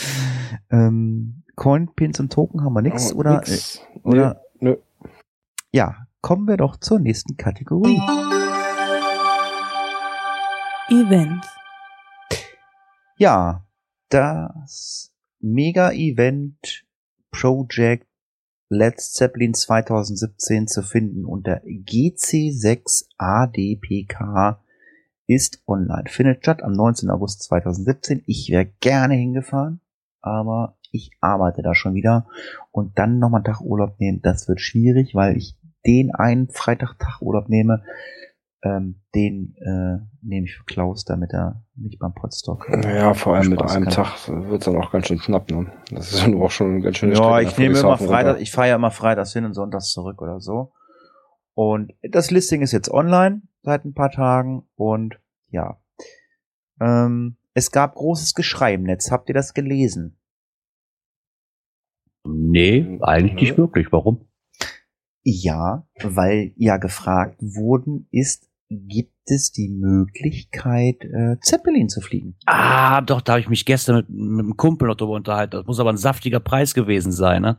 [0.70, 3.80] ähm, Coin, Pins und Token haben wir nix Oh, oder nix.
[4.02, 4.42] Oder.
[5.72, 8.00] Ja, kommen wir doch zur nächsten Kategorie.
[10.88, 11.46] Event.
[13.16, 13.64] Ja,
[14.08, 16.84] das Mega-Event
[17.30, 18.08] Project
[18.68, 24.58] Let's Zeppelin 2017 zu finden unter GC6ADPK
[25.26, 26.04] ist online.
[26.08, 27.08] Findet statt am 19.
[27.10, 28.22] August 2017.
[28.26, 29.80] Ich wäre gerne hingefahren,
[30.20, 32.26] aber ich arbeite da schon wieder
[32.70, 35.56] und dann nochmal einen Tag Urlaub nehmen, das wird schwierig, weil ich
[35.86, 37.82] den einen Freitag Tag Urlaub nehme,
[38.62, 42.68] ähm, den äh, nehme ich für Klaus, damit er nicht beim Podstock.
[42.68, 43.92] äh, Ja, vor allem mit einem kann.
[43.92, 45.72] Tag wird's dann auch ganz schön knapp, ne?
[45.90, 48.40] Das ist dann auch schon eine ganz schöne Ja, Strecke ich nehme immer Freitag, runter.
[48.42, 50.72] ich fahre ja immer freitags hin und sonntags zurück oder so.
[51.54, 55.18] Und das Listing ist jetzt online seit ein paar Tagen und
[55.48, 55.80] ja.
[56.80, 59.10] Ähm, es gab großes Geschrei im Netz.
[59.10, 60.18] Habt ihr das gelesen?
[62.24, 63.90] Nee, eigentlich nicht wirklich.
[63.90, 64.26] Warum?
[65.22, 72.36] Ja, weil ja gefragt worden ist, gibt es die Möglichkeit, äh, Zeppelin zu fliegen?
[72.46, 75.52] Ah, doch, da habe ich mich gestern mit, mit einem Kumpel noch drüber unterhalten.
[75.52, 77.58] Das muss aber ein saftiger Preis gewesen sein, ne?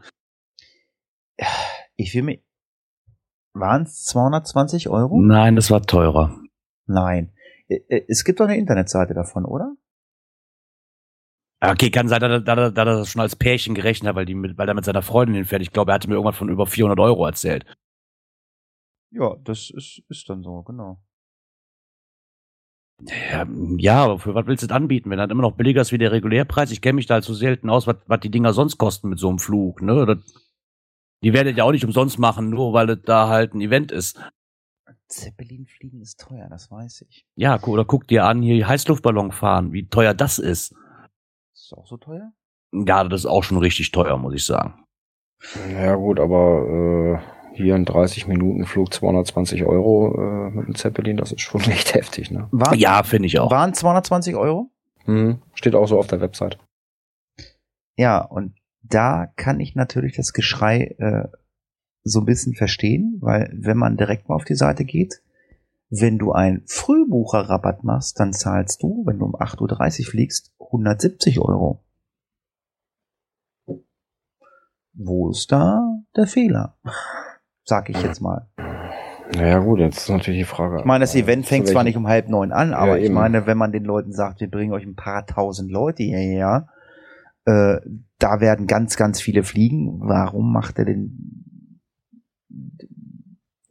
[1.95, 2.39] Ich will mir.
[3.53, 5.21] Waren es 220 Euro?
[5.21, 6.39] Nein, das war teurer.
[6.85, 7.33] Nein.
[7.67, 9.75] Es gibt doch eine Internetseite davon, oder?
[11.61, 14.09] Ah, Okay, kann sein, dass er, dass er, dass er das schon als Pärchen gerechnet
[14.09, 15.61] hat, weil, die mit, weil er mit seiner Freundin hinfährt.
[15.61, 17.65] Ich glaube, er hatte mir irgendwas von über 400 Euro erzählt.
[19.11, 20.99] Ja, das ist, ist dann so, genau.
[23.03, 23.47] Ja,
[23.77, 25.97] ja, aber für was willst du das anbieten, wenn das immer noch billiger ist wie
[25.97, 26.71] der Regulärpreis?
[26.71, 29.19] Ich kenne mich da halt so selten aus, was, was die Dinger sonst kosten mit
[29.19, 30.05] so einem Flug, ne?
[30.05, 30.17] Das,
[31.23, 34.19] die werdet ja auch nicht umsonst machen, nur weil es da halt ein Event ist.
[35.07, 37.25] Zeppelin fliegen ist teuer, das weiß ich.
[37.35, 40.75] Ja, oder guck dir an, hier Heißluftballon fahren, wie teuer das ist.
[41.71, 42.33] Ist es auch so teuer?
[42.73, 44.83] Ja, das ist auch schon richtig teuer, muss ich sagen.
[45.73, 47.21] Ja gut, aber
[47.53, 51.61] äh, hier ein 30 Minuten Flug 220 Euro äh, mit dem Zeppelin, das ist schon
[51.69, 52.49] echt heftig, ne?
[52.51, 53.51] War, Ja, finde ich auch.
[53.51, 54.69] Waren 220 Euro?
[55.05, 56.57] Hm, steht auch so auf der Website.
[57.97, 58.53] Ja, und
[58.83, 61.27] da kann ich natürlich das Geschrei äh,
[62.03, 65.21] so ein bisschen verstehen, weil wenn man direkt mal auf die Seite geht,
[65.91, 71.39] wenn du einen Frühbucherrabatt machst, dann zahlst du, wenn du um 8.30 Uhr fliegst, 170
[71.39, 71.83] Euro.
[74.93, 76.77] Wo ist da der Fehler?
[77.63, 78.47] Sag ich jetzt mal.
[79.33, 80.79] Naja gut, jetzt ist natürlich die Frage.
[80.79, 83.45] Ich meine, das Event fängt zwar nicht um halb neun an, aber Ja, ich meine,
[83.45, 86.67] wenn man den Leuten sagt, wir bringen euch ein paar tausend Leute hierher,
[87.45, 87.77] Äh,
[88.19, 89.99] da werden ganz, ganz viele fliegen.
[90.01, 91.43] Warum macht er denn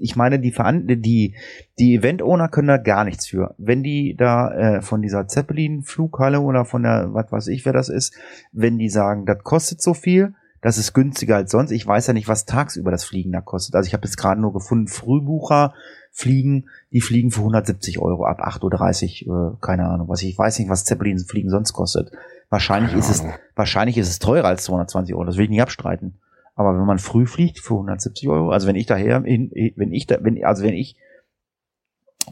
[0.01, 1.35] ich meine, die, Veran die,
[1.79, 3.55] die Event-Owner können da gar nichts für.
[3.59, 7.89] Wenn die da äh, von dieser Zeppelin-Flughalle oder von der, was weiß ich, wer das
[7.89, 8.15] ist,
[8.53, 11.71] wenn die sagen, das kostet so viel, das ist günstiger als sonst.
[11.71, 13.75] Ich weiß ja nicht, was tagsüber das Fliegen da kostet.
[13.75, 15.75] Also ich habe jetzt gerade nur gefunden, Frühbucher
[16.13, 20.23] fliegen, die fliegen für 170 Euro ab 8.30 Uhr, äh, keine Ahnung was.
[20.23, 22.11] Ich weiß nicht, was Zeppelin fliegen sonst kostet.
[22.51, 23.25] Wahrscheinlich ist es,
[23.55, 25.25] wahrscheinlich ist es teurer als 220 Euro.
[25.25, 26.19] Das will ich nicht abstreiten.
[26.55, 30.07] Aber wenn man früh fliegt für 170 Euro, also wenn ich daher, in, wenn ich
[30.07, 30.97] da, wenn, also wenn ich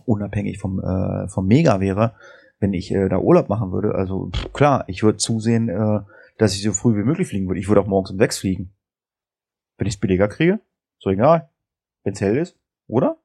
[0.04, 2.14] unabhängig vom, äh, vom Mega wäre,
[2.60, 6.00] wenn ich äh, da Urlaub machen würde, also pff, klar, ich würde zusehen, äh,
[6.36, 7.60] dass ich so früh wie möglich fliegen würde.
[7.60, 8.72] Ich würde auch morgens um sechs fliegen.
[9.76, 10.60] Wenn ich es billiger kriege,
[10.98, 11.48] so egal.
[12.02, 13.16] Wenn es hell ist, oder?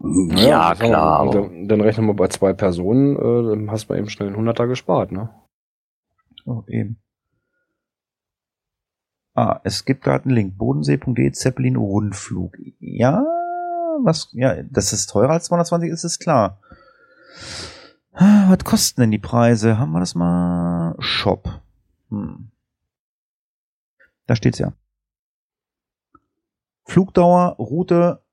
[0.00, 1.22] Ja, ja klar.
[1.22, 4.36] Und dann, dann rechnen wir bei zwei Personen, äh, dann hast du eben schnell einen
[4.36, 5.30] Hunderter gespart, ne?
[6.46, 6.98] Oh, eben.
[9.34, 10.58] Ah, es gibt gerade einen Link.
[10.58, 12.56] Bodensee.de Zeppelin Rundflug.
[12.78, 13.24] Ja,
[14.02, 16.60] was, ja, das ist teurer als 220 ist, ist klar.
[18.12, 19.78] Was kosten denn die Preise?
[19.78, 20.94] Haben wir das mal?
[21.00, 21.60] Shop.
[22.10, 22.50] Hm.
[24.26, 24.72] Da steht's ja.
[26.84, 28.23] Flugdauer, Route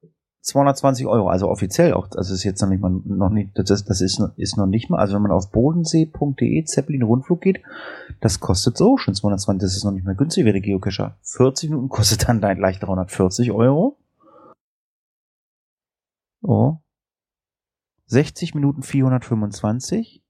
[0.42, 3.90] 220 Euro, also offiziell auch, das ist jetzt noch nicht mal, noch nicht, das, ist,
[3.90, 7.62] das ist, ist noch nicht mal, also wenn man auf bodensee.de Zeppelin Rundflug geht,
[8.22, 11.16] das kostet so schon 220, das ist noch nicht mal günstig wie der Geocacher.
[11.22, 13.98] 40 Minuten kostet dann gleich 340 Euro.
[16.42, 16.78] Oh.
[18.08, 20.24] 60 Minuten 425.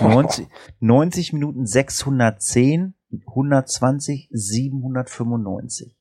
[0.00, 0.48] 90,
[0.80, 2.94] 90 Minuten 610.
[3.26, 5.99] 120 795.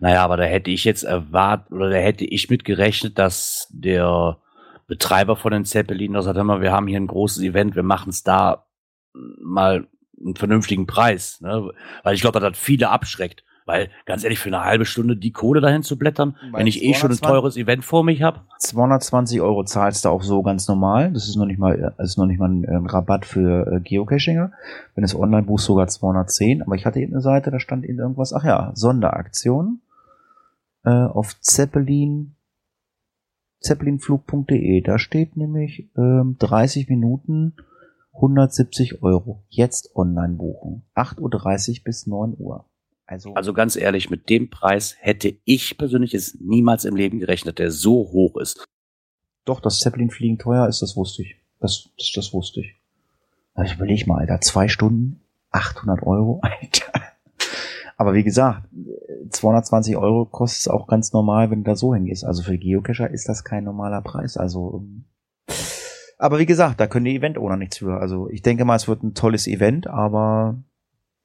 [0.00, 4.38] Naja, aber da hätte ich jetzt erwartet oder da hätte ich mitgerechnet, dass der
[4.86, 8.10] Betreiber von den Zeppelin sagt, hör mal, wir haben hier ein großes Event, wir machen
[8.10, 8.66] es da
[9.12, 9.88] mal
[10.20, 11.40] einen vernünftigen Preis.
[11.40, 11.70] Ne?
[12.02, 13.44] Weil ich glaube, das hat viele abschreckt.
[13.66, 16.82] Weil, ganz ehrlich, für eine halbe Stunde die Kohle dahin zu blättern, Bei wenn ich
[16.82, 18.40] eh schon ein teures Event vor mich habe.
[18.58, 21.12] 220 Euro zahlst du auch so ganz normal.
[21.12, 23.80] Das ist noch nicht mal, das ist noch nicht mal ein, ein Rabatt für äh,
[23.80, 24.52] Geocachinger.
[24.94, 26.62] Wenn es online buchst, sogar 210.
[26.62, 29.80] Aber ich hatte eben eine Seite, da stand eben irgendwas, ach ja, Sonderaktion
[30.84, 32.34] äh, auf Zeppelin
[33.60, 34.82] zeppelinflug.de.
[34.82, 37.54] Da steht nämlich ähm, 30 Minuten
[38.12, 39.42] 170 Euro.
[39.48, 40.82] Jetzt online buchen.
[40.94, 42.66] 8.30 Uhr bis 9 Uhr.
[43.06, 47.58] Also, also ganz ehrlich, mit dem Preis hätte ich persönlich es niemals im Leben gerechnet,
[47.58, 48.64] der so hoch ist.
[49.44, 51.36] Doch, dass Zeppelin-Fliegen teuer ist, das wusste ich.
[51.60, 52.74] Das, das, das wusste ich.
[53.54, 56.92] Also ich überleg mal, Alter, zwei Stunden, 800 Euro, Alter.
[57.96, 58.66] Aber wie gesagt,
[59.30, 62.24] 220 Euro kostet es auch ganz normal, wenn du da so hingehst.
[62.24, 64.36] Also für Geocacher ist das kein normaler Preis.
[64.36, 65.04] Also, ähm,
[66.18, 68.00] aber wie gesagt, da können die Event-Owner nichts für.
[68.00, 70.56] Also ich denke mal, es wird ein tolles Event, aber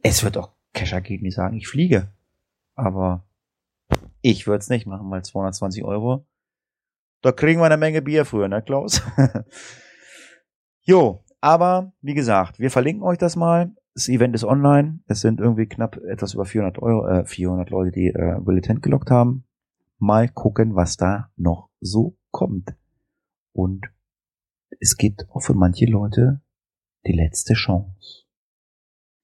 [0.03, 2.11] es wird auch Kescher geht nicht sagen, ich fliege.
[2.75, 3.25] Aber
[4.21, 6.25] ich würde es nicht machen, weil 220 Euro.
[7.21, 9.01] Da kriegen wir eine Menge Bier früher, ne, Klaus?
[10.81, 13.71] jo, aber wie gesagt, wir verlinken euch das mal.
[13.93, 14.99] Das Event ist online.
[15.07, 19.11] Es sind irgendwie knapp etwas über 400 Euro, äh, 400 Leute, die äh, Bulletin gelockt
[19.11, 19.45] haben.
[19.97, 22.73] Mal gucken, was da noch so kommt.
[23.51, 23.87] Und
[24.79, 26.41] es gibt auch für manche Leute
[27.05, 28.18] die letzte Chance.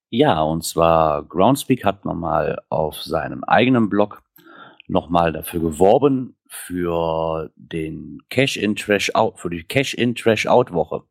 [0.10, 4.22] Ja, und zwar Groundspeak hat nochmal auf seinem eigenen Blog
[4.88, 11.03] nochmal dafür geworben für den Cash-in-Trash-Out, für die Cash-in-Trash-Out-Woche.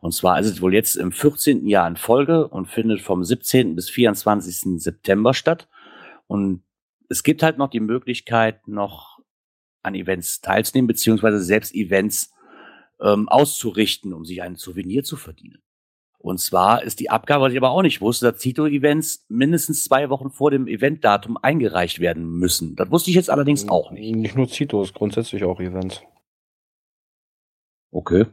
[0.00, 1.66] Und zwar ist es wohl jetzt im 14.
[1.66, 3.74] Jahr in Folge und findet vom 17.
[3.74, 4.80] bis 24.
[4.80, 5.68] September statt.
[6.26, 6.62] Und
[7.08, 9.18] es gibt halt noch die Möglichkeit, noch
[9.82, 12.32] an Events teilzunehmen, beziehungsweise selbst Events
[13.00, 15.62] ähm, auszurichten, um sich ein Souvenir zu verdienen.
[16.20, 20.10] Und zwar ist die Abgabe, was ich aber auch nicht wusste, dass Tito-Events mindestens zwei
[20.10, 22.74] Wochen vor dem Eventdatum eingereicht werden müssen.
[22.74, 24.16] Das wusste ich jetzt allerdings auch nicht.
[24.16, 26.02] Nicht nur Citos, grundsätzlich auch Events.
[27.92, 28.26] Okay.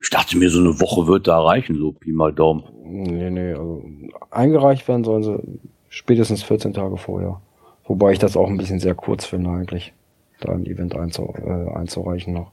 [0.00, 2.64] Ich dachte mir, so eine Woche wird da reichen, so Pi mal Daumen.
[2.84, 3.84] Nee, nee, also
[4.30, 7.40] eingereicht werden sollen sie spätestens 14 Tage vorher.
[7.84, 9.92] Wobei ich das auch ein bisschen sehr kurz finde eigentlich,
[10.40, 12.50] da ein Event einzu, äh, einzureichen noch.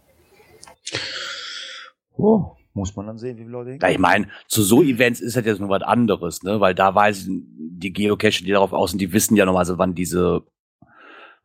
[2.17, 3.93] Oh, muss man dann sehen, wie viele Leute hinkommen.
[3.93, 6.59] Ich meine, zu so Events ist das jetzt nur was anderes, ne?
[6.59, 10.43] Weil da weiß die Geocache, die darauf aus sind, die wissen ja normalerweise, wann diese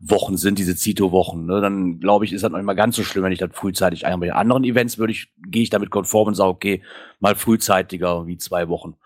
[0.01, 1.47] Wochen sind, diese Zito-Wochen.
[1.47, 1.61] Ne?
[1.61, 4.07] Dann glaube ich, ist das noch nicht mal ganz so schlimm, wenn ich das frühzeitig
[4.07, 4.33] einbringe.
[4.33, 6.83] Bei anderen Events würde ich, gehe ich damit konform und sage, okay,
[7.21, 8.97] mal frühzeitiger, wie zwei Wochen.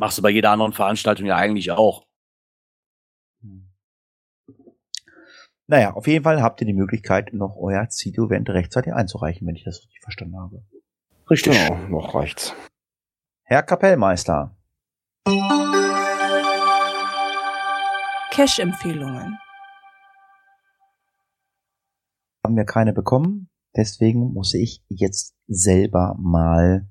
[0.00, 2.06] Machst du bei jeder anderen Veranstaltung ja eigentlich auch.
[5.68, 9.64] Naja, auf jeden Fall habt ihr die Möglichkeit, noch euer Zito-Event rechtzeitig einzureichen, wenn ich
[9.64, 10.62] das richtig verstanden habe.
[11.30, 11.56] Richtig.
[11.66, 12.54] Genau, noch reicht's.
[13.44, 14.56] Herr Kapellmeister.
[18.32, 19.38] Cash-Empfehlungen.
[22.44, 23.48] Haben wir keine bekommen.
[23.76, 26.88] Deswegen muss ich jetzt selber mal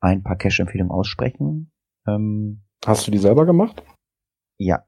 [0.00, 1.72] ein paar Cash-Empfehlungen aussprechen.
[2.06, 3.82] Ähm, Hast du die selber gemacht?
[4.58, 4.84] ja.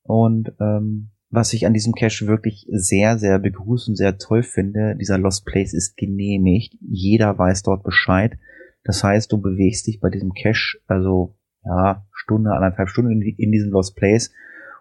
[0.02, 4.96] Und ähm, was ich an diesem Cache wirklich sehr, sehr begrüße und sehr toll finde,
[4.96, 6.76] dieser Lost Place ist genehmigt.
[6.80, 8.36] Jeder weiß dort Bescheid.
[8.82, 13.52] Das heißt, du bewegst dich bei diesem Cache, also ja, Stunde, anderthalb Stunden in, in
[13.52, 14.32] diesem Lost Place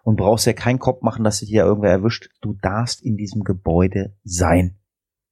[0.02, 2.30] und brauchst ja keinen Kopf machen, dass dich ja irgendwer erwischt.
[2.40, 4.76] Du darfst in diesem Gebäude sein.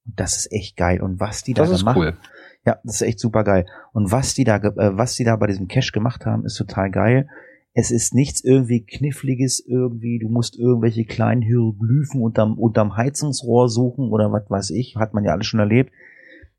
[0.05, 1.01] Und das ist echt geil.
[1.01, 2.17] Und was die da Das ist gemacht cool.
[2.65, 3.65] ja, das ist echt super geil.
[3.91, 6.91] Und was die da, äh, was die da bei diesem Cache gemacht haben, ist total
[6.91, 7.27] geil.
[7.73, 10.19] Es ist nichts irgendwie kniffliges irgendwie.
[10.19, 14.95] Du musst irgendwelche kleinen Hieroglyphen unterm, unterm Heizungsrohr suchen oder was weiß ich.
[14.95, 15.91] Hat man ja alles schon erlebt.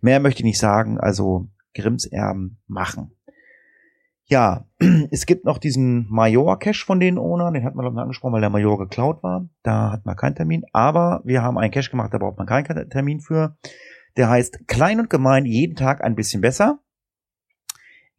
[0.00, 3.12] mehr möchte ich nicht sagen, also Grimms Erben machen.
[4.24, 4.66] Ja,
[5.10, 8.40] es gibt noch diesen Major-Cache von den Ownern, den hat man glaube ich angesprochen, weil
[8.40, 9.48] der Major geklaut war.
[9.62, 12.90] Da hat man keinen Termin, aber wir haben einen Cache gemacht, da braucht man keinen
[12.90, 13.56] Termin für.
[14.18, 16.80] Der heißt Klein und Gemein, jeden Tag ein bisschen besser.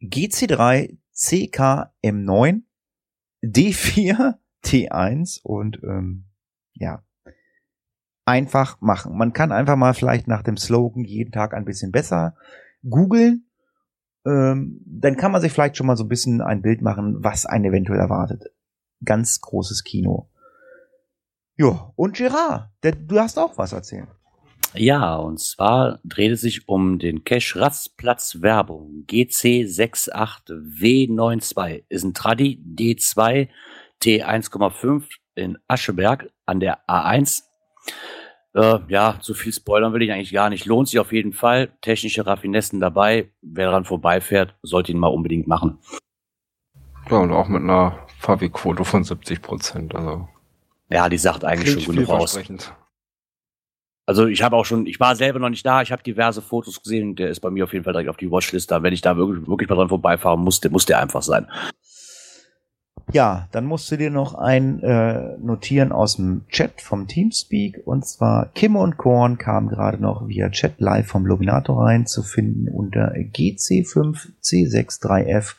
[0.00, 2.62] GC3 CKM9
[3.44, 6.24] D4 T1 und ähm,
[6.72, 7.04] ja,
[8.24, 9.14] einfach machen.
[9.16, 12.34] Man kann einfach mal vielleicht nach dem Slogan jeden Tag ein bisschen besser
[12.88, 13.46] googeln.
[14.24, 17.44] Ähm, dann kann man sich vielleicht schon mal so ein bisschen ein Bild machen, was
[17.44, 18.44] einen eventuell erwartet.
[19.04, 20.30] Ganz großes Kino.
[21.56, 24.08] Ja, und Gerard, der, du hast auch was erzählen.
[24.74, 31.84] Ja, und zwar dreht es sich um den Cache Rastplatz Werbung GC68W92.
[31.88, 33.48] Ist ein Tradi D2
[34.02, 37.42] T1,5 in Ascheberg an der A1.
[38.54, 40.66] Äh, ja, zu viel spoilern will ich eigentlich gar nicht.
[40.66, 41.70] Lohnt sich auf jeden Fall.
[41.80, 43.30] Technische Raffinessen dabei.
[43.42, 45.78] Wer daran vorbeifährt, sollte ihn mal unbedingt machen.
[47.10, 49.94] Ja, und auch mit einer Fahrwegquote von 70 Prozent.
[49.94, 50.28] Also
[50.88, 52.38] Ja, die sagt eigentlich klingt schon genug aus.
[54.06, 56.82] Also ich habe auch schon, ich war selber noch nicht da, ich habe diverse Fotos
[56.82, 58.82] gesehen, der ist bei mir auf jeden Fall direkt auf die Watchlist da.
[58.82, 61.46] Wenn ich da wirklich, wirklich mal dran vorbeifahren musste, muss der einfach sein.
[63.12, 67.82] Ja, dann musst du dir noch ein äh, notieren aus dem Chat vom Teamspeak.
[67.84, 72.22] Und zwar Kim und Korn kamen gerade noch via Chat live vom Lobinator rein zu
[72.22, 75.56] finden unter GC5C63F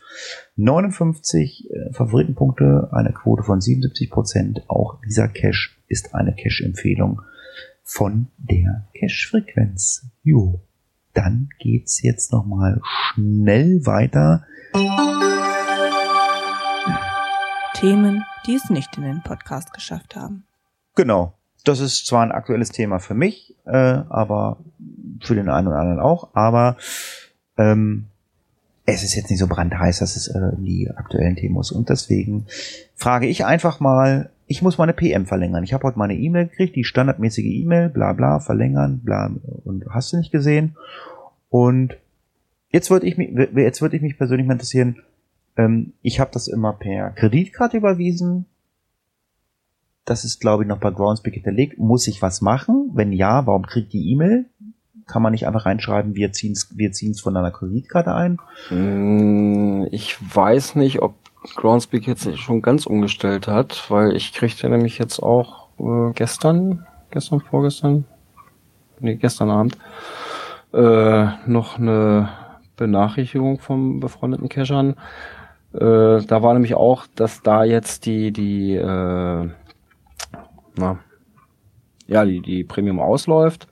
[0.55, 4.61] 59 äh, Favoritenpunkte, eine Quote von 77%.
[4.67, 7.21] Auch dieser Cache ist eine Cache-Empfehlung
[7.91, 10.07] von der Cache-Frequenz.
[10.23, 10.61] Jo,
[11.13, 14.45] dann geht's jetzt nochmal schnell weiter.
[17.73, 20.45] Themen, die es nicht in den Podcast geschafft haben.
[20.95, 21.33] Genau.
[21.65, 24.59] Das ist zwar ein aktuelles Thema für mich, äh, aber
[25.21, 26.77] für den einen oder anderen auch, aber
[27.57, 28.07] ähm,
[28.85, 31.71] es ist jetzt nicht so brandheiß, dass es äh, die aktuellen Themen muss.
[31.71, 32.47] Und deswegen
[32.95, 35.63] frage ich einfach mal, ich muss meine PM verlängern.
[35.63, 39.31] Ich habe heute meine E-Mail gekriegt, die standardmäßige E-Mail, bla bla, verlängern, bla
[39.63, 40.75] und hast du nicht gesehen.
[41.49, 41.95] Und
[42.69, 44.97] jetzt würde ich mich, ich mich persönlich mal interessieren,
[45.55, 48.45] ähm, ich habe das immer per Kreditkarte überwiesen.
[50.03, 51.77] Das ist, glaube ich, noch bei Groundspeak hinterlegt.
[51.77, 52.91] Muss ich was machen?
[52.93, 54.47] Wenn ja, warum kriegt die E-Mail?
[55.07, 58.37] Kann man nicht einfach reinschreiben, wir ziehen's, wir ziehen's von einer Kreditkarte ein?
[58.69, 61.15] Mm, Ich weiß nicht, ob
[61.55, 67.41] Groundspeak jetzt schon ganz umgestellt hat, weil ich kriegte nämlich jetzt auch äh, gestern, gestern,
[67.41, 68.05] vorgestern,
[68.99, 69.77] nee, gestern Abend,
[70.73, 72.29] äh, noch eine
[72.77, 74.95] Benachrichtigung vom befreundeten Cachern.
[75.73, 79.49] Äh, da war nämlich auch, dass da jetzt die, die, äh,
[80.77, 80.99] na,
[82.07, 83.67] ja, die, die Premium ausläuft.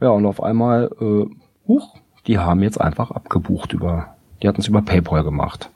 [0.00, 1.26] Ja, und auf einmal, äh,
[1.68, 1.94] huch,
[2.26, 5.70] die haben jetzt einfach abgebucht über, die hatten es über PayPal gemacht.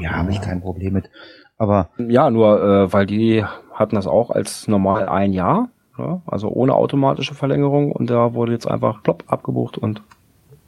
[0.00, 1.10] Ja, habe ich kein Problem mit.
[1.56, 5.68] Aber Ja, nur äh, weil die hatten das auch als normal ein Jahr,
[5.98, 10.02] ja, also ohne automatische Verlängerung und da wurde jetzt einfach plopp abgebucht und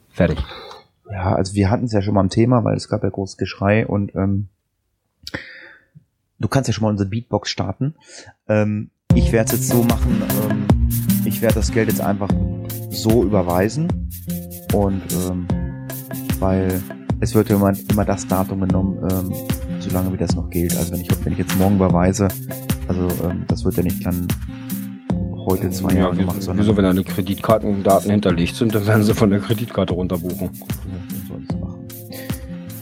[0.09, 0.43] fertig.
[1.09, 3.37] Ja, also wir hatten es ja schon mal im Thema, weil es gab ja großes
[3.37, 4.47] Geschrei und ähm,
[6.39, 7.95] du kannst ja schon mal unsere Beatbox starten.
[8.47, 10.89] Ähm, ich werde es jetzt so machen, ähm,
[11.25, 12.29] ich werde das Geld jetzt einfach
[12.89, 14.09] so überweisen
[14.73, 15.47] und ähm,
[16.39, 16.81] weil
[17.21, 19.33] es wird ja immer, immer das Datum genommen, ähm,
[19.79, 20.75] solange wie das noch gilt.
[20.75, 22.27] Also wenn ich wenn ich jetzt morgen überweise,
[22.87, 24.27] also ähm, das wird ja nicht dann
[25.45, 29.03] heute zwei Jahre wieso, gemacht, sondern wieso, wenn da die Kreditkartendaten hinterlegt sind, dann werden
[29.03, 30.49] sie von der Kreditkarte runterbuchen.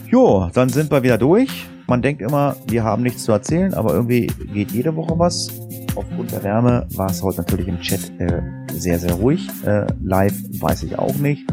[0.08, 1.66] Jo, dann sind wir wieder durch.
[1.86, 5.48] Man denkt immer, wir haben nichts zu erzählen, aber irgendwie geht jede Woche was.
[5.94, 8.40] Aufgrund der Wärme war es heute natürlich im Chat äh,
[8.72, 9.48] sehr, sehr ruhig.
[9.64, 11.44] Äh, live weiß ich auch nicht.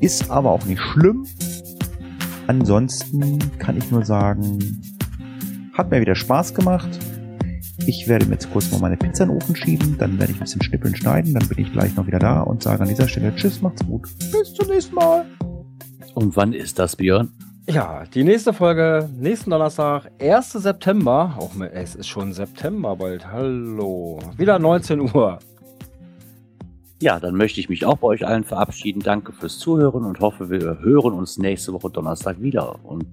[0.00, 1.26] Ist aber auch nicht schlimm.
[2.52, 4.58] Ansonsten kann ich nur sagen,
[5.72, 6.90] hat mir wieder Spaß gemacht.
[7.86, 10.38] Ich werde mir jetzt kurz mal meine Pizza in den Ofen schieben, dann werde ich
[10.38, 13.08] ein bisschen schnippeln schneiden, dann bin ich gleich noch wieder da und sage an dieser
[13.08, 14.06] Stelle Tschüss, macht's gut.
[14.30, 15.24] Bis zum nächsten Mal.
[16.14, 17.30] Und wann ist das, Björn?
[17.70, 20.52] Ja, die nächste Folge, nächsten Donnerstag, 1.
[20.52, 21.34] September.
[21.38, 23.32] Auch mit, es ist schon September bald.
[23.32, 24.18] Hallo.
[24.36, 25.38] Wieder 19 Uhr.
[27.02, 29.02] Ja, dann möchte ich mich auch bei euch allen verabschieden.
[29.02, 32.76] Danke fürs Zuhören und hoffe, wir hören uns nächste Woche Donnerstag wieder.
[32.84, 33.06] Und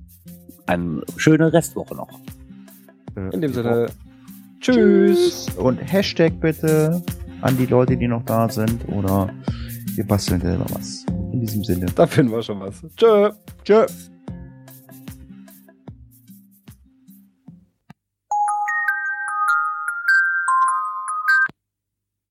[0.68, 2.20] eine schöne Restwoche noch.
[3.32, 3.88] In dem Sinne,
[4.60, 5.48] tschüss.
[5.58, 7.02] Und Hashtag bitte
[7.42, 8.88] an die Leute, die noch da sind.
[8.90, 9.34] Oder
[9.96, 11.04] wir basteln selber was.
[11.32, 11.88] In diesem Sinne.
[11.96, 12.86] Da finden wir schon was.
[12.96, 13.32] Tschö.
[13.64, 13.88] Tschö.